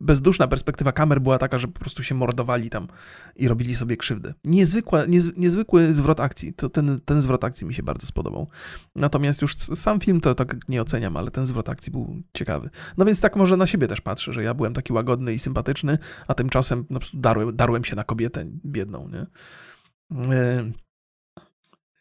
bezduszna 0.00 0.48
perspektywa 0.48 0.92
kamer 0.92 1.20
była 1.20 1.38
taka, 1.38 1.58
że 1.58 1.68
po 1.68 1.80
prostu 1.80 2.02
się 2.02 2.14
mordowali 2.14 2.70
tam 2.70 2.88
i 3.36 3.48
robili 3.48 3.74
sobie 3.74 3.96
krzywdę. 3.96 4.34
Niezwykła, 4.44 5.06
niez, 5.06 5.36
niezwykły 5.36 5.92
zwrot 5.92 6.20
akcji. 6.20 6.52
To 6.52 6.68
ten, 6.68 7.00
ten 7.04 7.20
zwrot 7.20 7.44
akcji 7.44 7.66
mi 7.66 7.74
się 7.74 7.82
bardzo 7.82 8.06
spodobał. 8.06 8.48
Natomiast 8.96 9.42
już 9.42 9.54
sam 9.56 10.00
film 10.00 10.20
to 10.20 10.34
tak 10.34 10.56
nie 10.68 10.82
oceniam, 10.82 11.16
ale 11.16 11.30
ten 11.30 11.46
zwrot 11.46 11.68
akcji 11.68 11.92
był 11.92 12.22
ciekawy. 12.34 12.70
No 12.96 13.04
więc 13.04 13.20
tak 13.20 13.36
może 13.36 13.56
na 13.56 13.66
siebie 13.66 13.88
też 13.88 14.00
patrzę, 14.00 14.32
że 14.32 14.42
ja 14.42 14.54
byłem 14.54 14.74
taki 14.74 14.92
łagodny 14.92 15.34
i 15.34 15.38
sympatyczny, 15.48 15.98
a 16.28 16.34
tymczasem 16.34 16.86
no, 16.90 17.00
darłem, 17.14 17.56
darłem 17.56 17.84
się 17.84 17.96
na 17.96 18.04
kobietę 18.04 18.44
biedną, 18.64 19.08
nie? 19.08 19.26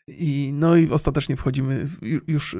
I 0.07 0.51
no 0.53 0.75
i 0.75 0.89
ostatecznie 0.89 1.35
wchodzimy, 1.35 1.87
już 2.27 2.57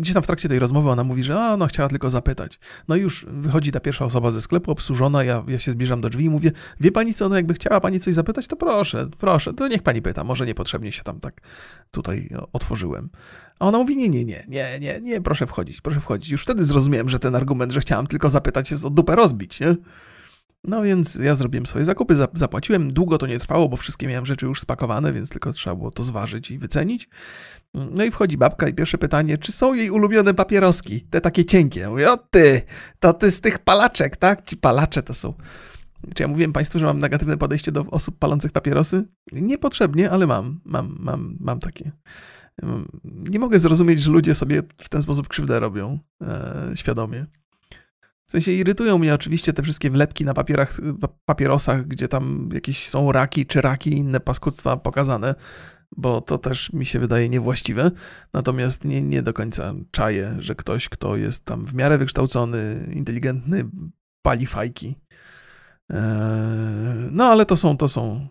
gdzieś 0.00 0.14
tam 0.14 0.22
w 0.22 0.26
trakcie 0.26 0.48
tej 0.48 0.58
rozmowy 0.58 0.90
ona 0.90 1.04
mówi, 1.04 1.22
że 1.22 1.40
a, 1.40 1.54
ona 1.54 1.66
chciała 1.66 1.88
tylko 1.88 2.10
zapytać. 2.10 2.58
No 2.88 2.96
i 2.96 3.00
już 3.00 3.26
wychodzi 3.28 3.72
ta 3.72 3.80
pierwsza 3.80 4.04
osoba 4.04 4.30
ze 4.30 4.40
sklepu 4.40 4.70
obsłużona, 4.70 5.24
ja, 5.24 5.44
ja 5.48 5.58
się 5.58 5.72
zbliżam 5.72 6.00
do 6.00 6.10
drzwi 6.10 6.24
i 6.24 6.30
mówię, 6.30 6.52
wie 6.80 6.92
pani 6.92 7.14
co, 7.14 7.28
no 7.28 7.36
jakby 7.36 7.54
chciała 7.54 7.80
pani 7.80 8.00
coś 8.00 8.14
zapytać, 8.14 8.46
to 8.46 8.56
proszę, 8.56 9.08
proszę, 9.18 9.54
to 9.54 9.68
niech 9.68 9.82
pani 9.82 10.02
pyta, 10.02 10.24
może 10.24 10.46
niepotrzebnie 10.46 10.92
się 10.92 11.02
tam 11.02 11.20
tak 11.20 11.40
tutaj 11.90 12.28
otworzyłem. 12.52 13.08
A 13.58 13.66
ona 13.66 13.78
mówi, 13.78 13.96
nie, 13.96 14.08
nie, 14.08 14.24
nie, 14.24 14.46
nie, 14.48 14.78
nie, 14.80 15.00
nie, 15.00 15.20
proszę 15.20 15.46
wchodzić, 15.46 15.80
proszę 15.80 16.00
wchodzić. 16.00 16.30
Już 16.30 16.42
wtedy 16.42 16.64
zrozumiałem, 16.64 17.08
że 17.08 17.18
ten 17.18 17.36
argument, 17.36 17.72
że 17.72 17.80
chciałam 17.80 18.06
tylko 18.06 18.30
zapytać 18.30 18.70
jest 18.70 18.84
o 18.84 18.90
dupę 18.90 19.16
rozbić, 19.16 19.60
nie? 19.60 19.76
No 20.66 20.82
więc 20.82 21.14
ja 21.14 21.34
zrobiłem 21.34 21.66
swoje 21.66 21.84
zakupy, 21.84 22.14
zapłaciłem. 22.34 22.92
Długo 22.92 23.18
to 23.18 23.26
nie 23.26 23.38
trwało, 23.38 23.68
bo 23.68 23.76
wszystkie 23.76 24.06
miałem 24.06 24.26
rzeczy 24.26 24.46
już 24.46 24.60
spakowane, 24.60 25.12
więc 25.12 25.30
tylko 25.30 25.52
trzeba 25.52 25.76
było 25.76 25.90
to 25.90 26.02
zważyć 26.02 26.50
i 26.50 26.58
wycenić. 26.58 27.08
No 27.74 28.04
i 28.04 28.10
wchodzi 28.10 28.36
babka 28.36 28.68
i 28.68 28.74
pierwsze 28.74 28.98
pytanie, 28.98 29.38
czy 29.38 29.52
są 29.52 29.74
jej 29.74 29.90
ulubione 29.90 30.34
papieroski? 30.34 31.00
Te 31.00 31.20
takie 31.20 31.44
cienkie. 31.44 31.80
Ja 31.80 31.90
mówię, 31.90 32.12
o 32.12 32.16
ty, 32.16 32.62
to 33.00 33.12
ty 33.12 33.30
z 33.30 33.40
tych 33.40 33.58
palaczek, 33.58 34.16
tak? 34.16 34.44
Ci 34.44 34.56
palacze 34.56 35.02
to 35.02 35.14
są. 35.14 35.34
Czy 36.14 36.22
ja 36.22 36.28
mówiłem 36.28 36.52
Państwu, 36.52 36.78
że 36.78 36.86
mam 36.86 36.98
negatywne 36.98 37.36
podejście 37.36 37.72
do 37.72 37.80
osób 37.80 38.18
palących 38.18 38.52
papierosy? 38.52 39.04
Niepotrzebnie, 39.32 40.10
ale 40.10 40.26
mam, 40.26 40.60
mam, 40.64 40.96
mam, 41.00 41.36
mam 41.40 41.60
takie. 41.60 41.92
Nie 43.04 43.38
mogę 43.38 43.60
zrozumieć, 43.60 44.00
że 44.00 44.10
ludzie 44.10 44.34
sobie 44.34 44.62
w 44.82 44.88
ten 44.88 45.02
sposób 45.02 45.28
krzywdę 45.28 45.60
robią 45.60 45.98
e, 46.22 46.70
świadomie. 46.74 47.26
W 48.28 48.30
sensie 48.30 48.52
irytują 48.52 48.98
mnie 48.98 49.14
oczywiście 49.14 49.52
te 49.52 49.62
wszystkie 49.62 49.90
wlepki 49.90 50.24
na 50.24 50.34
papierach, 50.34 50.80
papierosach, 51.24 51.86
gdzie 51.86 52.08
tam 52.08 52.48
jakieś 52.52 52.88
są 52.88 53.12
raki 53.12 53.46
czy 53.46 53.60
raki 53.60 53.90
i 53.90 53.96
inne 53.96 54.20
paskudztwa 54.20 54.76
pokazane, 54.76 55.34
bo 55.96 56.20
to 56.20 56.38
też 56.38 56.72
mi 56.72 56.86
się 56.86 56.98
wydaje 56.98 57.28
niewłaściwe. 57.28 57.90
Natomiast 58.32 58.84
nie, 58.84 59.02
nie 59.02 59.22
do 59.22 59.32
końca 59.32 59.74
czaję, 59.90 60.36
że 60.38 60.54
ktoś, 60.54 60.88
kto 60.88 61.16
jest 61.16 61.44
tam 61.44 61.64
w 61.64 61.74
miarę 61.74 61.98
wykształcony, 61.98 62.90
inteligentny, 62.92 63.70
pali 64.22 64.46
fajki. 64.46 64.96
Eee, 65.90 65.98
no 67.10 67.24
ale 67.24 67.46
to 67.46 67.56
są, 67.56 67.76
to 67.76 67.88
są, 67.88 68.28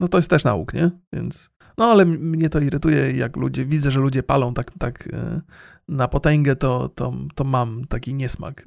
no 0.00 0.08
to 0.08 0.18
jest 0.18 0.30
też 0.30 0.44
nauk, 0.44 0.74
nie? 0.74 0.90
Więc 1.12 1.50
No 1.78 1.84
ale 1.84 2.04
mnie 2.04 2.48
to 2.48 2.60
irytuje, 2.60 3.10
jak 3.10 3.36
ludzie, 3.36 3.66
widzę, 3.66 3.90
że 3.90 4.00
ludzie 4.00 4.22
palą 4.22 4.54
tak, 4.54 4.70
tak 4.78 5.08
e, 5.12 5.40
na 5.88 6.08
potęgę, 6.08 6.56
to, 6.56 6.88
to, 6.88 7.14
to 7.34 7.44
mam 7.44 7.84
taki 7.84 8.14
niesmak 8.14 8.64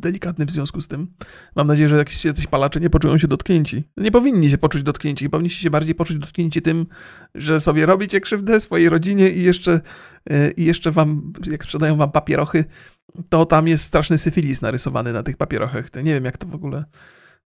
delikatny 0.00 0.46
w 0.46 0.50
związku 0.50 0.80
z 0.80 0.88
tym. 0.88 1.08
Mam 1.56 1.66
nadzieję, 1.66 1.88
że 1.88 1.96
jakieś 1.96 2.24
jacyś 2.24 2.46
palacze 2.46 2.80
nie 2.80 2.90
poczują 2.90 3.18
się 3.18 3.28
dotknięci. 3.28 3.84
Nie 3.96 4.10
powinni 4.10 4.50
się 4.50 4.58
poczuć 4.58 4.82
dotknięci, 4.82 5.30
powinniście 5.30 5.62
się 5.62 5.70
bardziej 5.70 5.94
poczuć 5.94 6.16
dotknięci 6.16 6.62
tym, 6.62 6.86
że 7.34 7.60
sobie 7.60 7.86
robicie 7.86 8.20
krzywdę 8.20 8.60
swojej 8.60 8.88
rodzinie 8.88 9.30
i 9.30 9.42
jeszcze, 9.42 9.80
e, 10.30 10.50
i 10.50 10.64
jeszcze 10.64 10.90
wam, 10.90 11.32
jak 11.50 11.64
sprzedają 11.64 11.96
wam 11.96 12.12
papierochy, 12.12 12.64
to 13.28 13.46
tam 13.46 13.68
jest 13.68 13.84
straszny 13.84 14.18
syfilis 14.18 14.62
narysowany 14.62 15.12
na 15.12 15.22
tych 15.22 15.36
papierochach. 15.36 15.94
Nie 15.94 16.14
wiem, 16.14 16.24
jak 16.24 16.38
to 16.38 16.46
w 16.46 16.54
ogóle... 16.54 16.84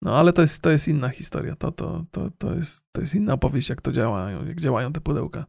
No 0.06 0.18
ale 0.18 0.34
to 0.34 0.42
jest, 0.42 0.62
to 0.62 0.70
jest 0.70 0.88
inna 0.88 1.10
historia. 1.10 1.56
To, 1.56 1.72
to, 1.72 2.06
to, 2.12 2.30
to, 2.38 2.54
jest, 2.54 2.84
to 2.92 3.02
jest 3.02 3.16
inna 3.16 3.34
opowieść, 3.34 3.70
jak 3.70 3.82
to 3.82 3.92
działa, 3.92 4.32
jak 4.32 4.62
działają 4.62 4.94
te 4.94 5.02
pudełka. 5.02 5.46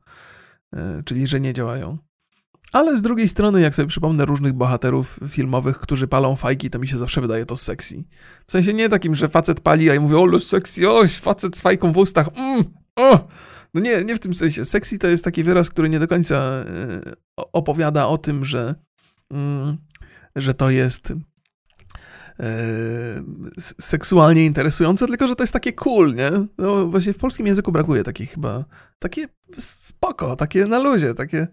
E, 0.73 1.03
czyli, 1.05 1.27
że 1.27 1.41
nie 1.41 1.53
działają. 1.53 1.99
Ale 2.73 2.97
z 2.97 3.03
drugiej 3.03 3.29
strony, 3.29 3.61
jak 3.61 3.75
sobie 3.75 3.89
przypomnę 3.89 4.25
różnych 4.25 4.53
bohaterów 4.53 5.21
filmowych, 5.29 5.79
którzy 5.79 6.09
palą 6.09 6.37
fajki, 6.37 6.71
to 6.71 6.79
mi 6.79 6.89
się 6.89 6.99
zawsze 6.99 7.21
wydaje 7.21 7.47
to 7.47 7.57
sexy. 7.57 8.05
W 8.47 8.53
sensie 8.53 8.75
nie 8.75 8.89
takim, 8.89 9.17
że 9.17 9.29
facet 9.29 9.61
pali, 9.61 9.91
a 9.91 9.95
ja 9.95 10.01
mówię, 10.01 10.19
o, 10.19 10.41
sexy, 10.41 10.91
o, 10.91 11.09
facet 11.09 11.57
z 11.57 11.61
fajką 11.61 11.93
w 11.93 11.97
ustach, 11.97 12.29
mm, 12.37 12.65
o! 12.97 13.29
No 13.75 13.81
nie, 13.81 14.05
nie 14.05 14.17
w 14.17 14.21
tym 14.21 14.35
sensie. 14.35 14.65
Sexy 14.65 14.99
to 14.99 15.07
jest 15.07 15.25
taki 15.25 15.45
wyraz, 15.45 15.71
który 15.71 15.89
nie 15.89 15.99
do 15.99 16.09
końca 16.09 16.37
e, 16.37 16.65
opowiada 17.37 18.07
o 18.07 18.19
tym, 18.19 18.45
że, 18.45 18.75
mm, 19.31 19.77
że 20.37 20.55
to 20.55 20.71
jest 20.71 21.13
seksualnie 23.59 24.45
interesujące, 24.45 25.07
tylko 25.07 25.29
że 25.29 25.37
to 25.37 25.43
jest 25.43 25.53
takie 25.53 25.73
cool, 25.73 26.15
nie? 26.15 26.31
No 26.59 26.87
właśnie 26.87 27.13
w 27.13 27.19
polskim 27.19 27.47
języku 27.47 27.73
brakuje 27.73 28.03
takich 28.03 28.31
chyba, 28.31 28.65
takie 28.99 29.29
spoko, 29.59 30.37
takie 30.37 30.67
na 30.67 30.79
luzie, 30.79 31.15
takie 31.15 31.47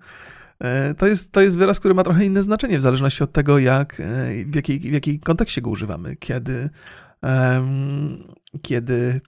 E, 0.64 0.94
to 0.94 1.08
jest, 1.08 1.32
to 1.32 1.42
jest 1.42 1.58
wyraz, 1.58 1.80
który 1.80 1.94
ma 1.94 2.04
trochę 2.04 2.26
inne 2.26 2.44
znaczenie 2.44 2.78
w 2.78 2.82
zależności 2.82 3.24
od 3.24 3.32
tego, 3.32 3.60
jak, 3.60 4.00
e, 4.00 4.46
w, 4.46 4.56
jakiej, 4.56 4.80
w 4.80 4.94
jakiej 4.94 5.20
kontekście 5.20 5.62
go 5.62 5.70
używamy. 5.70 6.16
Kiedy, 6.16 6.70
um, 7.22 8.24
kiedy, 8.62 9.22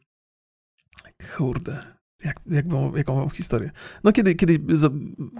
kurde, 1.38 1.95
jak, 2.26 2.40
jak 2.52 2.66
mam, 2.66 2.98
jaką 2.98 3.16
mam 3.16 3.30
historię? 3.30 3.72
No 4.04 4.12
kiedy, 4.12 4.36
kiedy 4.36 4.60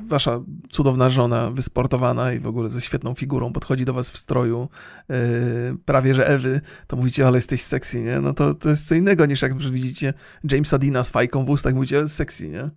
wasza 0.08 0.42
cudowna 0.70 1.10
żona, 1.10 1.52
wysportowana 1.52 2.34
i 2.34 2.40
w 2.40 2.48
ogóle 2.48 2.70
ze 2.70 2.82
świetną 2.82 3.14
figurą 3.14 3.54
podchodzi 3.54 3.86
do 3.86 3.94
was 3.94 4.10
w 4.10 4.18
stroju 4.18 4.70
yy, 5.10 5.16
prawie 5.86 6.16
że 6.16 6.28
Ewy, 6.28 6.62
to 6.88 6.96
mówicie, 6.96 7.28
ale 7.28 7.38
jesteś 7.38 7.62
sexy, 7.62 8.02
nie? 8.02 8.22
No 8.22 8.34
to, 8.34 8.54
to 8.54 8.70
jest 8.70 8.88
co 8.88 8.96
innego 8.96 9.26
niż 9.26 9.42
jak 9.42 9.58
widzicie 9.58 10.14
Jamesa 10.52 10.78
Dina 10.78 11.04
z 11.04 11.10
fajką 11.10 11.46
w 11.46 11.50
ustach, 11.50 11.74
mówicie, 11.74 12.08
sexy, 12.08 12.50
nie? 12.50 12.70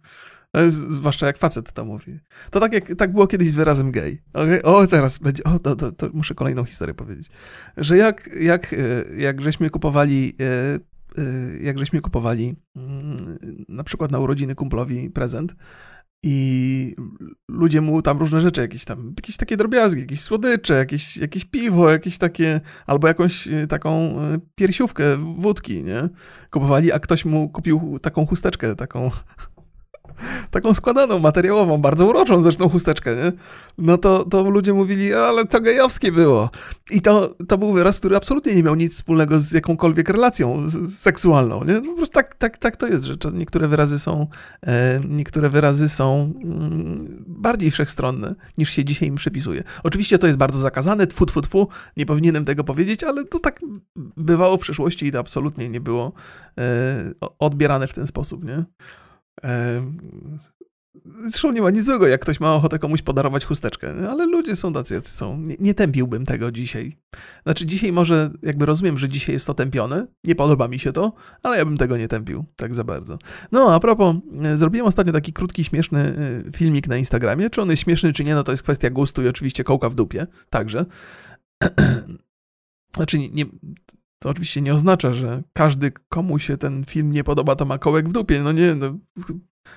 Zwłaszcza 0.68 1.26
jak 1.26 1.38
facet 1.38 1.72
to 1.72 1.84
mówi. 1.84 2.18
To 2.50 2.60
tak, 2.60 2.72
jak, 2.72 2.94
tak 2.98 3.12
było 3.12 3.26
kiedyś 3.26 3.50
z 3.50 3.54
wyrazem 3.54 3.92
gay. 3.92 4.18
Okay? 4.32 4.62
O, 4.62 4.86
teraz 4.86 5.18
będzie. 5.18 5.44
O, 5.44 5.58
to, 5.58 5.76
to, 5.76 5.92
to, 5.92 6.10
muszę 6.12 6.34
kolejną 6.34 6.64
historię 6.64 6.94
powiedzieć. 6.94 7.30
Że 7.76 7.96
jak, 7.96 8.30
jak, 8.40 8.72
e, 8.72 8.76
jak 9.16 9.42
żeśmy 9.42 9.70
kupowali. 9.70 10.36
E, 11.18 11.22
jak 11.62 11.78
żeśmy 11.78 12.00
kupowali 12.00 12.54
mm, 12.76 13.38
na 13.68 13.84
przykład 13.84 14.10
na 14.10 14.18
urodziny 14.18 14.54
kumplowi 14.54 15.10
prezent 15.10 15.54
i 16.22 16.96
ludzie 17.48 17.80
mu 17.80 18.02
tam 18.02 18.18
różne 18.18 18.40
rzeczy, 18.40 18.60
jakieś 18.60 18.84
tam, 18.84 19.14
jakieś 19.16 19.36
takie 19.36 19.56
drobiazgi, 19.56 20.00
jakieś 20.00 20.20
słodycze, 20.20 20.74
jakieś, 20.74 21.16
jakieś 21.16 21.44
piwo, 21.44 21.90
jakieś 21.90 22.18
takie, 22.18 22.60
albo 22.86 23.08
jakąś 23.08 23.48
taką 23.68 24.14
piersiówkę 24.54 25.34
wódki, 25.38 25.84
nie? 25.84 26.08
Kupowali, 26.50 26.92
a 26.92 26.98
ktoś 26.98 27.24
mu 27.24 27.48
kupił 27.48 27.98
taką 28.02 28.26
chusteczkę, 28.26 28.76
taką 28.76 29.10
taką 30.50 30.74
składaną, 30.74 31.18
materiałową, 31.18 31.78
bardzo 31.78 32.06
uroczą 32.06 32.42
zresztą 32.42 32.68
chusteczkę, 32.68 33.16
nie? 33.16 33.32
No 33.78 33.98
to, 33.98 34.24
to 34.24 34.50
ludzie 34.50 34.74
mówili, 34.74 35.14
ale 35.14 35.46
to 35.46 35.60
gejowskie 35.60 36.12
było. 36.12 36.50
I 36.90 37.00
to, 37.00 37.34
to 37.48 37.58
był 37.58 37.72
wyraz, 37.72 37.98
który 37.98 38.16
absolutnie 38.16 38.54
nie 38.54 38.62
miał 38.62 38.74
nic 38.74 38.94
wspólnego 38.94 39.40
z 39.40 39.52
jakąkolwiek 39.52 40.08
relacją 40.08 40.66
seksualną, 40.88 41.64
nie? 41.64 41.80
Po 41.80 41.94
prostu 41.96 42.14
tak, 42.14 42.34
tak, 42.34 42.58
tak 42.58 42.76
to 42.76 42.86
jest, 42.86 43.04
że 43.04 43.14
niektóre 43.32 43.68
wyrazy 43.68 43.98
są, 43.98 44.26
e, 44.66 45.00
niektóre 45.08 45.48
wyrazy 45.48 45.88
są 45.88 46.32
mm, 46.44 47.24
bardziej 47.26 47.70
wszechstronne, 47.70 48.34
niż 48.58 48.70
się 48.70 48.84
dzisiaj 48.84 49.08
im 49.08 49.16
przypisuje. 49.16 49.62
Oczywiście 49.82 50.18
to 50.18 50.26
jest 50.26 50.38
bardzo 50.38 50.58
zakazane, 50.58 51.06
tfu, 51.06 51.26
tfu, 51.26 51.40
tfu, 51.40 51.68
nie 51.96 52.06
powinienem 52.06 52.44
tego 52.44 52.64
powiedzieć, 52.64 53.04
ale 53.04 53.24
to 53.24 53.38
tak 53.38 53.60
bywało 54.16 54.56
w 54.56 54.60
przeszłości 54.60 55.06
i 55.06 55.12
to 55.12 55.18
absolutnie 55.18 55.68
nie 55.68 55.80
było 55.80 56.12
e, 56.58 57.12
odbierane 57.38 57.88
w 57.88 57.94
ten 57.94 58.06
sposób, 58.06 58.44
nie? 58.44 58.64
Zresztą 61.04 61.50
nie 61.50 61.62
ma 61.62 61.70
nic 61.70 61.84
złego, 61.84 62.06
jak 62.06 62.20
ktoś 62.20 62.40
ma 62.40 62.54
ochotę 62.54 62.78
komuś 62.78 63.02
podarować 63.02 63.44
chusteczkę, 63.44 64.10
ale 64.10 64.26
ludzie 64.26 64.56
są 64.56 64.72
tacy, 64.72 64.94
jacy 64.94 65.10
są. 65.10 65.38
Nie, 65.40 65.56
nie 65.60 65.74
tępiłbym 65.74 66.26
tego 66.26 66.52
dzisiaj. 66.52 66.96
Znaczy, 67.42 67.66
dzisiaj 67.66 67.92
może, 67.92 68.30
jakby 68.42 68.66
rozumiem, 68.66 68.98
że 68.98 69.08
dzisiaj 69.08 69.32
jest 69.32 69.46
to 69.46 69.54
tępione, 69.54 70.06
nie 70.24 70.34
podoba 70.34 70.68
mi 70.68 70.78
się 70.78 70.92
to, 70.92 71.12
ale 71.42 71.58
ja 71.58 71.64
bym 71.64 71.76
tego 71.76 71.96
nie 71.96 72.08
tępił 72.08 72.44
tak 72.56 72.74
za 72.74 72.84
bardzo. 72.84 73.18
No, 73.52 73.74
a 73.74 73.80
propos, 73.80 74.16
e, 74.42 74.56
zrobiłem 74.56 74.86
ostatnio 74.86 75.12
taki 75.12 75.32
krótki, 75.32 75.64
śmieszny 75.64 76.00
e, 76.48 76.52
filmik 76.52 76.88
na 76.88 76.96
Instagramie. 76.96 77.50
Czy 77.50 77.62
on 77.62 77.70
jest 77.70 77.82
śmieszny, 77.82 78.12
czy 78.12 78.24
nie, 78.24 78.34
no 78.34 78.44
to 78.44 78.52
jest 78.52 78.62
kwestia 78.62 78.90
gustu 78.90 79.22
i 79.22 79.28
oczywiście 79.28 79.64
kołka 79.64 79.90
w 79.90 79.94
dupie, 79.94 80.26
także. 80.50 80.86
Znaczy, 82.96 83.18
nie, 83.18 83.44
to 84.18 84.28
oczywiście 84.28 84.60
nie 84.60 84.74
oznacza, 84.74 85.12
że 85.12 85.42
każdy, 85.52 85.92
komu 86.08 86.38
się 86.38 86.56
ten 86.56 86.84
film 86.84 87.10
nie 87.10 87.24
podoba, 87.24 87.56
to 87.56 87.64
ma 87.64 87.78
kołek 87.78 88.08
w 88.08 88.12
dupie. 88.12 88.42
No 88.42 88.52
nie, 88.52 88.74
no, 88.74 88.98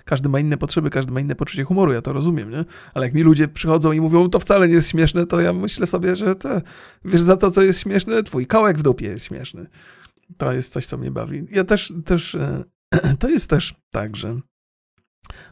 każdy 0.05 0.29
ma 0.29 0.39
inne 0.39 0.57
potrzeby, 0.57 0.89
każdy 0.89 1.11
ma 1.11 1.19
inne 1.19 1.35
poczucie 1.35 1.63
humoru, 1.63 1.93
ja 1.93 2.01
to 2.01 2.13
rozumiem, 2.13 2.49
nie? 2.49 2.65
Ale 2.93 3.05
jak 3.05 3.13
mi 3.13 3.23
ludzie 3.23 3.47
przychodzą 3.47 3.91
i 3.91 4.01
mówią, 4.01 4.29
to 4.29 4.39
wcale 4.39 4.67
nie 4.67 4.73
jest 4.73 4.89
śmieszne, 4.89 5.25
to 5.25 5.41
ja 5.41 5.53
myślę 5.53 5.87
sobie, 5.87 6.15
że 6.15 6.35
to, 6.35 6.49
wiesz, 7.05 7.21
za 7.21 7.37
to, 7.37 7.51
co 7.51 7.61
jest 7.61 7.79
śmieszne, 7.79 8.23
twój 8.23 8.47
kołek 8.47 8.77
w 8.77 8.83
dupie 8.83 9.05
jest 9.07 9.25
śmieszny. 9.25 9.67
To 10.37 10.51
jest 10.51 10.71
coś, 10.71 10.85
co 10.85 10.97
mnie 10.97 11.11
bawi. 11.11 11.45
Ja 11.51 11.63
też, 11.63 11.93
też 12.05 12.35
e, 12.35 12.63
to 13.19 13.29
jest 13.29 13.49
też 13.49 13.75
tak, 13.91 14.17
że 14.17 14.39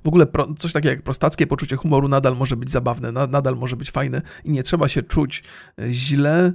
w 0.03 0.07
ogóle 0.07 0.27
coś 0.57 0.73
takiego 0.73 0.89
jak 0.89 1.03
prostackie 1.03 1.47
poczucie 1.47 1.75
humoru 1.75 2.07
nadal 2.07 2.35
może 2.35 2.57
być 2.57 2.71
zabawne, 2.71 3.11
na, 3.11 3.27
nadal 3.27 3.55
może 3.55 3.75
być 3.75 3.91
fajne 3.91 4.21
i 4.43 4.51
nie 4.51 4.63
trzeba 4.63 4.87
się 4.87 5.03
czuć 5.03 5.43
e, 5.79 5.87
źle 5.89 6.45
e, 6.45 6.53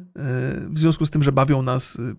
w 0.69 0.79
związku 0.79 1.07
z 1.07 1.11
tym, 1.11 1.23
że 1.23 1.33
bawią 1.33 1.63
nas 1.63 1.99
e, 1.99 2.15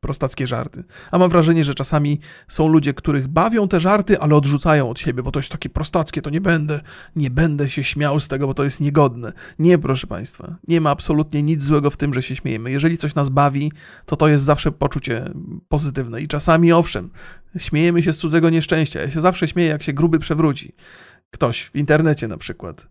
prostackie 0.00 0.46
żarty. 0.46 0.84
A 1.10 1.18
mam 1.18 1.30
wrażenie, 1.30 1.64
że 1.64 1.74
czasami 1.74 2.18
są 2.48 2.68
ludzie, 2.68 2.94
których 2.94 3.28
bawią 3.28 3.68
te 3.68 3.80
żarty, 3.80 4.20
ale 4.20 4.36
odrzucają 4.36 4.90
od 4.90 5.00
siebie, 5.00 5.22
bo 5.22 5.30
to 5.30 5.38
jest 5.38 5.52
takie 5.52 5.68
prostackie, 5.68 6.22
to 6.22 6.30
nie 6.30 6.40
będę, 6.40 6.80
nie 7.16 7.30
będę 7.30 7.70
się 7.70 7.84
śmiał 7.84 8.20
z 8.20 8.28
tego, 8.28 8.46
bo 8.46 8.54
to 8.54 8.64
jest 8.64 8.80
niegodne. 8.80 9.32
Nie, 9.58 9.78
proszę 9.78 10.06
Państwa, 10.06 10.56
nie 10.68 10.80
ma 10.80 10.90
absolutnie 10.90 11.42
nic 11.42 11.62
złego 11.62 11.90
w 11.90 11.96
tym, 11.96 12.14
że 12.14 12.22
się 12.22 12.36
śmiejemy. 12.36 12.70
Jeżeli 12.70 12.98
coś 12.98 13.14
nas 13.14 13.28
bawi, 13.28 13.72
to 14.06 14.16
to 14.16 14.28
jest 14.28 14.44
zawsze 14.44 14.72
poczucie 14.72 15.32
pozytywne 15.68 16.22
i 16.22 16.28
czasami 16.28 16.72
owszem, 16.72 17.10
śmiejemy 17.58 18.02
się 18.02 18.12
z 18.12 18.18
cudzego 18.18 18.50
nieszczęścia. 18.50 19.00
Ja 19.00 19.10
się 19.10 19.20
zawsze 19.20 19.48
śmieję, 19.48 19.68
jak 19.68 19.82
się 19.82 19.92
gruby 19.92 20.18
przewróci. 20.18 20.74
Ktoś 21.30 21.62
w 21.62 21.76
internecie 21.76 22.28
na 22.28 22.36
przykład. 22.36 22.86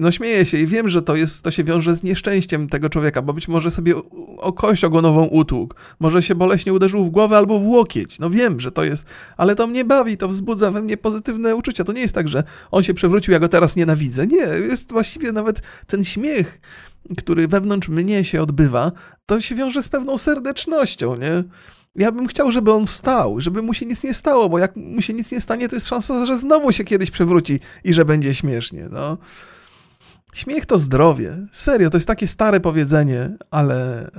No 0.00 0.12
śmieję 0.12 0.46
się 0.46 0.58
i 0.58 0.66
wiem, 0.66 0.88
że 0.88 1.02
to, 1.02 1.16
jest, 1.16 1.42
to 1.42 1.50
się 1.50 1.64
wiąże 1.64 1.96
z 1.96 2.02
nieszczęściem 2.02 2.68
tego 2.68 2.88
człowieka, 2.88 3.22
bo 3.22 3.32
być 3.32 3.48
może 3.48 3.70
sobie 3.70 3.94
o 4.38 4.52
kość 4.52 4.84
ogonową 4.84 5.24
utłukł, 5.24 5.74
może 6.00 6.22
się 6.22 6.34
boleśnie 6.34 6.72
uderzył 6.72 7.04
w 7.04 7.10
głowę 7.10 7.36
albo 7.36 7.58
w 7.58 7.66
łokieć. 7.66 8.18
No 8.18 8.30
wiem, 8.30 8.60
że 8.60 8.72
to 8.72 8.84
jest, 8.84 9.06
ale 9.36 9.54
to 9.54 9.66
mnie 9.66 9.84
bawi, 9.84 10.16
to 10.16 10.28
wzbudza 10.28 10.70
we 10.70 10.82
mnie 10.82 10.96
pozytywne 10.96 11.56
uczucia. 11.56 11.84
To 11.84 11.92
nie 11.92 12.00
jest 12.00 12.14
tak, 12.14 12.28
że 12.28 12.44
on 12.70 12.82
się 12.82 12.94
przewrócił, 12.94 13.32
ja 13.32 13.38
go 13.38 13.48
teraz 13.48 13.76
nienawidzę. 13.76 14.26
Nie, 14.26 14.46
jest 14.68 14.92
właściwie 14.92 15.32
nawet 15.32 15.62
ten 15.86 16.04
śmiech, 16.04 16.60
który 17.18 17.48
wewnątrz 17.48 17.88
mnie 17.88 18.24
się 18.24 18.42
odbywa, 18.42 18.92
to 19.26 19.40
się 19.40 19.54
wiąże 19.54 19.82
z 19.82 19.88
pewną 19.88 20.18
serdecznością, 20.18 21.16
nie? 21.16 21.44
Ja 21.94 22.12
bym 22.12 22.26
chciał, 22.26 22.52
żeby 22.52 22.72
on 22.72 22.86
wstał, 22.86 23.40
żeby 23.40 23.62
mu 23.62 23.74
się 23.74 23.86
nic 23.86 24.04
nie 24.04 24.14
stało, 24.14 24.48
bo 24.48 24.58
jak 24.58 24.76
mu 24.76 25.02
się 25.02 25.12
nic 25.12 25.32
nie 25.32 25.40
stanie, 25.40 25.68
to 25.68 25.76
jest 25.76 25.88
szansa, 25.88 26.26
że 26.26 26.38
znowu 26.38 26.72
się 26.72 26.84
kiedyś 26.84 27.10
przewróci 27.10 27.60
i 27.84 27.92
że 27.92 28.04
będzie 28.04 28.34
śmiesznie. 28.34 28.88
No. 28.90 29.18
Śmiech 30.34 30.66
to 30.66 30.78
zdrowie. 30.78 31.46
Serio, 31.52 31.90
to 31.90 31.96
jest 31.96 32.06
takie 32.06 32.26
stare 32.26 32.60
powiedzenie, 32.60 33.36
ale, 33.50 34.10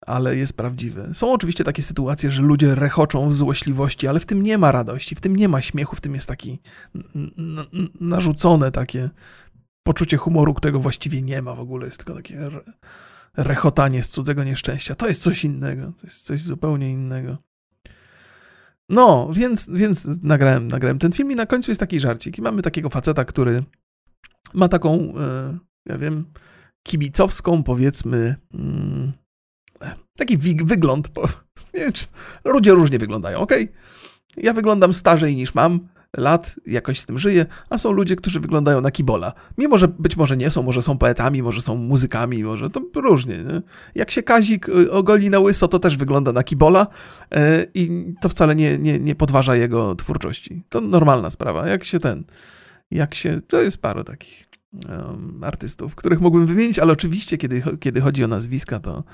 ale 0.00 0.36
jest 0.36 0.56
prawdziwe. 0.56 1.14
Są 1.14 1.32
oczywiście 1.32 1.64
takie 1.64 1.82
sytuacje, 1.82 2.30
że 2.30 2.42
ludzie 2.42 2.74
rechoczą 2.74 3.28
w 3.28 3.34
złośliwości, 3.34 4.08
ale 4.08 4.20
w 4.20 4.26
tym 4.26 4.42
nie 4.42 4.58
ma 4.58 4.72
radości, 4.72 5.14
w 5.14 5.20
tym 5.20 5.36
nie 5.36 5.48
ma 5.48 5.60
śmiechu, 5.60 5.96
w 5.96 6.00
tym 6.00 6.14
jest 6.14 6.26
taki 6.26 6.58
narzucone 8.00 8.70
takie 8.70 9.10
poczucie 9.82 10.16
humoru, 10.16 10.54
którego 10.54 10.80
właściwie 10.80 11.22
nie 11.22 11.42
ma 11.42 11.54
w 11.54 11.60
ogóle, 11.60 11.86
jest 11.86 11.98
tylko 11.98 12.14
takie 12.14 12.50
rechotanie 13.36 14.02
z 14.02 14.08
cudzego 14.08 14.44
nieszczęścia. 14.44 14.94
To 14.94 15.08
jest 15.08 15.22
coś 15.22 15.44
innego, 15.44 15.92
to 16.00 16.06
jest 16.06 16.24
coś 16.24 16.42
zupełnie 16.42 16.92
innego. 16.92 17.38
No, 18.88 19.30
więc, 19.32 19.70
więc 19.72 20.22
nagrałem, 20.22 20.68
nagrałem 20.68 20.98
ten 20.98 21.12
film 21.12 21.32
i 21.32 21.36
na 21.36 21.46
końcu 21.46 21.70
jest 21.70 21.80
taki 21.80 22.00
żarcik. 22.00 22.38
I 22.38 22.42
mamy 22.42 22.62
takiego 22.62 22.90
faceta, 22.90 23.24
który 23.24 23.64
ma 24.54 24.68
taką, 24.68 25.14
e, 25.18 25.58
ja 25.86 25.98
wiem, 25.98 26.24
kibicowską, 26.82 27.62
powiedzmy, 27.62 28.36
mm, 28.54 29.12
taki 30.16 30.36
wygląd. 30.64 31.08
ludzie 32.44 32.72
różnie 32.72 32.98
wyglądają, 32.98 33.38
ok? 33.38 33.52
Ja 34.36 34.52
wyglądam 34.52 34.94
starzej 34.94 35.36
niż 35.36 35.54
mam, 35.54 35.88
lat 36.16 36.56
jakoś 36.66 37.00
z 37.00 37.06
tym 37.06 37.18
żyje, 37.18 37.46
a 37.70 37.78
są 37.78 37.92
ludzie, 37.92 38.16
którzy 38.16 38.40
wyglądają 38.40 38.80
na 38.80 38.90
kibola. 38.90 39.32
Mimo, 39.58 39.78
że 39.78 39.88
być 39.88 40.16
może 40.16 40.36
nie 40.36 40.50
są, 40.50 40.62
może 40.62 40.82
są 40.82 40.98
poetami, 40.98 41.42
może 41.42 41.60
są 41.60 41.76
muzykami, 41.76 42.44
może 42.44 42.70
to 42.70 42.80
różnie. 42.94 43.38
Nie? 43.38 43.62
Jak 43.94 44.10
się 44.10 44.22
Kazik 44.22 44.68
y, 44.68 44.92
ogoli 44.92 45.30
na 45.30 45.38
łyso, 45.38 45.68
to 45.68 45.78
też 45.78 45.96
wygląda 45.96 46.32
na 46.32 46.42
kibola 46.42 46.86
yy, 47.30 47.38
i 47.74 48.14
to 48.20 48.28
wcale 48.28 48.54
nie, 48.54 48.78
nie, 48.78 49.00
nie 49.00 49.14
podważa 49.14 49.56
jego 49.56 49.94
twórczości. 49.94 50.64
To 50.68 50.80
normalna 50.80 51.30
sprawa. 51.30 51.68
Jak 51.68 51.84
się 51.84 52.00
ten, 52.00 52.24
jak 52.90 53.14
się, 53.14 53.40
to 53.40 53.60
jest 53.60 53.82
paru 53.82 54.04
takich 54.04 54.48
um, 54.88 55.44
artystów, 55.44 55.94
których 55.94 56.20
mógłbym 56.20 56.46
wymienić, 56.46 56.78
ale 56.78 56.92
oczywiście, 56.92 57.38
kiedy, 57.38 57.62
kiedy 57.80 58.00
chodzi 58.00 58.24
o 58.24 58.28
nazwiska, 58.28 58.80
to 58.80 59.04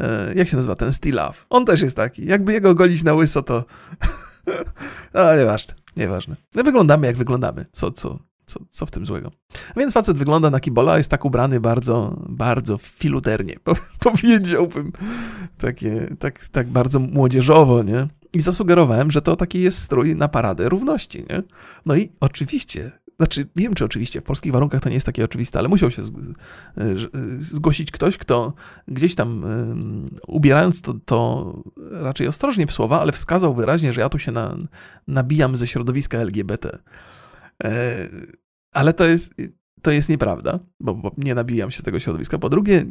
e, 0.00 0.34
jak 0.34 0.48
się 0.48 0.56
nazywa 0.56 0.76
ten 0.76 0.92
Stilaw? 0.92 1.46
On 1.50 1.64
też 1.64 1.80
jest 1.80 1.96
taki. 1.96 2.26
Jakby 2.26 2.52
jego 2.52 2.74
golić 2.74 3.04
na 3.04 3.14
łyso, 3.14 3.42
to... 3.42 3.64
A, 5.12 5.36
nieważne, 5.36 5.74
nieważne. 5.98 6.36
My 6.54 6.62
wyglądamy 6.62 7.06
jak 7.06 7.16
wyglądamy. 7.16 7.66
Co, 7.72 7.90
co, 7.90 8.18
co, 8.46 8.60
co 8.70 8.86
w 8.86 8.90
tym 8.90 9.06
złego? 9.06 9.30
Więc 9.76 9.92
facet 9.92 10.18
wygląda 10.18 10.50
na 10.50 10.60
kibola, 10.60 10.98
jest 10.98 11.10
tak 11.10 11.24
ubrany 11.24 11.60
bardzo, 11.60 12.16
bardzo 12.28 12.78
filuternie, 12.78 13.54
powiedziałbym. 14.12 14.92
Takie, 15.58 16.16
tak, 16.18 16.48
tak 16.48 16.68
bardzo 16.68 16.98
młodzieżowo, 16.98 17.82
nie? 17.82 18.08
I 18.32 18.40
zasugerowałem, 18.40 19.10
że 19.10 19.22
to 19.22 19.36
taki 19.36 19.60
jest 19.60 19.78
strój 19.78 20.16
na 20.16 20.28
paradę 20.28 20.68
równości, 20.68 21.18
nie? 21.30 21.42
No 21.86 21.96
i 21.96 22.12
oczywiście 22.20 22.90
znaczy, 23.18 23.46
wiem, 23.56 23.74
czy 23.74 23.84
oczywiście 23.84 24.20
w 24.20 24.24
polskich 24.24 24.52
warunkach 24.52 24.80
to 24.80 24.88
nie 24.88 24.94
jest 24.94 25.06
takie 25.06 25.24
oczywiste, 25.24 25.58
ale 25.58 25.68
musiał 25.68 25.90
się 25.90 26.02
zgłosić 27.38 27.90
ktoś, 27.90 28.18
kto 28.18 28.52
gdzieś 28.88 29.14
tam 29.14 29.44
ubierając 30.26 30.82
to, 30.82 30.94
to 31.04 31.54
raczej 31.90 32.28
ostrożnie 32.28 32.66
w 32.66 32.72
słowa, 32.72 33.00
ale 33.00 33.12
wskazał 33.12 33.54
wyraźnie, 33.54 33.92
że 33.92 34.00
ja 34.00 34.08
tu 34.08 34.18
się 34.18 34.32
na, 34.32 34.56
nabijam 35.08 35.56
ze 35.56 35.66
środowiska 35.66 36.18
LGBT. 36.18 36.78
E, 37.64 38.08
ale 38.72 38.92
to 38.92 39.04
jest, 39.04 39.34
to 39.82 39.90
jest 39.90 40.08
nieprawda, 40.08 40.58
bo, 40.80 40.94
bo 40.94 41.12
nie 41.16 41.34
nabijam 41.34 41.70
się 41.70 41.78
z 41.78 41.82
tego 41.82 42.00
środowiska. 42.00 42.38
Po 42.38 42.48
drugie, 42.48 42.84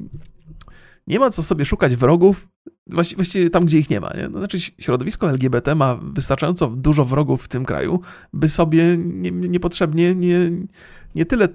nie 1.07 1.19
ma 1.19 1.29
co 1.29 1.43
sobie 1.43 1.65
szukać 1.65 1.95
wrogów 1.95 2.47
właściwie 2.89 3.49
tam, 3.49 3.65
gdzie 3.65 3.79
ich 3.79 3.89
nie 3.89 3.99
ma. 3.99 4.13
Nie? 4.17 4.29
No, 4.29 4.39
znaczy, 4.39 4.59
środowisko 4.59 5.29
LGBT 5.29 5.75
ma 5.75 5.95
wystarczająco 5.95 6.67
dużo 6.67 7.05
wrogów 7.05 7.43
w 7.43 7.47
tym 7.47 7.65
kraju, 7.65 8.01
by 8.33 8.49
sobie 8.49 8.97
nie, 8.97 9.31
niepotrzebnie 9.31 10.15
nie, 10.15 10.51
nie 11.15 11.25
tyle 11.25 11.47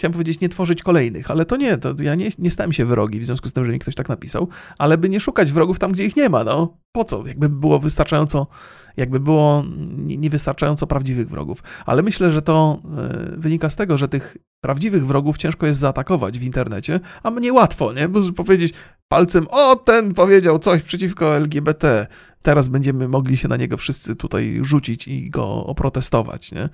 chciałem 0.00 0.12
powiedzieć, 0.12 0.40
nie 0.40 0.48
tworzyć 0.48 0.82
kolejnych, 0.82 1.30
ale 1.30 1.44
to 1.44 1.56
nie, 1.56 1.78
to 1.78 1.94
ja 2.02 2.14
nie, 2.14 2.28
nie 2.38 2.50
stałem 2.50 2.72
się 2.72 2.84
wrogi 2.84 3.20
w 3.20 3.24
związku 3.24 3.48
z 3.48 3.52
tym, 3.52 3.64
że 3.64 3.72
mi 3.72 3.78
ktoś 3.78 3.94
tak 3.94 4.08
napisał, 4.08 4.48
ale 4.78 4.98
by 4.98 5.08
nie 5.08 5.20
szukać 5.20 5.52
wrogów 5.52 5.78
tam, 5.78 5.92
gdzie 5.92 6.04
ich 6.04 6.16
nie 6.16 6.28
ma, 6.28 6.44
no 6.44 6.78
po 6.92 7.04
co? 7.04 7.26
Jakby 7.26 7.48
było 7.48 7.78
wystarczająco, 7.78 8.46
jakby 8.96 9.20
było 9.20 9.64
niewystarczająco 9.96 10.86
prawdziwych 10.86 11.28
wrogów. 11.28 11.62
Ale 11.86 12.02
myślę, 12.02 12.30
że 12.30 12.42
to 12.42 12.82
e, 12.84 13.36
wynika 13.36 13.70
z 13.70 13.76
tego, 13.76 13.98
że 13.98 14.08
tych 14.08 14.36
prawdziwych 14.60 15.06
wrogów 15.06 15.38
ciężko 15.38 15.66
jest 15.66 15.80
zaatakować 15.80 16.38
w 16.38 16.42
internecie, 16.42 17.00
a 17.22 17.30
mnie 17.30 17.52
łatwo, 17.52 17.92
nie? 17.92 18.08
Bo 18.08 18.32
powiedzieć 18.32 18.74
palcem, 19.08 19.46
o 19.50 19.76
ten 19.76 20.14
powiedział 20.14 20.58
coś 20.58 20.82
przeciwko 20.82 21.36
LGBT, 21.36 22.06
teraz 22.42 22.68
będziemy 22.68 23.08
mogli 23.08 23.36
się 23.36 23.48
na 23.48 23.56
niego 23.56 23.76
wszyscy 23.76 24.16
tutaj 24.16 24.58
rzucić 24.62 25.08
i 25.08 25.30
go 25.30 25.66
oprotestować, 25.66 26.52
nie? 26.52 26.68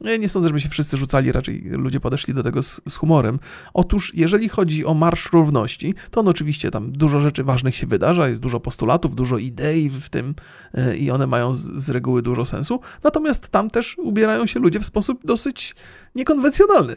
Ja 0.00 0.16
nie 0.16 0.28
sądzę, 0.28 0.48
żeby 0.48 0.60
się 0.60 0.68
wszyscy 0.68 0.96
rzucali, 0.96 1.32
raczej 1.32 1.62
ludzie 1.64 2.00
podeszli 2.00 2.34
do 2.34 2.42
tego 2.42 2.62
z, 2.62 2.80
z, 2.88 2.96
humorem. 2.96 3.38
Otóż, 3.74 4.14
jeżeli 4.14 4.48
chodzi 4.48 4.84
o 4.84 4.94
Marsz 4.94 5.32
Równości, 5.32 5.94
to 6.10 6.20
on 6.20 6.28
oczywiście 6.28 6.70
tam 6.70 6.92
dużo 6.92 7.20
rzeczy 7.20 7.44
ważnych 7.44 7.76
się 7.76 7.86
wydarza, 7.86 8.28
jest 8.28 8.40
dużo 8.40 8.60
postulatów, 8.60 9.14
dużo 9.14 9.38
idei 9.38 9.90
w 9.90 10.08
tym 10.08 10.34
yy, 10.74 10.96
i 10.96 11.10
one 11.10 11.26
mają 11.26 11.54
z, 11.54 11.60
z, 11.60 11.90
reguły 11.90 12.22
dużo 12.22 12.44
sensu. 12.44 12.80
Natomiast 13.04 13.48
tam 13.48 13.70
też 13.70 13.98
ubierają 13.98 14.46
się 14.46 14.60
ludzie 14.60 14.80
w 14.80 14.86
sposób 14.86 15.26
dosyć 15.26 15.74
niekonwencjonalny 16.14 16.96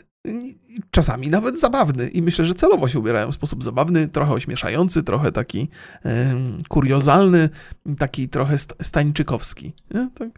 czasami 0.91 1.29
nawet 1.29 1.59
zabawny. 1.59 2.07
I 2.07 2.21
myślę, 2.21 2.45
że 2.45 2.53
celowo 2.53 2.87
się 2.87 2.99
ubierają 2.99 3.31
w 3.31 3.35
sposób 3.35 3.63
zabawny, 3.63 4.07
trochę 4.07 4.33
ośmieszający, 4.33 5.03
trochę 5.03 5.31
taki 5.31 5.69
e, 6.05 6.35
kuriozalny, 6.67 7.49
taki 7.97 8.29
trochę 8.29 8.57
stańczykowski. 8.81 9.73
Nie? 9.93 10.09
Tak. 10.15 10.29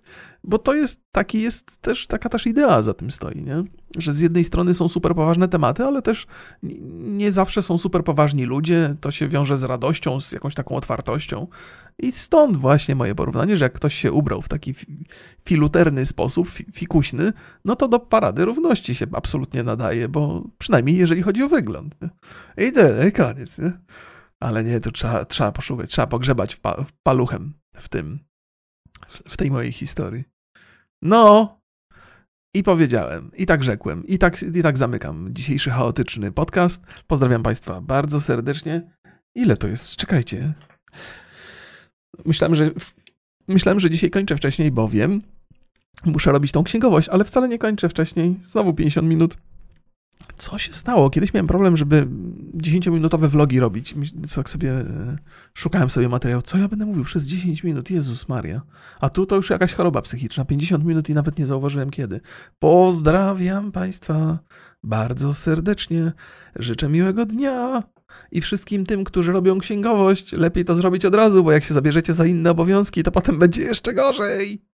Bo 0.43 0.57
to 0.57 0.73
jest 0.73 1.01
taki 1.11 1.41
jest 1.41 1.77
też, 1.77 2.07
taka 2.07 2.29
też 2.29 2.47
idea 2.47 2.81
za 2.81 2.93
tym 2.93 3.11
stoi, 3.11 3.41
nie? 3.41 3.63
że 3.97 4.13
z 4.13 4.19
jednej 4.19 4.43
strony 4.43 4.73
są 4.73 4.89
super 4.89 5.15
poważne 5.15 5.47
tematy, 5.47 5.83
ale 5.83 6.01
też 6.01 6.27
nie 6.91 7.31
zawsze 7.31 7.63
są 7.63 7.77
super 7.77 8.03
poważni 8.03 8.45
ludzie, 8.45 8.95
to 9.01 9.11
się 9.11 9.27
wiąże 9.27 9.57
z 9.57 9.63
radością, 9.63 10.21
z 10.21 10.31
jakąś 10.31 10.55
taką 10.55 10.75
otwartością. 10.75 11.47
I 11.99 12.11
stąd 12.11 12.57
właśnie 12.57 12.95
moje 12.95 13.15
porównanie, 13.15 13.57
że 13.57 13.65
jak 13.65 13.73
ktoś 13.73 13.95
się 13.95 14.11
ubrał 14.11 14.41
w 14.41 14.49
taki 14.49 14.73
filuterny 15.45 16.05
sposób, 16.05 16.49
fikuśny, 16.73 17.33
no 17.65 17.75
to 17.75 17.87
do 17.87 17.99
parady 17.99 18.45
równości 18.45 18.95
się 18.95 19.05
absolutnie 19.13 19.63
nadaje, 19.63 20.09
bo 20.09 20.43
przynajmniej 20.57 20.97
jeżeli 20.97 21.21
chodzi 21.21 21.43
o 21.43 21.49
wygląd. 21.49 21.97
Nie? 22.01 22.09
I 22.67 22.71
tyle, 22.71 23.11
koniec. 23.11 23.59
Nie? 23.59 23.71
Ale 24.39 24.63
nie, 24.63 24.79
to 24.79 24.91
trzeba, 24.91 25.25
trzeba 25.25 25.51
poszukać, 25.51 25.89
trzeba 25.89 26.07
pogrzebać 26.07 26.55
w, 26.55 26.59
pa, 26.59 26.83
w 26.83 26.91
paluchem 27.03 27.53
w 27.77 27.89
tym, 27.89 28.19
w, 29.07 29.33
w 29.33 29.37
tej 29.37 29.51
mojej 29.51 29.71
historii. 29.71 30.30
No, 31.01 31.57
i 32.53 32.63
powiedziałem, 32.63 33.31
i 33.37 33.45
tak 33.45 33.63
rzekłem, 33.63 34.07
i 34.07 34.17
tak, 34.17 34.43
i 34.55 34.63
tak 34.63 34.77
zamykam 34.77 35.29
dzisiejszy 35.31 35.69
chaotyczny 35.69 36.31
podcast. 36.31 36.83
Pozdrawiam 37.07 37.43
Państwa 37.43 37.81
bardzo 37.81 38.21
serdecznie. 38.21 38.91
Ile 39.35 39.57
to 39.57 39.67
jest? 39.67 39.95
Czekajcie. 39.95 40.53
Myślałem, 42.25 42.55
że, 42.55 42.71
myślałem, 43.47 43.79
że 43.79 43.89
dzisiaj 43.89 44.09
kończę 44.09 44.37
wcześniej, 44.37 44.71
bo 44.71 44.87
wiem, 44.87 45.21
muszę 46.05 46.31
robić 46.31 46.51
tą 46.51 46.63
księgowość, 46.63 47.09
ale 47.09 47.23
wcale 47.23 47.47
nie 47.47 47.59
kończę 47.59 47.89
wcześniej. 47.89 48.35
Znowu 48.41 48.73
50 48.73 49.07
minut. 49.07 49.37
Co 50.37 50.57
się 50.57 50.73
stało? 50.73 51.09
Kiedyś 51.09 51.33
miałem 51.33 51.47
problem, 51.47 51.77
żeby 51.77 52.07
10-minutowe 52.57 53.27
vlogi 53.27 53.59
robić. 53.59 53.95
Tak 54.35 54.49
sobie 54.49 54.71
e, 54.71 55.17
szukałem 55.53 55.89
sobie 55.89 56.09
materiału. 56.09 56.41
Co 56.41 56.57
ja 56.57 56.67
będę 56.67 56.85
mówił 56.85 57.03
przez 57.03 57.27
10 57.27 57.63
minut? 57.63 57.91
Jezus 57.91 58.29
Maria. 58.29 58.61
A 58.99 59.09
tu 59.09 59.25
to 59.25 59.35
już 59.35 59.49
jakaś 59.49 59.73
choroba 59.73 60.01
psychiczna. 60.01 60.45
50 60.45 60.85
minut 60.85 61.09
i 61.09 61.13
nawet 61.13 61.39
nie 61.39 61.45
zauważyłem 61.45 61.89
kiedy. 61.89 62.21
Pozdrawiam 62.59 63.71
Państwa 63.71 64.39
bardzo 64.83 65.33
serdecznie. 65.33 66.11
Życzę 66.55 66.89
miłego 66.89 67.25
dnia. 67.25 67.83
I 68.31 68.41
wszystkim 68.41 68.85
tym, 68.85 69.03
którzy 69.03 69.31
robią 69.31 69.59
księgowość, 69.59 70.33
lepiej 70.33 70.65
to 70.65 70.75
zrobić 70.75 71.05
od 71.05 71.15
razu, 71.15 71.43
bo 71.43 71.51
jak 71.51 71.63
się 71.63 71.73
zabierzecie 71.73 72.13
za 72.13 72.25
inne 72.25 72.51
obowiązki, 72.51 73.03
to 73.03 73.11
potem 73.11 73.39
będzie 73.39 73.61
jeszcze 73.61 73.93
gorzej. 73.93 74.70